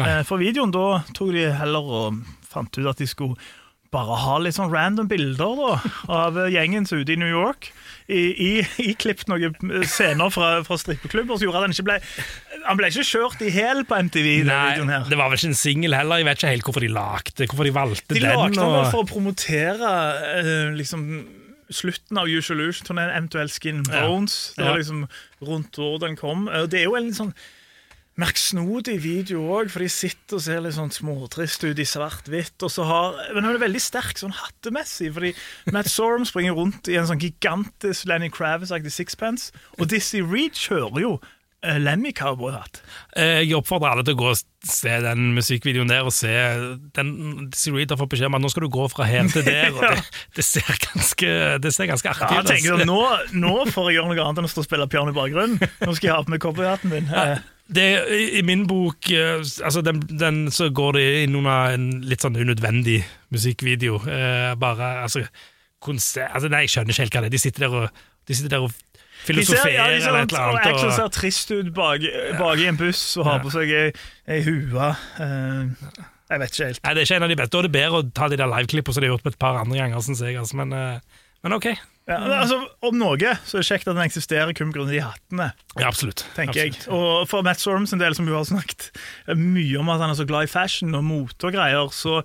Nei. 0.00 0.14
For 0.26 0.42
videoen 0.42 0.72
da 0.74 1.04
tok 1.14 1.30
de 1.36 1.46
heller 1.54 1.92
og 2.00 2.24
fant 2.50 2.80
ut 2.80 2.88
at 2.90 2.98
de 2.98 3.06
skulle 3.06 3.38
bare 3.94 4.18
ha 4.24 4.36
litt 4.42 4.56
sånn 4.58 4.72
random 4.74 5.06
bilder 5.10 5.54
da, 5.60 5.72
av 6.12 6.38
gjengen 6.52 6.84
som 6.90 6.98
ute 7.00 7.14
i 7.14 7.18
New 7.20 7.30
York. 7.30 7.70
I, 8.04 8.20
i, 8.84 8.90
Klippet 9.00 9.30
noen 9.32 9.54
scener 9.88 10.28
fra, 10.34 10.58
fra 10.66 10.76
strippeklubber 10.76 11.38
som 11.40 11.46
gjorde 11.46 11.62
at 11.62 11.64
han 11.64 11.72
ikke 11.72 11.86
ble 11.86 11.94
Han 12.66 12.76
ble 12.76 12.90
ikke 12.90 13.04
kjørt 13.08 13.40
i 13.46 13.48
hæl 13.54 13.80
på 13.88 13.96
MTV. 14.10 14.28
Nei, 14.44 14.74
det 15.08 15.16
var 15.16 15.30
vel 15.32 15.38
ikke 15.38 15.48
en 15.54 15.56
singel 15.56 15.96
heller. 15.96 16.20
Jeg 16.20 16.28
vet 16.28 16.42
ikke 16.42 16.52
helt 16.52 16.68
hvorfor 16.68 16.84
de 16.84 16.90
lagde 16.92 17.46
Hvorfor 17.48 17.64
de 17.70 17.72
valgte 17.78 18.12
De 18.12 18.20
den. 18.20 18.28
lagde 18.28 18.58
den 18.58 18.76
og- 18.82 18.90
for 18.92 19.06
å 19.06 19.08
promotere 19.08 19.94
eh, 20.36 20.74
liksom 20.76 21.06
slutten 21.72 22.20
av 22.20 22.28
Usual 22.28 22.60
Illusion-turneen, 22.60 23.08
eventuelt 23.16 23.50
Skin 23.56 23.80
Bones. 23.88 24.52
Ja. 24.58 24.64
Det 24.64 24.68
var 24.68 24.78
liksom 24.82 25.06
rundt 25.48 25.78
hvor 25.80 25.96
den 26.04 26.16
kom. 26.20 26.44
Eh, 26.52 26.66
Det 26.68 26.82
er 26.82 26.90
jo 26.90 26.96
en 27.00 27.08
sånn 27.16 27.32
merksnodig 28.20 28.96
video 29.02 29.42
òg, 29.56 29.70
for 29.74 29.82
de 29.82 29.88
sitter 29.90 30.38
og 30.38 30.42
ser 30.44 30.60
litt 30.62 30.76
sånn 30.76 30.92
småtrist 30.94 31.64
ut 31.66 31.80
i 31.82 31.86
svart-hvitt. 31.88 32.54
og 32.62 32.70
så 32.70 32.86
har, 32.86 33.16
Men 33.34 33.44
hun 33.48 33.54
er 33.56 33.62
veldig 33.66 33.82
sterk 33.82 34.20
sånn 34.20 34.34
hattemessig, 34.38 35.12
fordi 35.16 35.32
Matt 35.74 35.90
Sorum 35.90 36.24
springer 36.28 36.54
rundt 36.54 36.86
i 36.88 36.94
en 37.00 37.08
sånn 37.10 37.18
gigantisk 37.22 38.06
Lenny 38.06 38.30
Kravitz-aktig 38.30 38.92
sixpence, 38.94 39.50
og 39.78 39.88
Dizzie 39.90 40.22
Reed 40.22 40.54
kjører 40.54 41.00
jo 41.02 41.14
eh, 41.64 41.78
Lemmy 41.82 42.12
cowboyhatt. 42.14 42.82
Eh, 43.16 43.40
Jeg 43.42 43.56
oppfordrer 43.58 43.90
alle 43.96 44.04
til 44.06 44.14
å 44.14 44.20
gå 44.22 44.28
og 44.30 44.42
se 44.64 44.94
den 45.04 45.32
musikkvideoen 45.34 45.90
der, 45.90 46.04
og 46.06 46.12
se 46.14 46.30
den 46.94 47.10
Reed 47.74 47.90
har 47.90 47.98
fått 47.98 48.12
beskjed 48.14 48.30
om 48.30 48.38
at 48.38 48.44
nå 48.44 48.50
skal 48.52 48.68
du 48.68 48.70
gå 48.76 48.86
fra 48.92 49.08
her 49.10 49.26
til 49.32 49.42
der, 49.48 49.72
og 49.74 49.82
det, 49.90 50.04
det 50.38 50.44
ser 50.46 50.70
ganske 50.86 51.32
Det 51.66 51.72
ser 51.74 51.90
ganske 51.90 52.14
artig 52.14 52.30
ut. 52.30 52.36
Ja, 52.36 52.44
jeg 52.54 52.62
tenker, 52.62 52.86
nå, 52.86 53.00
nå 53.42 53.56
får 53.74 53.90
jeg 53.90 53.98
gjøre 53.98 54.12
noe 54.14 54.22
annet 54.28 54.44
enn 54.44 54.48
å 54.48 54.52
stå 54.54 54.62
og 54.62 54.68
spille 54.70 54.86
piano 54.92 55.10
i 55.10 55.18
bakgrunnen. 55.18 55.58
Nå 55.82 55.96
skal 55.98 56.08
jeg 56.12 56.14
ha 56.14 56.22
på 56.22 56.36
meg 56.36 56.44
cowboyhatten 56.46 56.94
min. 56.94 57.10
Eh, 57.10 57.42
Det, 57.64 57.84
I 58.36 58.42
min 58.44 58.66
bok 58.68 59.08
eh, 59.10 59.38
altså 59.40 59.80
den, 59.80 60.02
den, 60.20 60.50
så 60.52 60.68
går 60.68 60.98
det 60.98 61.04
inn 61.22 61.36
under 61.38 61.72
en 61.72 61.86
litt 62.04 62.24
sånn 62.24 62.36
unødvendig 62.36 62.98
musikkvideo. 63.32 64.02
Eh, 64.04 64.50
bare, 64.60 64.90
altså, 65.06 65.24
konsert, 65.84 66.28
altså 66.34 66.50
Nei, 66.52 66.66
jeg 66.66 66.74
skjønner 66.74 66.92
ikke 66.92 67.06
helt 67.06 67.16
hva 67.16 67.22
det 67.24 67.30
er. 67.30 67.36
De 67.36 67.40
sitter 67.40 67.66
der 67.66 67.78
og, 67.78 68.02
de 68.28 68.36
sitter 68.36 68.56
der 68.56 68.66
og 68.66 68.74
De 69.24 69.44
ser, 69.46 69.62
ja, 69.72 69.86
de 69.88 70.02
ser, 70.02 70.10
eller 70.10 70.26
et 70.26 70.34
eller 70.34 70.50
annet. 70.50 70.66
Axel 70.74 70.92
ser 70.92 71.14
trist 71.16 71.54
ut 71.54 71.70
bak, 71.76 72.04
bak 72.36 72.60
i 72.60 72.68
en 72.68 72.80
buss 72.80 73.02
og 73.16 73.30
har 73.30 73.40
på 73.40 73.54
seg 73.54 73.72
ei, 73.72 73.86
ei 74.28 74.42
hue. 74.44 74.90
Eh, 75.24 76.04
jeg 76.34 76.42
vet 76.42 76.52
ikke 76.52 76.68
helt. 76.68 76.82
nei, 76.84 76.92
det 76.92 77.00
er 77.00 77.08
ikke 77.08 77.16
en 77.16 77.26
av 77.26 77.32
de 77.32 77.40
beste. 77.40 77.54
Da 77.54 77.62
er 77.62 77.68
det 77.68 77.74
bedre 77.78 78.02
å 78.02 78.06
ta 78.20 78.28
de 78.28 78.40
der 78.40 78.52
liveklippene 78.52 78.96
som 78.96 79.04
de 79.04 79.08
har 79.08 79.14
gjort 79.14 79.24
på 79.24 79.32
et 79.32 79.40
par 79.40 79.60
andre 79.62 79.80
ganger, 79.80 80.04
synes 80.04 80.20
jeg. 80.24 80.36
Altså, 80.40 80.60
men, 80.60 80.76
eh, 80.76 81.24
men 81.46 81.56
ok. 81.56 81.72
Ja, 82.04 82.18
men 82.20 82.34
altså, 82.36 82.58
om 82.84 82.98
noe 83.00 83.16
så 83.48 83.56
er 83.56 83.62
det 83.62 83.68
kjekt 83.70 83.86
at 83.88 83.96
den 83.96 84.04
eksisterer 84.04 84.52
kun 84.56 84.72
pga. 84.74 84.84
de 84.90 84.98
hattene, 85.00 85.46
Ja, 85.78 85.86
absolutt. 85.88 86.26
tenker 86.36 86.66
absolutt. 86.66 86.82
jeg. 86.84 86.92
Og 86.92 87.28
for 87.30 87.42
Matt 87.46 87.62
Storm 87.62 87.86
sin 87.88 88.02
del, 88.02 88.12
som 88.14 88.28
jo 88.28 88.36
har 88.36 88.44
snakket 88.44 88.90
mye 89.40 89.78
om 89.80 89.88
at 89.94 90.02
han 90.04 90.12
er 90.12 90.18
så 90.18 90.26
glad 90.28 90.44
i 90.44 90.52
fashion 90.52 90.92
og 90.98 91.04
mote 91.06 91.48
og 91.48 91.54
greier, 91.56 91.88
så 91.96 92.18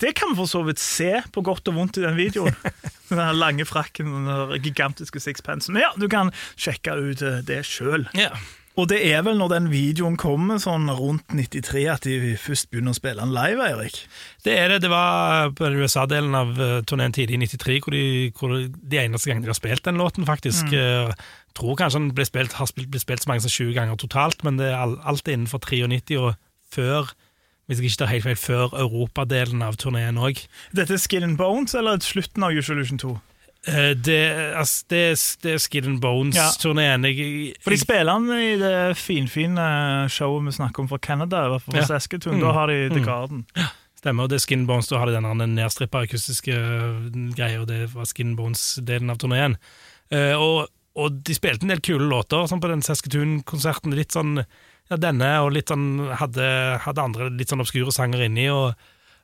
det 0.00 0.14
kan 0.16 0.32
vi 0.32 0.36
for 0.40 0.48
så 0.48 0.62
vidt 0.64 0.80
se 0.80 1.10
på 1.32 1.44
godt 1.44 1.68
og 1.68 1.76
vondt 1.76 1.98
i 2.00 2.04
den 2.04 2.16
videoen. 2.16 2.56
Den 3.12 3.36
lange 3.38 3.64
frakken 3.64 4.08
og 4.26 4.50
den 4.50 4.62
gigantiske 4.64 5.20
sixpensen. 5.22 5.72
Men 5.76 5.84
ja, 5.84 5.92
du 5.96 6.08
kan 6.10 6.32
sjekke 6.58 6.96
ut 6.98 7.20
eh, 7.22 7.36
det 7.46 7.60
sjøl. 7.64 8.08
Ja. 8.18 8.32
Og 8.76 8.88
det 8.90 8.98
er 9.08 9.22
vel 9.24 9.38
når 9.40 9.52
den 9.54 9.68
videoen 9.72 10.18
kommer 10.20 10.60
sånn 10.60 10.90
rundt 10.92 11.32
93 11.32 11.84
at 11.88 12.04
de 12.04 12.34
først 12.40 12.68
begynner 12.68 12.92
å 12.92 12.98
spille 12.98 13.24
den 13.24 13.32
live, 13.32 13.64
Eirik? 13.64 14.02
Det 14.44 14.52
er 14.52 14.74
det. 14.74 14.82
Det 14.84 14.90
var 14.92 15.54
på 15.56 15.70
USA-delen 15.72 16.36
av 16.36 16.52
uh, 16.60 16.80
turneen 16.84 17.14
tidlig 17.16 17.38
i 17.38 17.48
93, 17.56 17.78
hvor 17.86 17.96
de, 17.96 18.04
hvor 18.36 18.56
de 18.60 19.00
eneste 19.00 19.30
gangene 19.30 19.48
de 19.48 19.52
har 19.54 19.58
spilt 19.58 19.86
den 19.88 20.00
låten, 20.00 20.28
faktisk. 20.28 20.68
Mm. 20.68 20.76
Jeg 20.76 21.56
tror 21.56 21.78
kanskje 21.80 22.02
den 22.02 22.10
ble 22.16 22.28
spilt, 22.28 22.58
har 22.58 22.72
blitt 22.76 23.04
spilt 23.04 23.24
så 23.24 23.32
mange 23.32 23.46
som 23.46 23.54
20 23.54 23.72
ganger 23.78 24.02
totalt, 24.02 24.44
men 24.44 24.60
det 24.60 24.68
er 24.74 24.98
alt 25.08 25.24
er 25.24 25.38
innenfor 25.38 25.64
93 25.64 26.20
og 26.20 26.34
før 26.76 27.16
hvis 27.66 27.80
jeg 27.80 27.90
ikke 27.90 27.98
tar 27.98 28.12
helt 28.12 28.26
feil, 28.26 28.36
før 28.38 28.74
europadelen 28.78 29.62
av 29.66 29.78
turneen 29.80 30.20
òg. 30.22 30.38
Dette 30.76 30.94
er 30.94 31.02
Skin 31.02 31.26
and 31.26 31.38
Bones 31.40 31.74
eller 31.74 31.98
slutten 32.04 32.44
av 32.46 32.54
Usual 32.54 32.78
Illusion 32.78 33.00
2? 33.02 33.16
Det, 33.66 34.18
altså, 34.54 34.84
det, 34.92 35.00
det 35.42 35.54
er 35.56 35.62
Skin 35.62 35.88
and 35.90 35.98
Bones-turneen. 36.02 37.06
Ja. 37.10 37.54
For 37.64 37.74
de 37.74 37.78
spiller 37.80 38.12
den 38.12 38.30
i 38.38 38.52
det 38.60 38.76
finfine 39.00 39.64
showet 40.12 40.46
vi 40.46 40.54
snakker 40.54 40.84
om 40.84 40.90
fra 40.92 41.00
Canada, 41.02 41.46
i 41.46 41.54
hvert 41.54 41.66
fall 41.66 41.80
Ja. 41.80 41.98
Mm. 42.30 42.40
Da 42.44 42.52
har 42.54 42.70
de 42.70 42.78
The 42.94 43.02
Mm. 43.02 43.42
Ja. 43.56 43.66
Stemmer, 43.96 44.26
og 44.26 44.30
det 44.30 44.36
er 44.36 44.44
Skin 44.44 44.60
and 44.60 44.68
Bones, 44.68 44.86
da 44.86 45.00
har 45.00 45.10
de 45.10 45.18
den 45.18 45.54
nedstrippa 45.56 46.04
akustiske 46.04 46.54
greia, 47.34 47.60
og 47.62 47.66
det 47.66 47.88
var 47.94 48.06
Skin 48.06 48.34
and 48.34 48.38
Bones-delen 48.38 49.10
av 49.10 49.18
turneen. 49.18 49.56
Eh, 50.12 50.34
og, 50.38 50.68
og 50.94 51.22
de 51.26 51.34
spilte 51.34 51.66
en 51.66 51.72
del 51.72 51.82
kule 51.82 52.06
låter 52.06 52.46
sånn 52.46 52.62
på 52.62 52.70
den 52.70 52.84
Saskatoon-konserten. 52.86 53.96
Litt 53.96 54.14
sånn 54.14 54.36
ja, 54.38 54.98
denne, 55.00 55.30
og 55.42 55.54
litt 55.56 55.72
sånn 55.72 56.12
hadde, 56.20 56.44
hadde 56.84 57.02
andre 57.02 57.30
litt 57.34 57.50
sånn 57.50 57.64
obskure 57.64 57.94
sanger 57.94 58.28
inni. 58.28 58.46
og 58.52 58.76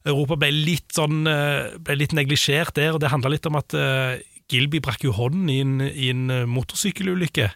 Europa 0.03 0.35
ble 0.41 0.51
litt 0.51 0.91
sånn 0.97 1.27
eh, 1.31 1.77
ble 1.79 2.01
litt 2.01 2.15
neglisjert 2.17 2.75
der, 2.75 2.97
og 2.97 3.03
det 3.03 3.13
handla 3.13 3.31
litt 3.31 3.47
om 3.47 3.59
at 3.61 3.77
eh, 3.79 4.19
Gilby 4.53 4.81
brakk 4.85 5.03
jo 5.09 5.15
hånden 5.17 5.49
i 5.53 5.59
en, 5.65 5.75
i 5.89 6.11
en 6.13 6.29
eh, 6.31 6.45
motorsykkelulykke. 6.49 7.51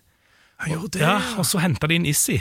Han 0.64 0.72
gjorde 0.72 0.96
det, 0.96 1.04
Ja, 1.04 1.18
og 1.37 1.44
så 1.48 1.61
henta 1.61 1.88
de 1.90 1.98
inn 2.00 2.06
Issy. 2.09 2.38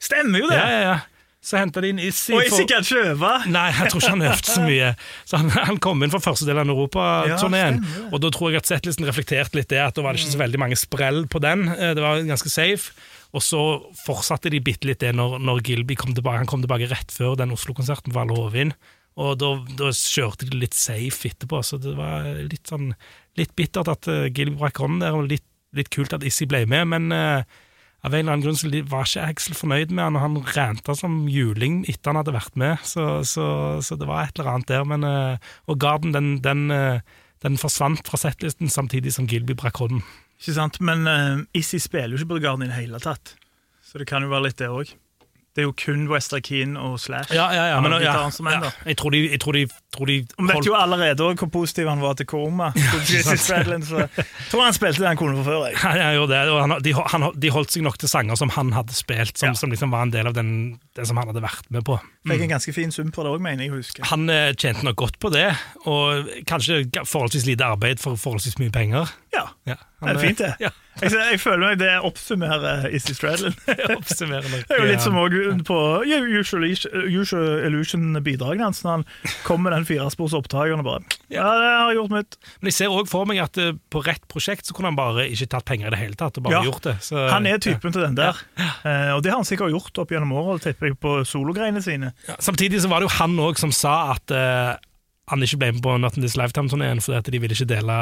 Stemmer 0.00 0.40
jo 0.40 0.48
det! 0.48 0.56
Ja, 0.58 0.68
ja, 0.72 0.82
ja. 0.94 0.98
Så 1.40 1.56
henta 1.56 1.80
de 1.80 1.88
inn 1.94 2.00
Issy. 2.04 2.34
Og 2.36 2.42
Issi 2.44 2.66
kan 2.68 2.84
ikke 2.84 3.02
øve. 3.14 3.28
Nei, 3.48 3.66
jeg 3.72 3.88
tror 3.92 4.02
ikke 4.02 4.10
han 4.12 4.24
øvde 4.28 4.50
så 4.52 4.60
mye. 4.64 4.88
Så 5.28 5.38
han, 5.40 5.48
han 5.70 5.78
kom 5.80 6.02
inn 6.04 6.12
for 6.12 6.20
første 6.24 6.44
del 6.48 6.58
av 6.60 6.68
Europaturneen, 6.68 7.78
Ja, 7.80 8.02
og 8.12 8.20
da 8.24 8.28
tror 8.34 8.52
jeg 8.52 8.60
at 8.60 8.68
settlisten 8.68 9.08
reflekterte 9.08 9.56
litt 9.56 9.70
det, 9.72 9.80
at 9.80 9.96
da 9.96 10.04
var 10.04 10.12
det 10.16 10.20
ikke 10.20 10.34
så 10.34 10.40
veldig 10.42 10.60
mange 10.60 10.76
sprell 10.76 11.22
på 11.32 11.40
den. 11.40 11.64
Eh, 11.72 11.94
Det 11.96 12.04
var 12.04 12.20
ganske 12.28 12.52
safe. 12.52 12.92
Og 13.32 13.44
så 13.46 13.60
fortsatte 14.04 14.50
de 14.52 14.58
bitte 14.60 14.88
litt 14.88 15.00
det 15.04 15.14
når, 15.16 15.38
når 15.40 15.60
Gilby 15.64 15.94
kom 15.96 16.12
tilbake. 16.16 16.42
Han 16.42 16.50
kom 16.50 16.64
tilbake 16.64 16.88
rett 16.90 17.12
før 17.14 17.36
den 17.40 17.52
Oslo-konserten 17.54 18.12
var 18.16 18.26
Låvin, 18.28 18.72
og 19.20 19.38
da, 19.42 19.54
da 19.78 19.90
kjørte 19.94 20.48
de 20.48 20.60
litt 20.62 20.76
safe 20.76 21.28
etterpå, 21.28 21.62
så 21.66 21.78
det 21.80 21.92
var 21.98 22.28
litt 22.40 22.70
sånn 22.70 22.92
litt 23.38 23.52
bittert 23.58 23.90
at 23.92 24.08
uh, 24.10 24.28
Gilby 24.28 24.58
brakk 24.60 24.80
hånden 24.82 25.04
der, 25.04 25.16
og 25.16 25.28
litt, 25.30 25.46
litt 25.76 25.90
kult 25.92 26.14
at 26.16 26.24
Issy 26.26 26.48
ble 26.50 26.64
med, 26.70 26.88
men 26.90 27.12
uh, 27.14 27.44
av 28.00 28.14
en 28.14 28.22
eller 28.22 28.32
annen 28.32 28.44
grunn 28.46 28.56
så 28.56 28.70
var 28.88 29.08
ikke 29.08 29.24
Axel 29.28 29.56
fornøyd 29.56 29.90
med 29.92 30.06
han, 30.06 30.16
og 30.16 30.22
han 30.24 30.38
ranta 30.56 30.94
som 30.96 31.26
juling 31.28 31.82
etter 31.84 32.12
han 32.12 32.20
hadde 32.22 32.32
vært 32.32 32.56
med, 32.60 32.80
så, 32.86 33.20
så, 33.28 33.44
så 33.84 33.98
det 34.00 34.08
var 34.08 34.24
et 34.24 34.40
eller 34.40 34.54
annet 34.54 34.70
der. 34.72 34.86
Men, 34.88 35.04
eh, 35.04 35.50
og 35.68 35.80
Garden 35.82 36.14
den, 36.16 36.30
den, 36.44 36.70
eh, 36.72 37.04
den 37.44 37.60
forsvant 37.60 38.08
fra 38.08 38.20
settlisten 38.22 38.72
samtidig 38.72 39.12
som 39.16 39.28
Gilby 39.28 39.56
brakk 39.58 39.82
hånden. 39.82 40.00
Ikke 40.40 40.56
sant? 40.56 40.80
Men 40.80 41.04
uh, 41.04 41.44
Issy 41.56 41.76
spiller 41.82 42.16
jo 42.16 42.22
ikke 42.22 42.38
på 42.38 42.42
Garden 42.46 42.64
i 42.64 42.70
det 42.70 42.78
hele 42.78 43.02
tatt. 43.04 43.34
Så 43.84 44.00
det 44.00 44.08
kan 44.08 44.24
jo 44.24 44.32
være 44.32 44.46
litt 44.48 44.60
det 44.62 44.70
òg. 44.72 44.94
Det 45.50 45.64
er 45.64 45.66
jo 45.66 45.72
kun 45.74 46.04
Wester 46.06 46.38
Keane 46.38 46.78
og 46.78 47.00
Slash. 47.02 47.32
Ja, 47.34 47.48
ja, 47.50 47.64
ja, 47.72 47.78
men, 47.82 47.90
ja, 47.98 48.12
ja, 48.14 48.50
ja. 48.54 48.68
Jeg 48.86 48.96
tror 49.00 49.10
de, 49.10 49.22
jeg 49.32 49.40
tror 49.42 49.56
de, 49.58 49.64
tror 49.90 50.06
de 50.06 50.18
holdt... 50.38 50.52
vet 50.52 50.68
jo 50.68 50.76
allerede 50.78 51.26
hvor 51.40 51.50
positiv 51.50 51.88
han 51.90 51.98
var 52.04 52.14
til 52.20 52.28
koma. 52.30 52.68
Så 52.76 53.16
jeg 53.18 54.08
tror 54.50 54.62
han 54.62 54.76
spilte 54.76 55.02
det 55.02 55.08
han 55.08 55.18
kunne 55.18 55.40
fra 55.40 55.46
før. 55.48 55.66
Jeg. 55.66 55.76
Ja, 55.82 55.90
jeg 55.98 56.20
gjorde 56.20 56.36
det, 56.36 56.52
og 56.54 56.60
han, 56.62 56.74
de, 56.86 56.92
han, 56.94 57.26
de 57.42 57.50
holdt 57.50 57.74
seg 57.74 57.82
nok 57.86 57.98
til 57.98 58.12
sanger 58.12 58.38
som 58.38 58.52
han 58.54 58.70
hadde 58.76 58.94
spilt, 58.94 59.34
som, 59.40 59.50
Ja. 59.50 59.58
som 59.58 59.74
liksom 59.74 59.90
var 59.90 60.06
en 60.06 60.12
del 60.14 60.30
av 60.30 60.36
den, 60.38 60.52
det 60.96 61.08
som 61.10 61.18
han 61.18 61.32
hadde 61.32 61.42
vært 61.42 61.66
med 61.74 61.82
på. 61.88 61.98
Fikk 62.30 62.46
en 62.46 62.52
ganske 62.54 62.74
fin 62.76 62.94
sum 62.94 63.10
på 63.10 63.24
det 63.26 63.32
òg, 63.34 63.42
mener 63.42 63.66
jeg 63.66 63.74
å 63.74 63.80
huske. 63.80 64.04
Han 64.12 64.30
eh, 64.30 64.52
tjente 64.54 64.86
nok 64.86 64.98
godt 65.02 65.18
på 65.22 65.32
det, 65.34 65.48
og 65.90 66.30
kanskje 66.46 66.84
forholdsvis 67.02 67.48
lite 67.50 67.66
arbeid 67.66 67.98
for 68.02 68.14
forholdsvis 68.20 68.60
mye 68.62 68.70
penger. 68.74 69.10
Ja, 69.34 69.48
Ja, 69.66 69.76
det 70.02 70.14
er 70.14 70.22
fint, 70.22 70.38
det. 70.40 70.54
Ja, 70.62 70.70
Jeg, 71.00 71.12
jeg 71.32 71.40
føler 71.40 71.62
meg 71.64 71.78
det 71.80 71.90
oppsummerer 72.06 72.84
uh, 72.84 72.94
Issy 72.96 73.14
Stradlin. 73.16 73.54
oppsummerer 73.96 74.48
nok. 74.52 74.64
Det 74.68 74.76
er 74.76 74.82
jo 74.84 74.88
litt 74.90 75.04
som 75.04 75.16
også 75.20 75.54
på 75.68 75.78
Usual, 76.40 76.66
Usual 77.10 77.64
Illusion-bidragene 77.68 78.66
hans, 78.68 78.82
når 78.84 78.98
han 79.00 79.04
kommer 79.46 79.70
med 79.70 79.78
den 79.78 79.88
firesporsopptakeren 79.88 80.82
og 80.82 80.88
bare 80.90 81.18
Ja, 81.32 81.46
det 81.60 81.70
har 81.70 81.90
jeg 81.92 81.98
gjort 82.00 82.14
mitt. 82.16 82.38
Men 82.60 82.70
jeg 82.72 82.76
ser 82.80 82.94
òg 82.94 83.08
for 83.10 83.28
meg 83.30 83.40
at 83.44 83.60
eh, 83.62 83.72
på 83.92 84.02
rett 84.06 84.24
prosjekt 84.30 84.68
så 84.68 84.74
kunne 84.76 84.90
han 84.92 84.98
bare 84.98 85.26
ikke 85.30 85.48
tatt 85.54 85.66
penger 85.70 85.88
i 85.90 85.94
det 85.94 86.00
hele 86.02 86.18
tatt, 86.20 86.36
og 86.40 86.46
bare 86.48 86.58
Ja. 86.60 86.64
gjort 86.68 86.86
det. 86.88 86.96
Så, 87.06 87.16
Han 87.30 87.46
er 87.48 87.58
typen 87.62 87.94
til 87.94 88.02
den 88.04 88.18
der. 88.18 88.36
Eh, 88.58 89.10
og 89.14 89.22
det 89.24 89.32
har 89.32 89.38
han 89.40 89.48
sikkert 89.48 89.72
gjort 89.74 90.02
opp 90.02 90.10
gjennom 90.14 90.32
året, 90.36 90.62
tipper 90.66 90.90
jeg, 90.90 90.98
på 91.00 91.20
sologreiene 91.28 91.82
sine. 91.84 92.12
Ja. 92.28 92.36
Samtidig 92.42 92.82
så 92.82 92.90
var 92.92 93.00
det 93.02 93.10
jo 93.10 93.16
han 93.20 93.36
òg 93.40 93.58
som 93.60 93.72
sa 93.74 94.12
at 94.16 94.34
eh, 94.34 94.74
han 95.30 95.46
ikke 95.46 95.60
ble 95.62 95.72
med 95.76 95.84
på 95.84 95.96
Not 96.02 96.18
in 96.18 96.26
This 96.26 96.36
Lifetime-turneen 96.38 97.02
fordi 97.04 97.18
at 97.20 97.32
de 97.32 97.40
ville 97.42 97.56
ikke 97.56 97.70
dele 97.70 97.96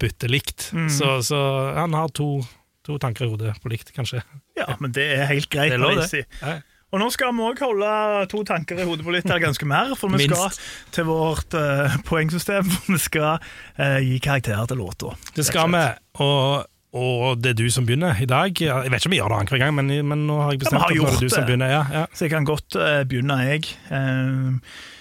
byttet 0.00 0.30
likt. 0.30 0.70
Mm. 0.76 0.88
Så, 0.94 1.18
så 1.26 1.38
han 1.76 1.96
har 1.98 2.12
to, 2.16 2.40
to 2.86 2.98
tanker 3.02 3.26
i 3.26 3.30
hodet 3.32 3.56
på 3.62 3.72
likt, 3.72 3.90
kanskje. 3.96 4.22
Ja, 4.58 4.68
men 4.82 4.94
det 4.96 5.08
er 5.16 5.26
helt 5.30 5.50
greit. 5.52 5.74
Det 5.74 5.80
er 5.80 5.84
lov, 5.84 5.98
det. 5.98 6.26
Ja. 6.40 6.60
Og 6.90 6.98
nå 6.98 7.06
skal 7.14 7.30
vi 7.36 7.44
òg 7.46 7.60
holde 7.62 7.90
to 8.32 8.40
tanker 8.46 8.80
i 8.82 8.86
hodet 8.86 9.04
på 9.06 9.12
litt, 9.14 9.26
eller 9.28 9.44
ganske 9.44 9.66
mer. 9.68 9.92
For 9.98 10.10
vi 10.10 10.26
skal 10.26 10.50
til 10.94 11.06
vårt 11.06 11.54
uh, 11.54 11.94
poengsystem, 12.08 12.66
for 12.66 12.96
vi 12.96 13.00
skal 13.02 13.38
uh, 13.38 13.98
gi 14.02 14.18
karakterer 14.22 14.66
til 14.70 14.82
låta. 14.82 15.14
Det 15.36 15.46
skal 15.46 15.70
vi, 15.70 15.84
og, 16.26 16.66
og 16.98 17.38
det 17.38 17.52
er 17.52 17.60
du 17.62 17.68
som 17.70 17.86
begynner 17.86 18.18
i 18.18 18.26
dag. 18.30 18.50
Jeg 18.58 18.90
vet 18.90 18.98
ikke 18.98 19.12
om 19.12 19.14
vi 19.14 19.20
gjør 19.20 19.30
det 19.30 19.38
annenhver 19.38 19.62
gang, 19.62 19.76
men, 19.78 19.92
men 20.10 20.26
nå 20.26 20.40
har 20.42 20.56
jeg 20.56 20.64
Ja, 20.64 20.64
bestemt 20.64 20.82
har 20.82 20.90
at 20.90 20.98
det 20.98 21.04
er 21.06 21.20
du 21.20 21.26
det 21.28 21.34
som 21.36 21.46
begynner. 21.46 21.74
Ja, 21.76 21.84
ja. 21.94 22.06
Så 22.10 22.26
jeg 22.26 22.34
kan 22.34 22.48
godt 22.48 22.78
uh, 22.78 23.02
begynne, 23.06 23.38
jeg. 23.46 23.70
Eh, 23.94 24.98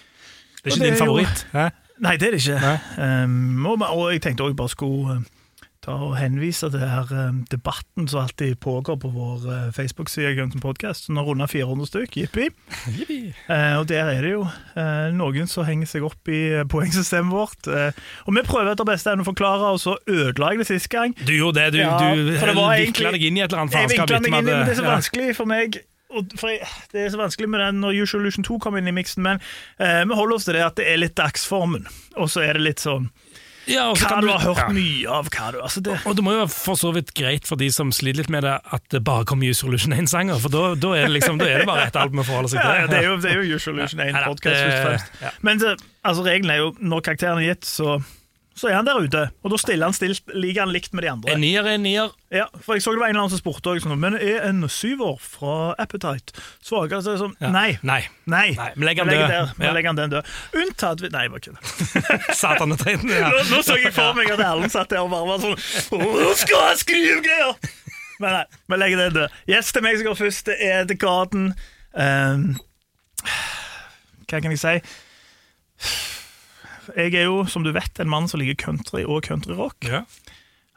Det 0.64 0.72
er 0.72 0.76
ikke 0.76 0.84
det 0.84 0.86
din 0.86 0.94
er 0.94 0.98
jo- 0.98 1.06
favoritt? 1.06 1.48
Hæ? 1.54 1.68
Nei, 2.00 2.16
det 2.16 2.28
er 2.28 2.32
det 2.32 2.48
ikke. 2.48 2.80
Um, 3.26 3.66
og, 3.66 3.82
og 3.92 4.14
jeg 4.14 4.22
tenkte 4.24 4.44
også 4.48 4.56
bare 4.56 4.70
skulle 4.72 5.16
uh, 5.18 5.24
ta 5.84 5.92
og 5.92 6.14
henvise 6.20 6.70
til 6.72 6.80
her 6.80 7.08
um, 7.28 7.42
debatten 7.52 8.08
som 8.08 8.22
alltid 8.22 8.56
pågår 8.64 8.96
på 9.00 9.12
vår 9.12 9.44
uh, 9.48 9.66
Facebook-side 9.76 10.32
Gunsen 10.38 10.60
Podcast. 10.64 11.10
Nå 11.12 11.22
runder 11.28 11.48
400 11.52 11.88
stykk, 11.92 12.18
jippi. 12.22 12.48
Uh, 13.50 13.80
og 13.82 13.90
der 13.92 14.08
er 14.14 14.22
det 14.24 14.32
jo 14.32 14.46
noen 15.20 15.48
som 15.52 15.68
henger 15.68 15.88
seg 15.92 16.08
opp 16.08 16.32
i 16.32 16.40
poengsystemet 16.72 17.32
vårt. 17.36 17.68
Og 18.28 18.32
vi 18.36 18.44
prøver 18.48 18.72
etter 18.72 18.88
beste 18.88 19.12
evne 19.12 19.24
å 19.24 19.30
forklare, 19.34 19.74
og 19.76 19.80
så 19.84 19.98
ødela 20.08 20.54
jeg 20.54 20.64
det 20.64 20.68
sist 20.72 20.88
gang. 20.92 21.16
Du 21.20 21.34
gjorde 21.36 21.60
det, 21.66 21.74
du, 21.74 21.80
Ja, 21.84 21.98
du 22.16 22.24
vikla 22.32 23.12
deg 23.16 23.28
inn 23.28 23.38
i 23.40 23.44
et 23.44 23.52
eller 23.52 23.66
annet 23.66 23.76
Jeg 23.76 23.92
faenskap. 23.92 24.22
meg 24.24 24.32
inn 24.32 24.40
i 24.40 24.52
det, 24.52 24.56
men 24.56 24.68
det 24.68 24.76
er 24.78 24.82
så 24.84 24.88
vanskelig 24.88 25.36
for 25.36 25.50
meg 25.52 25.82
jeg, 26.10 26.70
Det 26.92 27.04
er 27.04 27.12
så 27.14 27.20
vanskelig 27.20 27.50
med 27.50 27.62
den 27.64 27.84
når 27.84 28.02
Usual 28.04 28.24
Illusion 28.24 28.46
2 28.48 28.60
kommer 28.64 28.82
inn 28.82 28.90
i 28.90 28.96
miksen, 28.96 29.24
men 29.26 29.42
eh, 29.78 30.02
vi 30.08 30.18
holder 30.18 30.40
oss 30.40 30.48
til 30.50 30.58
det 30.58 30.66
at 30.66 30.80
det 30.80 30.88
er 30.90 31.02
litt 31.02 31.18
dagsformen. 31.20 31.86
Og 32.18 32.32
så 32.32 32.44
er 32.46 32.58
det 32.58 32.66
litt 32.66 32.84
sånn 32.84 33.10
Ja, 33.70 33.92
Hva 33.94 34.16
kan 34.16 34.26
du 34.26 34.32
har 34.32 34.42
hørt 34.42 34.64
ja. 34.64 34.68
mye 34.74 35.18
av, 35.20 35.30
hva 35.30 35.52
du 35.54 35.60
altså 35.62 35.84
det, 35.86 36.00
Og 36.10 36.16
det 36.18 36.24
må 36.26 36.34
jo 36.34 36.42
være 36.42 36.54
for 36.54 36.80
så 36.80 36.90
vidt 36.96 37.14
greit 37.18 37.46
for 37.46 37.60
de 37.62 37.68
som 37.74 37.92
sliter 37.94 38.24
litt 38.24 38.32
med 38.34 38.48
det, 38.48 38.56
at 38.58 38.86
det 38.90 39.04
bare 39.06 39.28
kommer 39.30 39.46
Usual 39.46 39.76
Solution 39.76 39.94
1-sanger, 39.94 40.42
for 40.42 40.54
da, 40.54 40.64
da, 40.74 40.96
er 40.98 41.06
det 41.06 41.20
liksom, 41.20 41.38
da 41.42 41.50
er 41.50 41.62
det 41.62 41.70
bare 41.70 41.86
ett 41.92 42.00
album 42.00 42.24
å 42.24 42.26
forholde 42.26 42.54
seg 42.56 42.64
til. 42.64 42.80
ja, 42.82 42.88
det, 42.90 43.04
er 43.04 43.10
jo, 43.12 43.18
det 43.22 43.34
er 43.34 43.44
jo 43.44 43.60
Usual 43.60 43.78
Illusion 43.78 44.02
1 44.02 44.10
Nei 44.10 44.24
da, 44.24 44.26
podcast 44.32 44.64
først 44.64 44.80
og 44.80 44.88
fremst. 44.88 45.44
Men 45.46 45.62
det, 45.62 45.76
altså, 46.02 46.26
regelen 46.26 46.56
er 46.56 46.64
jo 46.64 46.72
når 46.80 47.06
karakteren 47.12 47.44
er 47.44 47.52
gitt, 47.52 47.70
så 47.70 48.00
så 48.60 48.68
er 48.68 48.76
han 48.76 48.88
der 48.88 48.98
ute. 49.00 49.22
Og 49.46 49.54
da 49.54 49.58
stiller 49.62 49.88
han 49.88 49.94
stilt, 49.96 50.20
ligger 50.36 50.66
han 50.66 50.74
likt 50.76 50.92
med 50.94 51.06
de 51.06 51.10
andre. 51.14 51.32
En 51.32 51.40
nier 51.40 51.64
er 51.64 51.78
en 51.78 51.84
nier. 51.88 52.10
Ja, 52.36 52.46
for 52.62 52.76
jeg 52.76 52.84
så 52.84 52.92
det 52.92 53.00
var 53.00 53.08
en 53.08 53.16
eller 53.16 53.24
annen 53.24 53.32
som 53.32 53.40
spurte 53.40 53.72
også, 53.72 53.88
sånn, 53.88 54.00
Men 54.04 54.18
er 54.20 54.44
en 54.50 54.60
syver 54.70 55.16
fra 55.24 55.74
Appetite 55.80 56.36
svakere? 56.62 57.00
Så 57.02 57.16
det 57.16 57.22
sånn, 57.24 57.36
Ja. 57.42 57.50
nei. 57.56 57.80
Nei. 57.82 58.02
Nei. 58.28 58.52
Nei, 58.60 58.68
vi 58.76 58.86
legger 58.86 59.06
han 59.06 59.14
den 59.14 59.22
død. 59.24 59.30
der. 59.32 59.54
Vi 59.58 59.66
Ja. 59.66 59.72
legger 59.74 59.96
den 59.96 60.10
død. 60.10 60.26
Unntatt 60.54 61.02
vi- 61.02 61.10
Nei, 61.16 61.22
jeg 61.24 61.32
bare 61.32 61.40
kødder. 61.48 62.34
Satan 62.44 62.72
og 62.72 62.78
teinen. 62.84 63.10
Ja. 63.10 63.30
Nå, 63.32 63.44
nå 63.56 63.62
så 63.64 63.80
jeg 63.82 63.94
for 63.96 64.14
meg 64.14 64.30
at 64.36 64.40
Erlend 64.40 64.72
satt 64.76 64.90
der 64.90 65.00
og 65.02 65.10
bare 65.10 65.26
var 65.26 65.40
sånn 65.40 65.58
Nå 65.96 66.36
skal 66.36 66.68
jeg 66.70 66.78
skrive 66.84 67.24
greier! 67.24 67.56
Men 68.20 68.32
nei, 68.36 68.46
vi 68.68 68.76
legger 68.76 68.98
det 69.06 69.14
død. 69.16 69.30
Gjest 69.48 69.74
til 69.74 69.82
meg 69.82 69.96
som 69.98 70.06
går 70.12 70.18
først, 70.20 70.44
det 70.52 70.58
er 70.60 70.84
The 70.86 70.96
Garden. 71.00 71.54
Um, 71.96 72.60
hva 74.28 74.42
kan 74.44 74.52
jeg 74.52 74.60
si? 74.60 74.82
Jeg 76.98 77.14
er 77.14 77.24
jo, 77.30 77.46
som 77.46 77.64
du 77.64 77.72
vet, 77.76 78.00
en 78.00 78.10
mann 78.10 78.28
som 78.28 78.40
liker 78.40 78.56
country 78.66 79.04
og 79.06 79.24
countryrock. 79.28 79.76
Ja. 79.90 80.04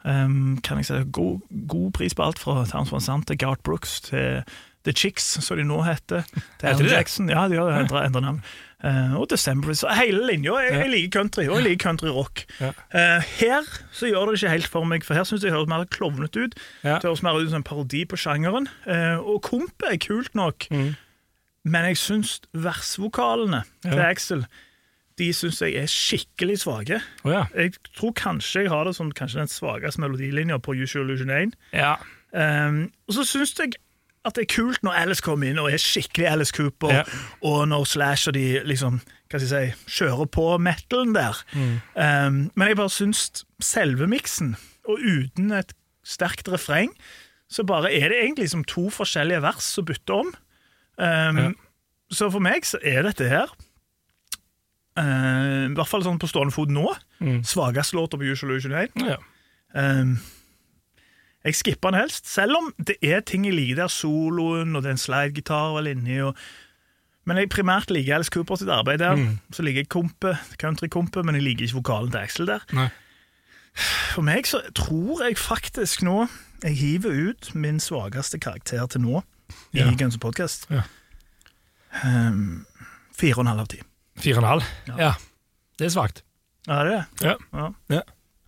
Um, 0.03 0.57
kan 0.63 0.77
jeg 0.81 0.85
si 0.89 0.97
god, 1.15 1.39
god 1.67 1.91
pris 1.95 2.13
på 2.13 2.25
alt 2.25 2.39
fra 2.41 2.65
Towns 2.67 2.91
Van 2.91 3.01
Sant 3.01 3.27
til 3.29 3.37
Gart 3.39 3.61
Brooks 3.63 4.01
til 4.09 4.41
The 4.83 4.91
Chicks, 4.91 5.23
som 5.39 5.55
de 5.57 5.63
nå 5.63 5.77
heter. 5.87 6.25
Til 6.59 6.67
Alan? 6.67 6.89
Jackson. 6.91 7.29
Ja, 7.31 7.45
de 7.47 7.55
har 7.55 7.77
endret 7.79 8.11
navn. 8.21 8.41
Uh, 8.83 9.13
og 9.15 9.29
December. 9.31 9.71
Så 9.79 9.87
hele 9.95 10.25
linja. 10.27 10.57
Jeg, 10.59 10.73
jeg 10.81 10.89
liker 10.91 11.21
country, 11.21 11.45
og 11.47 11.61
jeg 11.61 11.69
liker 11.69 11.85
countryrock. 11.85 12.41
Ja. 12.59 12.73
Uh, 12.91 13.23
her 13.39 13.69
så 13.95 14.09
gjør 14.11 14.27
det 14.33 14.41
ikke 14.41 14.51
helt 14.57 14.67
for 14.73 14.83
meg, 14.83 15.05
for 15.07 15.15
her 15.15 15.23
syns 15.23 15.39
jeg 15.45 15.53
det 15.53 15.55
høres 15.55 15.71
mer 15.71 15.85
klovnete 15.87 16.43
ut. 16.49 16.57
Ja. 16.83 16.97
Det 16.99 17.07
høres 17.07 17.23
mer 17.23 17.39
ut 17.39 17.47
som 17.47 17.61
en 17.61 17.63
parodi 17.69 18.03
på 18.11 18.19
sjangeren. 18.19 18.67
Uh, 18.83 19.23
og 19.23 19.39
komp 19.47 19.87
er 19.87 19.95
kult 20.03 20.35
nok, 20.35 20.67
Mm. 20.67 20.91
men 21.63 21.85
jeg 21.93 22.01
syns 22.03 22.41
versvokalene 22.51 23.63
til 23.87 23.95
Ja. 24.03 24.11
De 25.23 25.29
syns 25.35 25.61
jeg 25.63 25.77
er 25.79 25.87
skikkelig 25.87 26.57
svake. 26.65 26.99
Oh, 27.23 27.31
ja. 27.31 27.45
Jeg 27.55 27.73
tror 27.95 28.11
kanskje 28.19 28.65
jeg 28.65 28.73
har 28.73 28.83
det 28.89 28.95
som 28.97 29.11
kanskje 29.15 29.39
den 29.39 29.51
svakeste 29.51 30.01
melodilinja 30.03 30.57
på 30.59 30.75
Usual 30.75 31.07
Illusion 31.07 31.31
1. 31.31 31.55
ja. 31.73 31.95
Um, 32.33 32.87
og 33.07 33.13
så 33.13 33.23
syns 33.29 33.51
jeg 33.59 33.75
at 34.25 34.33
det 34.33 34.45
er 34.47 34.53
kult 34.55 34.79
når 34.81 34.95
Alice 35.03 35.21
kommer 35.21 35.51
inn 35.51 35.59
og 35.61 35.67
er 35.69 35.77
skikkelig 35.77 36.25
Alice 36.31 36.53
Cooper, 36.55 36.89
Ja. 36.95 37.03
og 37.45 37.67
når 37.69 37.83
Slash 37.91 38.27
og 38.31 38.33
de 38.33 38.45
liksom, 38.65 38.95
hva 39.29 39.37
skal 39.39 39.51
jeg 39.67 39.73
si, 39.75 39.99
kjører 39.99 40.29
på 40.33 40.45
metalen 40.57 41.13
der. 41.13 41.37
Mm. 41.53 41.75
Um, 41.93 42.39
men 42.55 42.67
jeg 42.71 42.79
bare 42.79 42.89
syns 42.89 43.43
selve 43.61 44.07
miksen, 44.09 44.55
og 44.89 44.97
uten 45.03 45.51
et 45.59 45.75
sterkt 46.03 46.49
refreng, 46.49 46.89
så 47.51 47.61
bare 47.69 47.91
er 47.93 48.09
det 48.09 48.17
egentlig 48.23 48.49
som 48.49 48.63
to 48.65 48.87
forskjellige 48.89 49.43
vers 49.45 49.69
som 49.75 49.85
bytter 49.85 50.23
om. 50.23 50.33
Um, 50.97 51.37
Ja. 51.43 51.51
Så 52.13 52.31
for 52.33 52.41
meg 52.45 52.65
så 52.65 52.77
er 52.85 53.03
dette 53.05 53.29
her 53.29 53.49
uh, 54.99 55.65
I 55.69 55.73
hvert 55.75 55.89
fall 55.89 56.03
sånn 56.05 56.19
på 56.21 56.29
stående 56.29 56.53
fot 56.55 56.71
nå. 56.73 56.85
Mm. 57.23 57.41
Svakeste 57.47 57.97
låta 57.97 58.17
på 58.19 58.27
Usual 58.33 58.55
Usual 58.57 58.75
1. 58.85 59.03
ja. 59.09 59.17
Um, 59.73 60.19
jeg 61.43 61.55
skipper 61.59 61.91
den 61.91 61.99
helst, 61.99 62.27
selv 62.31 62.55
om 62.55 62.69
det 62.87 62.93
er 63.03 63.19
ting 63.27 63.43
jeg 63.43 63.55
liker 63.57 63.81
der, 63.81 63.89
soloen 63.91 64.75
og 64.77 64.83
det 64.85 64.91
er 64.93 64.95
en 64.95 65.01
slidegitar 65.01 65.73
vel 65.75 65.89
inni. 65.91 66.21
Og, 66.23 66.37
men 67.27 67.41
jeg 67.41 67.49
primært 67.51 67.91
liker 67.91 68.15
Alice 68.15 68.31
Cooper 68.31 68.55
sitt 68.61 68.71
arbeid 68.71 69.01
der. 69.01 69.17
Mm. 69.19 69.39
Så 69.51 69.65
liker 69.65 69.83
jeg 69.83 69.89
kompe, 69.91 70.37
countrykompe, 70.61 71.23
men 71.27 71.35
jeg 71.35 71.43
liker 71.43 71.65
ikke 71.67 71.81
vokalen 71.81 72.13
til 72.13 72.21
Axel 72.21 72.47
der. 72.47 72.63
Nei. 72.71 72.87
For 74.13 74.23
meg 74.23 74.47
så 74.47 74.61
tror 74.77 75.25
jeg 75.25 75.35
faktisk 75.41 76.05
nå 76.07 76.27
jeg 76.63 76.77
hiver 76.79 77.17
ut 77.33 77.49
min 77.59 77.81
svakeste 77.83 78.39
karakter 78.39 78.85
til 78.93 79.03
nå 79.03 79.23
i 79.73 79.81
Ja. 79.81 79.89
Guns 79.99 80.15
N' 80.15 80.23
Podcast. 80.23 80.69
Ja. 80.71 80.85
Um, 82.05 82.65
fire 83.11 83.35
og 83.35 83.43
en 83.43 83.51
halv 83.51 83.65
av 83.65 83.67
ti. 83.73 83.81
Fire 84.19 84.37
og 84.39 84.43
en 84.43 84.49
halv. 84.49 84.67
Ja. 84.91 84.97
Ja. 84.99 85.13
Det 85.79 85.87
er 85.87 85.93
svakt. 85.95 86.23
Ja, 86.67 86.83
det 86.83 86.83
er 86.83 86.89
det? 86.91 87.27
Ja. 87.27 87.35
Ja. 87.53 87.69
Ja. 87.97 88.03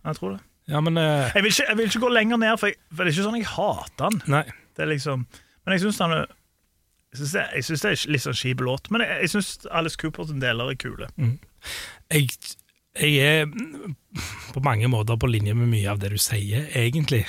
Jeg 0.06 0.20
tror 0.20 0.36
det. 0.36 0.40
Ja, 0.70 0.80
men 0.82 0.98
uh... 0.98 1.02
Jeg 1.34 1.42
vil, 1.42 1.52
ikke, 1.52 1.66
jeg 1.68 1.78
vil 1.78 1.90
ikke 1.90 2.02
gå 2.02 2.08
lenger 2.14 2.40
ned, 2.42 2.56
for, 2.58 2.70
jeg, 2.70 2.80
for 2.90 3.04
det 3.04 3.12
er 3.12 3.16
ikke 3.16 3.26
sånn 3.28 3.38
jeg 3.38 3.50
hater 3.52 4.16
den. 4.16 4.22
Nei. 4.34 4.44
Det 4.76 4.84
er 4.84 4.90
liksom, 4.90 5.26
men 5.64 5.76
jeg 5.76 5.84
syns 5.86 6.02
han 6.04 6.14
er 6.16 6.26
jeg 7.16 7.30
det, 7.32 7.88
er 7.88 8.10
litt 8.12 8.24
sånn 8.24 8.36
kjip 8.36 8.62
låt, 8.66 8.90
men 8.92 9.04
jeg, 9.04 9.22
jeg 9.24 9.32
syns 9.32 9.50
Alice 9.72 9.96
Coopers 10.00 10.34
deler 10.36 10.72
er 10.72 10.78
kule. 10.80 11.08
Jeg, 12.12 12.34
jeg 12.98 13.14
er 13.22 13.46
på 14.52 14.62
mange 14.64 14.90
måter 14.92 15.18
på 15.20 15.30
linje 15.30 15.54
med 15.56 15.70
mye 15.70 15.92
av 15.92 16.02
det 16.02 16.12
du 16.12 16.18
sier, 16.20 16.66
egentlig. 16.76 17.24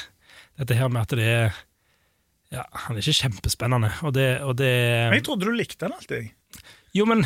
Dette 0.60 0.76
her 0.76 0.92
med 0.92 1.06
at 1.06 1.16
det 1.18 1.30
er 1.30 1.64
Ja, 2.52 2.64
han 2.86 2.96
er 2.96 3.04
ikke 3.04 3.28
kjempespennende, 3.28 3.92
og 4.08 4.14
det, 4.16 4.28
og 4.42 4.58
det 4.60 4.74
Men 5.12 5.18
jeg 5.20 5.26
trodde 5.28 5.50
du 5.50 5.56
likte 5.56 5.84
den 5.84 5.96
alltid. 5.98 6.30
Jo, 6.96 7.06
men 7.10 7.26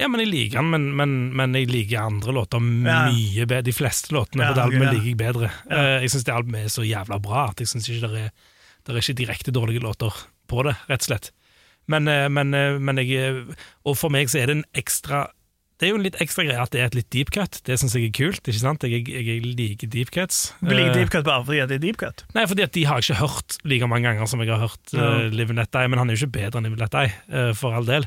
ja, 0.00 0.08
men 0.08 0.20
jeg 0.24 0.30
liker 0.32 0.58
han, 0.62 0.70
men, 0.72 0.86
men, 0.96 1.10
men 1.36 1.52
jeg 1.54 1.68
liker 1.70 2.00
andre 2.06 2.32
låter 2.34 2.58
mye 2.64 3.44
bedre. 3.46 3.62
De 3.68 3.72
fleste 3.76 4.14
låtene 4.16 4.48
på 4.48 4.54
det 4.56 4.62
albumet 4.64 4.94
liker 4.96 5.10
jeg 5.12 5.18
bedre. 5.20 5.50
Eh, 5.70 6.00
Jeg 6.02 6.10
syns 6.14 6.24
det 6.26 6.34
albumet 6.34 6.64
er 6.66 6.72
så 6.74 6.82
jævla 6.86 7.20
bra 7.22 7.44
at 7.52 7.60
jeg 7.62 7.68
syns 7.70 7.86
ikke 7.92 8.08
det 8.10 8.24
er, 8.24 8.32
det 8.82 8.94
er 8.96 8.98
ikke 9.04 9.18
direkte 9.20 9.54
dårlige 9.54 9.84
låter 9.84 10.10
på 10.50 10.64
det, 10.66 10.74
rett 10.88 11.04
og 11.04 11.10
slett. 11.12 11.30
Men, 11.92 12.08
eh, 12.08 12.28
men, 12.30 12.54
eh, 12.54 12.78
men 12.78 12.96
jeg 13.02 13.54
Og 13.84 13.96
for 13.98 14.08
meg 14.14 14.28
så 14.30 14.38
er 14.38 14.46
det 14.46 14.56
en 14.60 14.64
ekstra 14.78 15.24
Det 15.80 15.88
er 15.88 15.90
jo 15.90 15.96
en 15.98 16.04
litt 16.04 16.18
ekstra 16.22 16.44
greie 16.46 16.62
at 16.62 16.70
det 16.70 16.78
er 16.80 16.84
et 16.86 16.94
litt 16.94 17.08
deep 17.10 17.30
cut. 17.34 17.56
Det 17.66 17.74
syns 17.80 17.94
jeg 17.98 18.04
er 18.06 18.12
kult. 18.14 18.38
ikke 18.46 18.58
sant? 18.60 18.84
Jeg, 18.86 19.02
jeg, 19.10 19.24
jeg 19.26 19.42
liker 19.58 19.88
deep 19.90 20.10
cuts. 20.14 20.52
Du 20.62 20.70
liker 20.70 20.94
deep 20.94 21.10
cut 21.10 21.24
bare 21.26 21.42
fordi 21.44 21.58
at 21.58 21.68
det 21.72 21.80
er 21.80 21.82
deep 21.82 21.98
cut. 21.98 22.22
Nei, 22.36 22.44
fordi 22.46 22.62
at 22.62 22.72
de 22.76 22.84
har 22.86 23.00
jeg 23.02 23.10
ikke 23.10 23.22
hørt 23.26 23.56
like 23.66 23.88
mange 23.90 24.06
ganger 24.06 24.26
som 24.30 24.38
jeg 24.40 24.48
har 24.54 24.62
hørt 24.62 24.92
Ja. 24.94 25.08
uh, 25.26 25.30
Live 25.34 25.50
and 25.50 25.58
Let 25.58 25.72
Die, 25.74 25.88
men 25.90 25.98
han 25.98 26.08
er 26.10 26.14
jo 26.14 26.26
ikke 26.26 26.36
bedre 26.38 26.58
enn 26.62 26.68
Live 26.70 26.78
and 26.78 26.84
Let 26.86 26.94
Die, 26.94 27.12
uh, 27.34 27.52
for 27.58 27.74
all 27.74 27.84
del. 27.84 28.06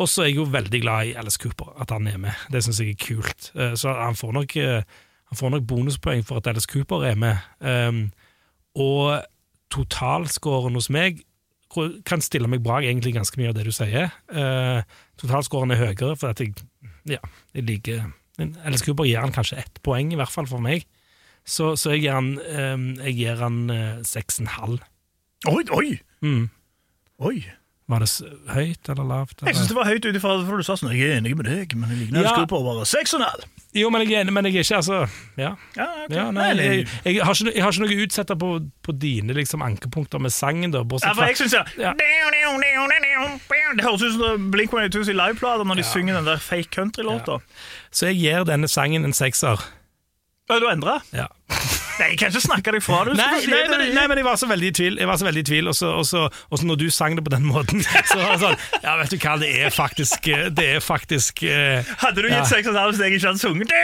Og 0.00 0.08
så 0.08 0.24
er 0.24 0.30
jeg 0.30 0.38
jo 0.40 0.48
veldig 0.48 0.80
glad 0.80 1.10
i 1.10 1.16
Alice 1.20 1.40
Cooper, 1.40 1.74
at 1.80 1.92
han 1.92 2.08
er 2.08 2.18
med. 2.20 2.44
Det 2.52 2.62
syns 2.64 2.80
jeg 2.80 2.94
er 2.94 3.00
kult. 3.02 3.50
Eh, 3.54 3.74
så 3.76 3.92
han 3.98 4.16
får, 4.16 4.32
nok, 4.38 4.56
eh, 4.56 5.02
han 5.28 5.40
får 5.40 5.52
nok 5.54 5.66
bonuspoeng 5.68 6.24
for 6.26 6.40
at 6.40 6.48
Alice 6.50 6.68
Cooper 6.70 7.04
er 7.10 7.18
med. 7.20 7.36
Um, 7.60 8.06
og 8.80 9.20
totalscoren 9.70 10.78
hos 10.78 10.88
meg 10.90 11.20
kan 12.08 12.24
stille 12.24 12.48
meg 12.50 12.64
bak 12.64 12.82
egentlig 12.82 13.12
ganske 13.14 13.38
mye 13.38 13.52
av 13.52 13.58
det 13.58 13.68
du 13.68 13.74
sier. 13.74 14.08
Uh, 14.32 14.80
totalscoren 15.20 15.70
er 15.70 15.78
høyere, 15.78 16.16
for 16.18 16.32
at 16.32 16.40
jeg, 16.42 16.56
ja, 17.06 17.20
jeg 17.54 17.68
liker 17.68 18.08
Alice 18.64 18.84
Cooper 18.84 19.04
gir 19.04 19.20
han 19.20 19.34
kanskje 19.34 19.60
ett 19.60 19.82
poeng, 19.84 20.12
i 20.14 20.18
hvert 20.18 20.32
fall 20.32 20.48
for 20.50 20.62
meg. 20.64 20.86
Så, 21.46 21.74
så 21.80 21.94
jeg 21.94 22.04
gir 22.04 22.16
han, 22.16 22.34
eh, 22.40 23.04
jeg 23.08 23.16
gir 23.18 23.40
han 23.40 23.62
eh, 23.72 24.02
seks 24.06 24.40
og 24.40 24.44
en 24.44 24.52
halv. 24.56 24.84
Oi, 25.50 25.62
oi! 25.72 25.86
Mm. 26.24 26.50
oi. 27.18 27.36
Var 27.90 28.04
det 28.04 28.08
høyt 28.54 28.88
eller 28.92 29.06
lavt? 29.08 29.40
Jeg 29.40 29.48
Eller? 29.48 29.56
syns 29.58 29.70
det 29.72 29.76
var 29.76 29.88
høyt 29.88 30.04
ut 30.06 30.18
ifra 30.20 30.34
for 30.46 30.60
du 30.60 30.66
sa 30.66 30.76
sånn 30.78 30.92
Jeg 30.94 31.08
er 31.08 31.16
enig 31.18 31.32
med 31.34 31.48
deg, 31.48 31.72
men 31.74 31.90
jeg 31.90 32.04
ligner 32.04 32.22
ja. 32.22 32.34
Ja. 32.38 32.44
på 32.46 32.60
bare 32.62 32.84
seks 32.86 33.16
og 33.16 33.22
en 33.22 33.26
halv. 33.26 33.48
Jo, 33.74 33.90
men 33.90 34.04
jeg 34.04 34.14
er 34.14 34.24
enig, 34.24 34.34
men 34.36 34.46
jeg 34.46 34.60
er 34.60 34.66
ikke 34.66 34.78
altså 34.78 34.98
Ja. 35.40 35.50
Ja, 35.74 35.88
okay. 36.04 36.14
ja 36.16 36.26
nei, 36.34 36.46
jeg, 36.58 36.86
jeg, 37.04 37.18
har 37.24 37.34
ikke, 37.34 37.54
jeg 37.56 37.64
har 37.64 37.74
ikke 37.74 37.82
noe 37.82 37.96
å 37.96 38.06
utsette 38.06 38.36
på, 38.38 38.52
på 38.86 38.94
dine 39.02 39.34
liksom, 39.34 39.64
ankepunkter 39.66 40.22
med 40.22 40.34
sangen, 40.34 40.70
da. 40.74 40.84
Ja, 41.02 41.12
for 41.18 41.26
jeg 41.26 41.40
synes 41.40 41.58
ja. 41.58 41.94
Det 43.74 43.84
høres 43.86 44.06
ut 44.06 44.16
som 44.18 44.48
Blink 44.54 44.72
182 44.74 45.10
i 45.10 45.18
liveplater 45.18 45.66
når 45.66 45.82
de 45.82 45.86
synger 45.90 46.20
den 46.20 46.30
der 46.30 46.42
fake 46.42 46.70
country-låta. 46.74 47.40
Så 47.90 48.10
jeg 48.10 48.22
gir 48.22 48.46
denne 48.46 48.70
sangen 48.70 49.06
en 49.06 49.16
sekser. 49.16 49.62
Du 50.50 50.66
endra? 50.70 51.00
Ja. 51.14 51.30
Nei, 52.00 52.06
jeg 52.14 52.18
kan 52.22 52.32
ikke 52.32 52.40
snakke 52.46 52.72
deg 52.74 52.82
fra 52.84 52.98
det. 53.04 53.12
Du 53.14 53.20
Nei, 53.20 53.26
nei, 53.30 53.40
det. 53.46 53.70
men, 53.70 53.82
nei, 53.94 54.04
men 54.08 54.20
jeg 54.22 54.26
var 54.26 54.38
så 54.40 54.48
veldig 54.50 54.68
i 54.70 54.74
tvil. 54.80 54.98
Jeg 55.02 55.08
var 55.10 55.18
så 55.20 55.26
veldig 55.28 55.42
i 55.44 55.48
tvil, 55.50 55.68
og 55.68 55.76
så, 55.76 55.90
og 56.00 56.06
så, 56.08 56.22
og 56.50 56.60
så 56.62 56.68
når 56.70 56.78
du 56.80 56.86
sang 56.94 57.16
det 57.18 57.24
på 57.26 57.32
den 57.34 57.44
måten, 57.48 57.82
så 58.10 58.18
var 58.20 58.32
det 58.34 58.40
sånn 58.46 58.56
Ja, 58.84 58.94
vet 59.00 59.12
du 59.12 59.18
hva, 59.20 59.34
det 59.42 59.50
er 59.66 59.74
faktisk 59.74 60.28
eh, 60.32 60.46
Det 60.56 60.66
er 60.78 60.80
faktisk 60.84 61.42
uh, 61.44 61.90
Hadde 62.02 62.24
du 62.24 62.28
Ja. 62.30 62.40
gitt 62.40 62.50
seks 62.54 62.70
og 62.70 62.74
en 62.74 62.80
halv 62.80 62.94
hvis 62.96 63.02
jeg 63.04 63.18
ikke 63.20 63.30
hadde 63.30 63.42
sunget? 63.44 63.74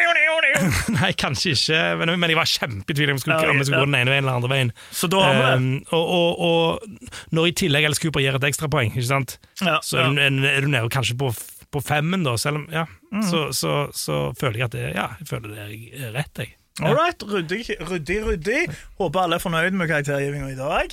Nei, 0.97 1.11
kanskje 1.21 1.53
ikke, 1.57 1.81
men, 2.01 2.15
men 2.23 2.33
jeg 2.33 2.39
var 2.39 2.49
kjempetvil 2.51 3.13
om 3.13 3.19
jeg 3.19 3.25
skulle, 3.27 3.51
om 3.53 3.61
jeg 3.61 3.69
skulle 3.69 3.81
ja. 3.81 3.85
gå 3.85 3.91
den 3.91 3.99
ene 4.01 4.13
veien 4.15 4.25
eller 4.25 4.39
andre 4.41 4.51
veien. 4.53 4.73
Så 4.97 5.11
da 5.13 5.21
har 5.25 5.37
vi 5.37 5.43
det. 5.45 5.57
Um, 5.61 5.69
og, 5.99 6.15
og, 6.17 6.47
og 6.47 7.35
når 7.37 7.51
i 7.51 7.55
tillegg 7.61 7.89
Alice 7.91 8.03
Cooper 8.03 8.25
gir 8.25 8.39
et 8.39 8.47
ekstrapoeng, 8.49 8.93
ikke 8.95 9.09
sant? 9.11 9.37
Ja, 9.61 9.77
så 9.85 10.01
er, 10.01 10.09
ja. 10.17 10.31
du- 10.33 10.49
er 10.49 10.65
du 10.65 10.71
nede 10.73 10.89
kanskje 10.95 11.17
på, 11.21 11.29
på 11.75 11.83
femmen, 11.85 12.25
da, 12.27 12.37
selv 12.41 12.63
om 12.63 12.69
Ja, 12.73 12.87
Mm. 13.17 13.23
så, 13.23 13.39
så, 13.55 13.73
så 13.95 14.17
føler 14.37 14.59
jeg 14.59 14.65
at 14.67 14.73
det, 14.75 14.87
ja, 14.97 15.05
jeg 15.21 15.29
føler 15.31 15.53
det 15.55 15.61
er 16.03 16.11
rett, 16.17 16.41
jeg. 16.43 16.57
All 16.83 16.95
right, 16.95 17.23
ryddig, 17.23 17.71
ryddig, 17.91 18.19
ryddig. 18.27 18.67
Håper 18.99 19.21
alle 19.21 19.39
er 19.39 19.41
fornøyd 19.41 19.77
med 19.79 19.89
karaktergivinga 19.89 20.51
i 20.53 20.59
dag. 20.59 20.93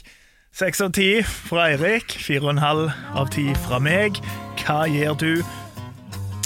Seks 0.56 0.80
av 0.86 0.94
ti 0.96 1.10
fra 1.26 1.66
Eirik, 1.74 2.14
fire 2.24 2.46
og 2.46 2.54
en 2.54 2.62
halv 2.64 2.94
av 3.20 3.28
ti 3.34 3.50
fra 3.66 3.82
meg. 3.84 4.22
Hva 4.62 4.86
gir 4.88 5.18
du? 5.20 5.42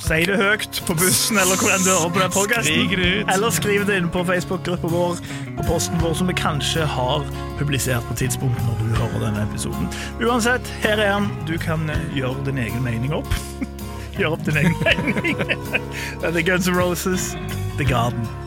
Si 0.08 0.22
det 0.24 0.38
høyt 0.40 0.80
på 0.88 0.96
bussen 0.96 1.38
eller 1.38 1.60
hvor 1.60 1.74
enn 1.76 1.84
du 1.84 1.92
hører 1.92 2.32
på 2.32 2.46
den 2.48 2.96
ut. 2.96 3.30
Eller 3.34 3.54
skriv 3.54 3.86
det 3.90 4.00
inn 4.00 4.08
på 4.10 4.24
Facebook-gruppa 4.26 4.90
vår 4.90 5.22
på 5.60 5.68
posten 5.68 6.00
vår, 6.02 6.16
som 6.18 6.32
vi 6.32 6.38
kanskje 6.40 6.88
har 6.88 7.28
publisert 7.60 8.08
på 8.08 8.16
tidspunktet 8.24 8.64
når 8.64 8.82
du 8.82 8.98
hører 9.04 9.28
denne 9.28 9.46
episoden. 9.50 9.92
Uansett, 10.24 10.72
her 10.82 10.98
er 10.98 11.14
han. 11.18 11.30
Du 11.46 11.58
kan 11.62 11.86
eh, 11.92 12.10
gjøre 12.16 12.48
din 12.48 12.64
egen 12.64 12.82
mening 12.88 13.14
opp. 13.20 13.30
Gjør 14.18 14.40
opp 14.40 14.50
din 14.50 14.64
egen 14.64 14.82
mening. 14.82 15.38
Er 16.26 16.42
Guns 16.42 16.72
N' 16.72 16.80
Roses, 16.80 17.36
The 17.78 17.86
Garden. 17.86 18.47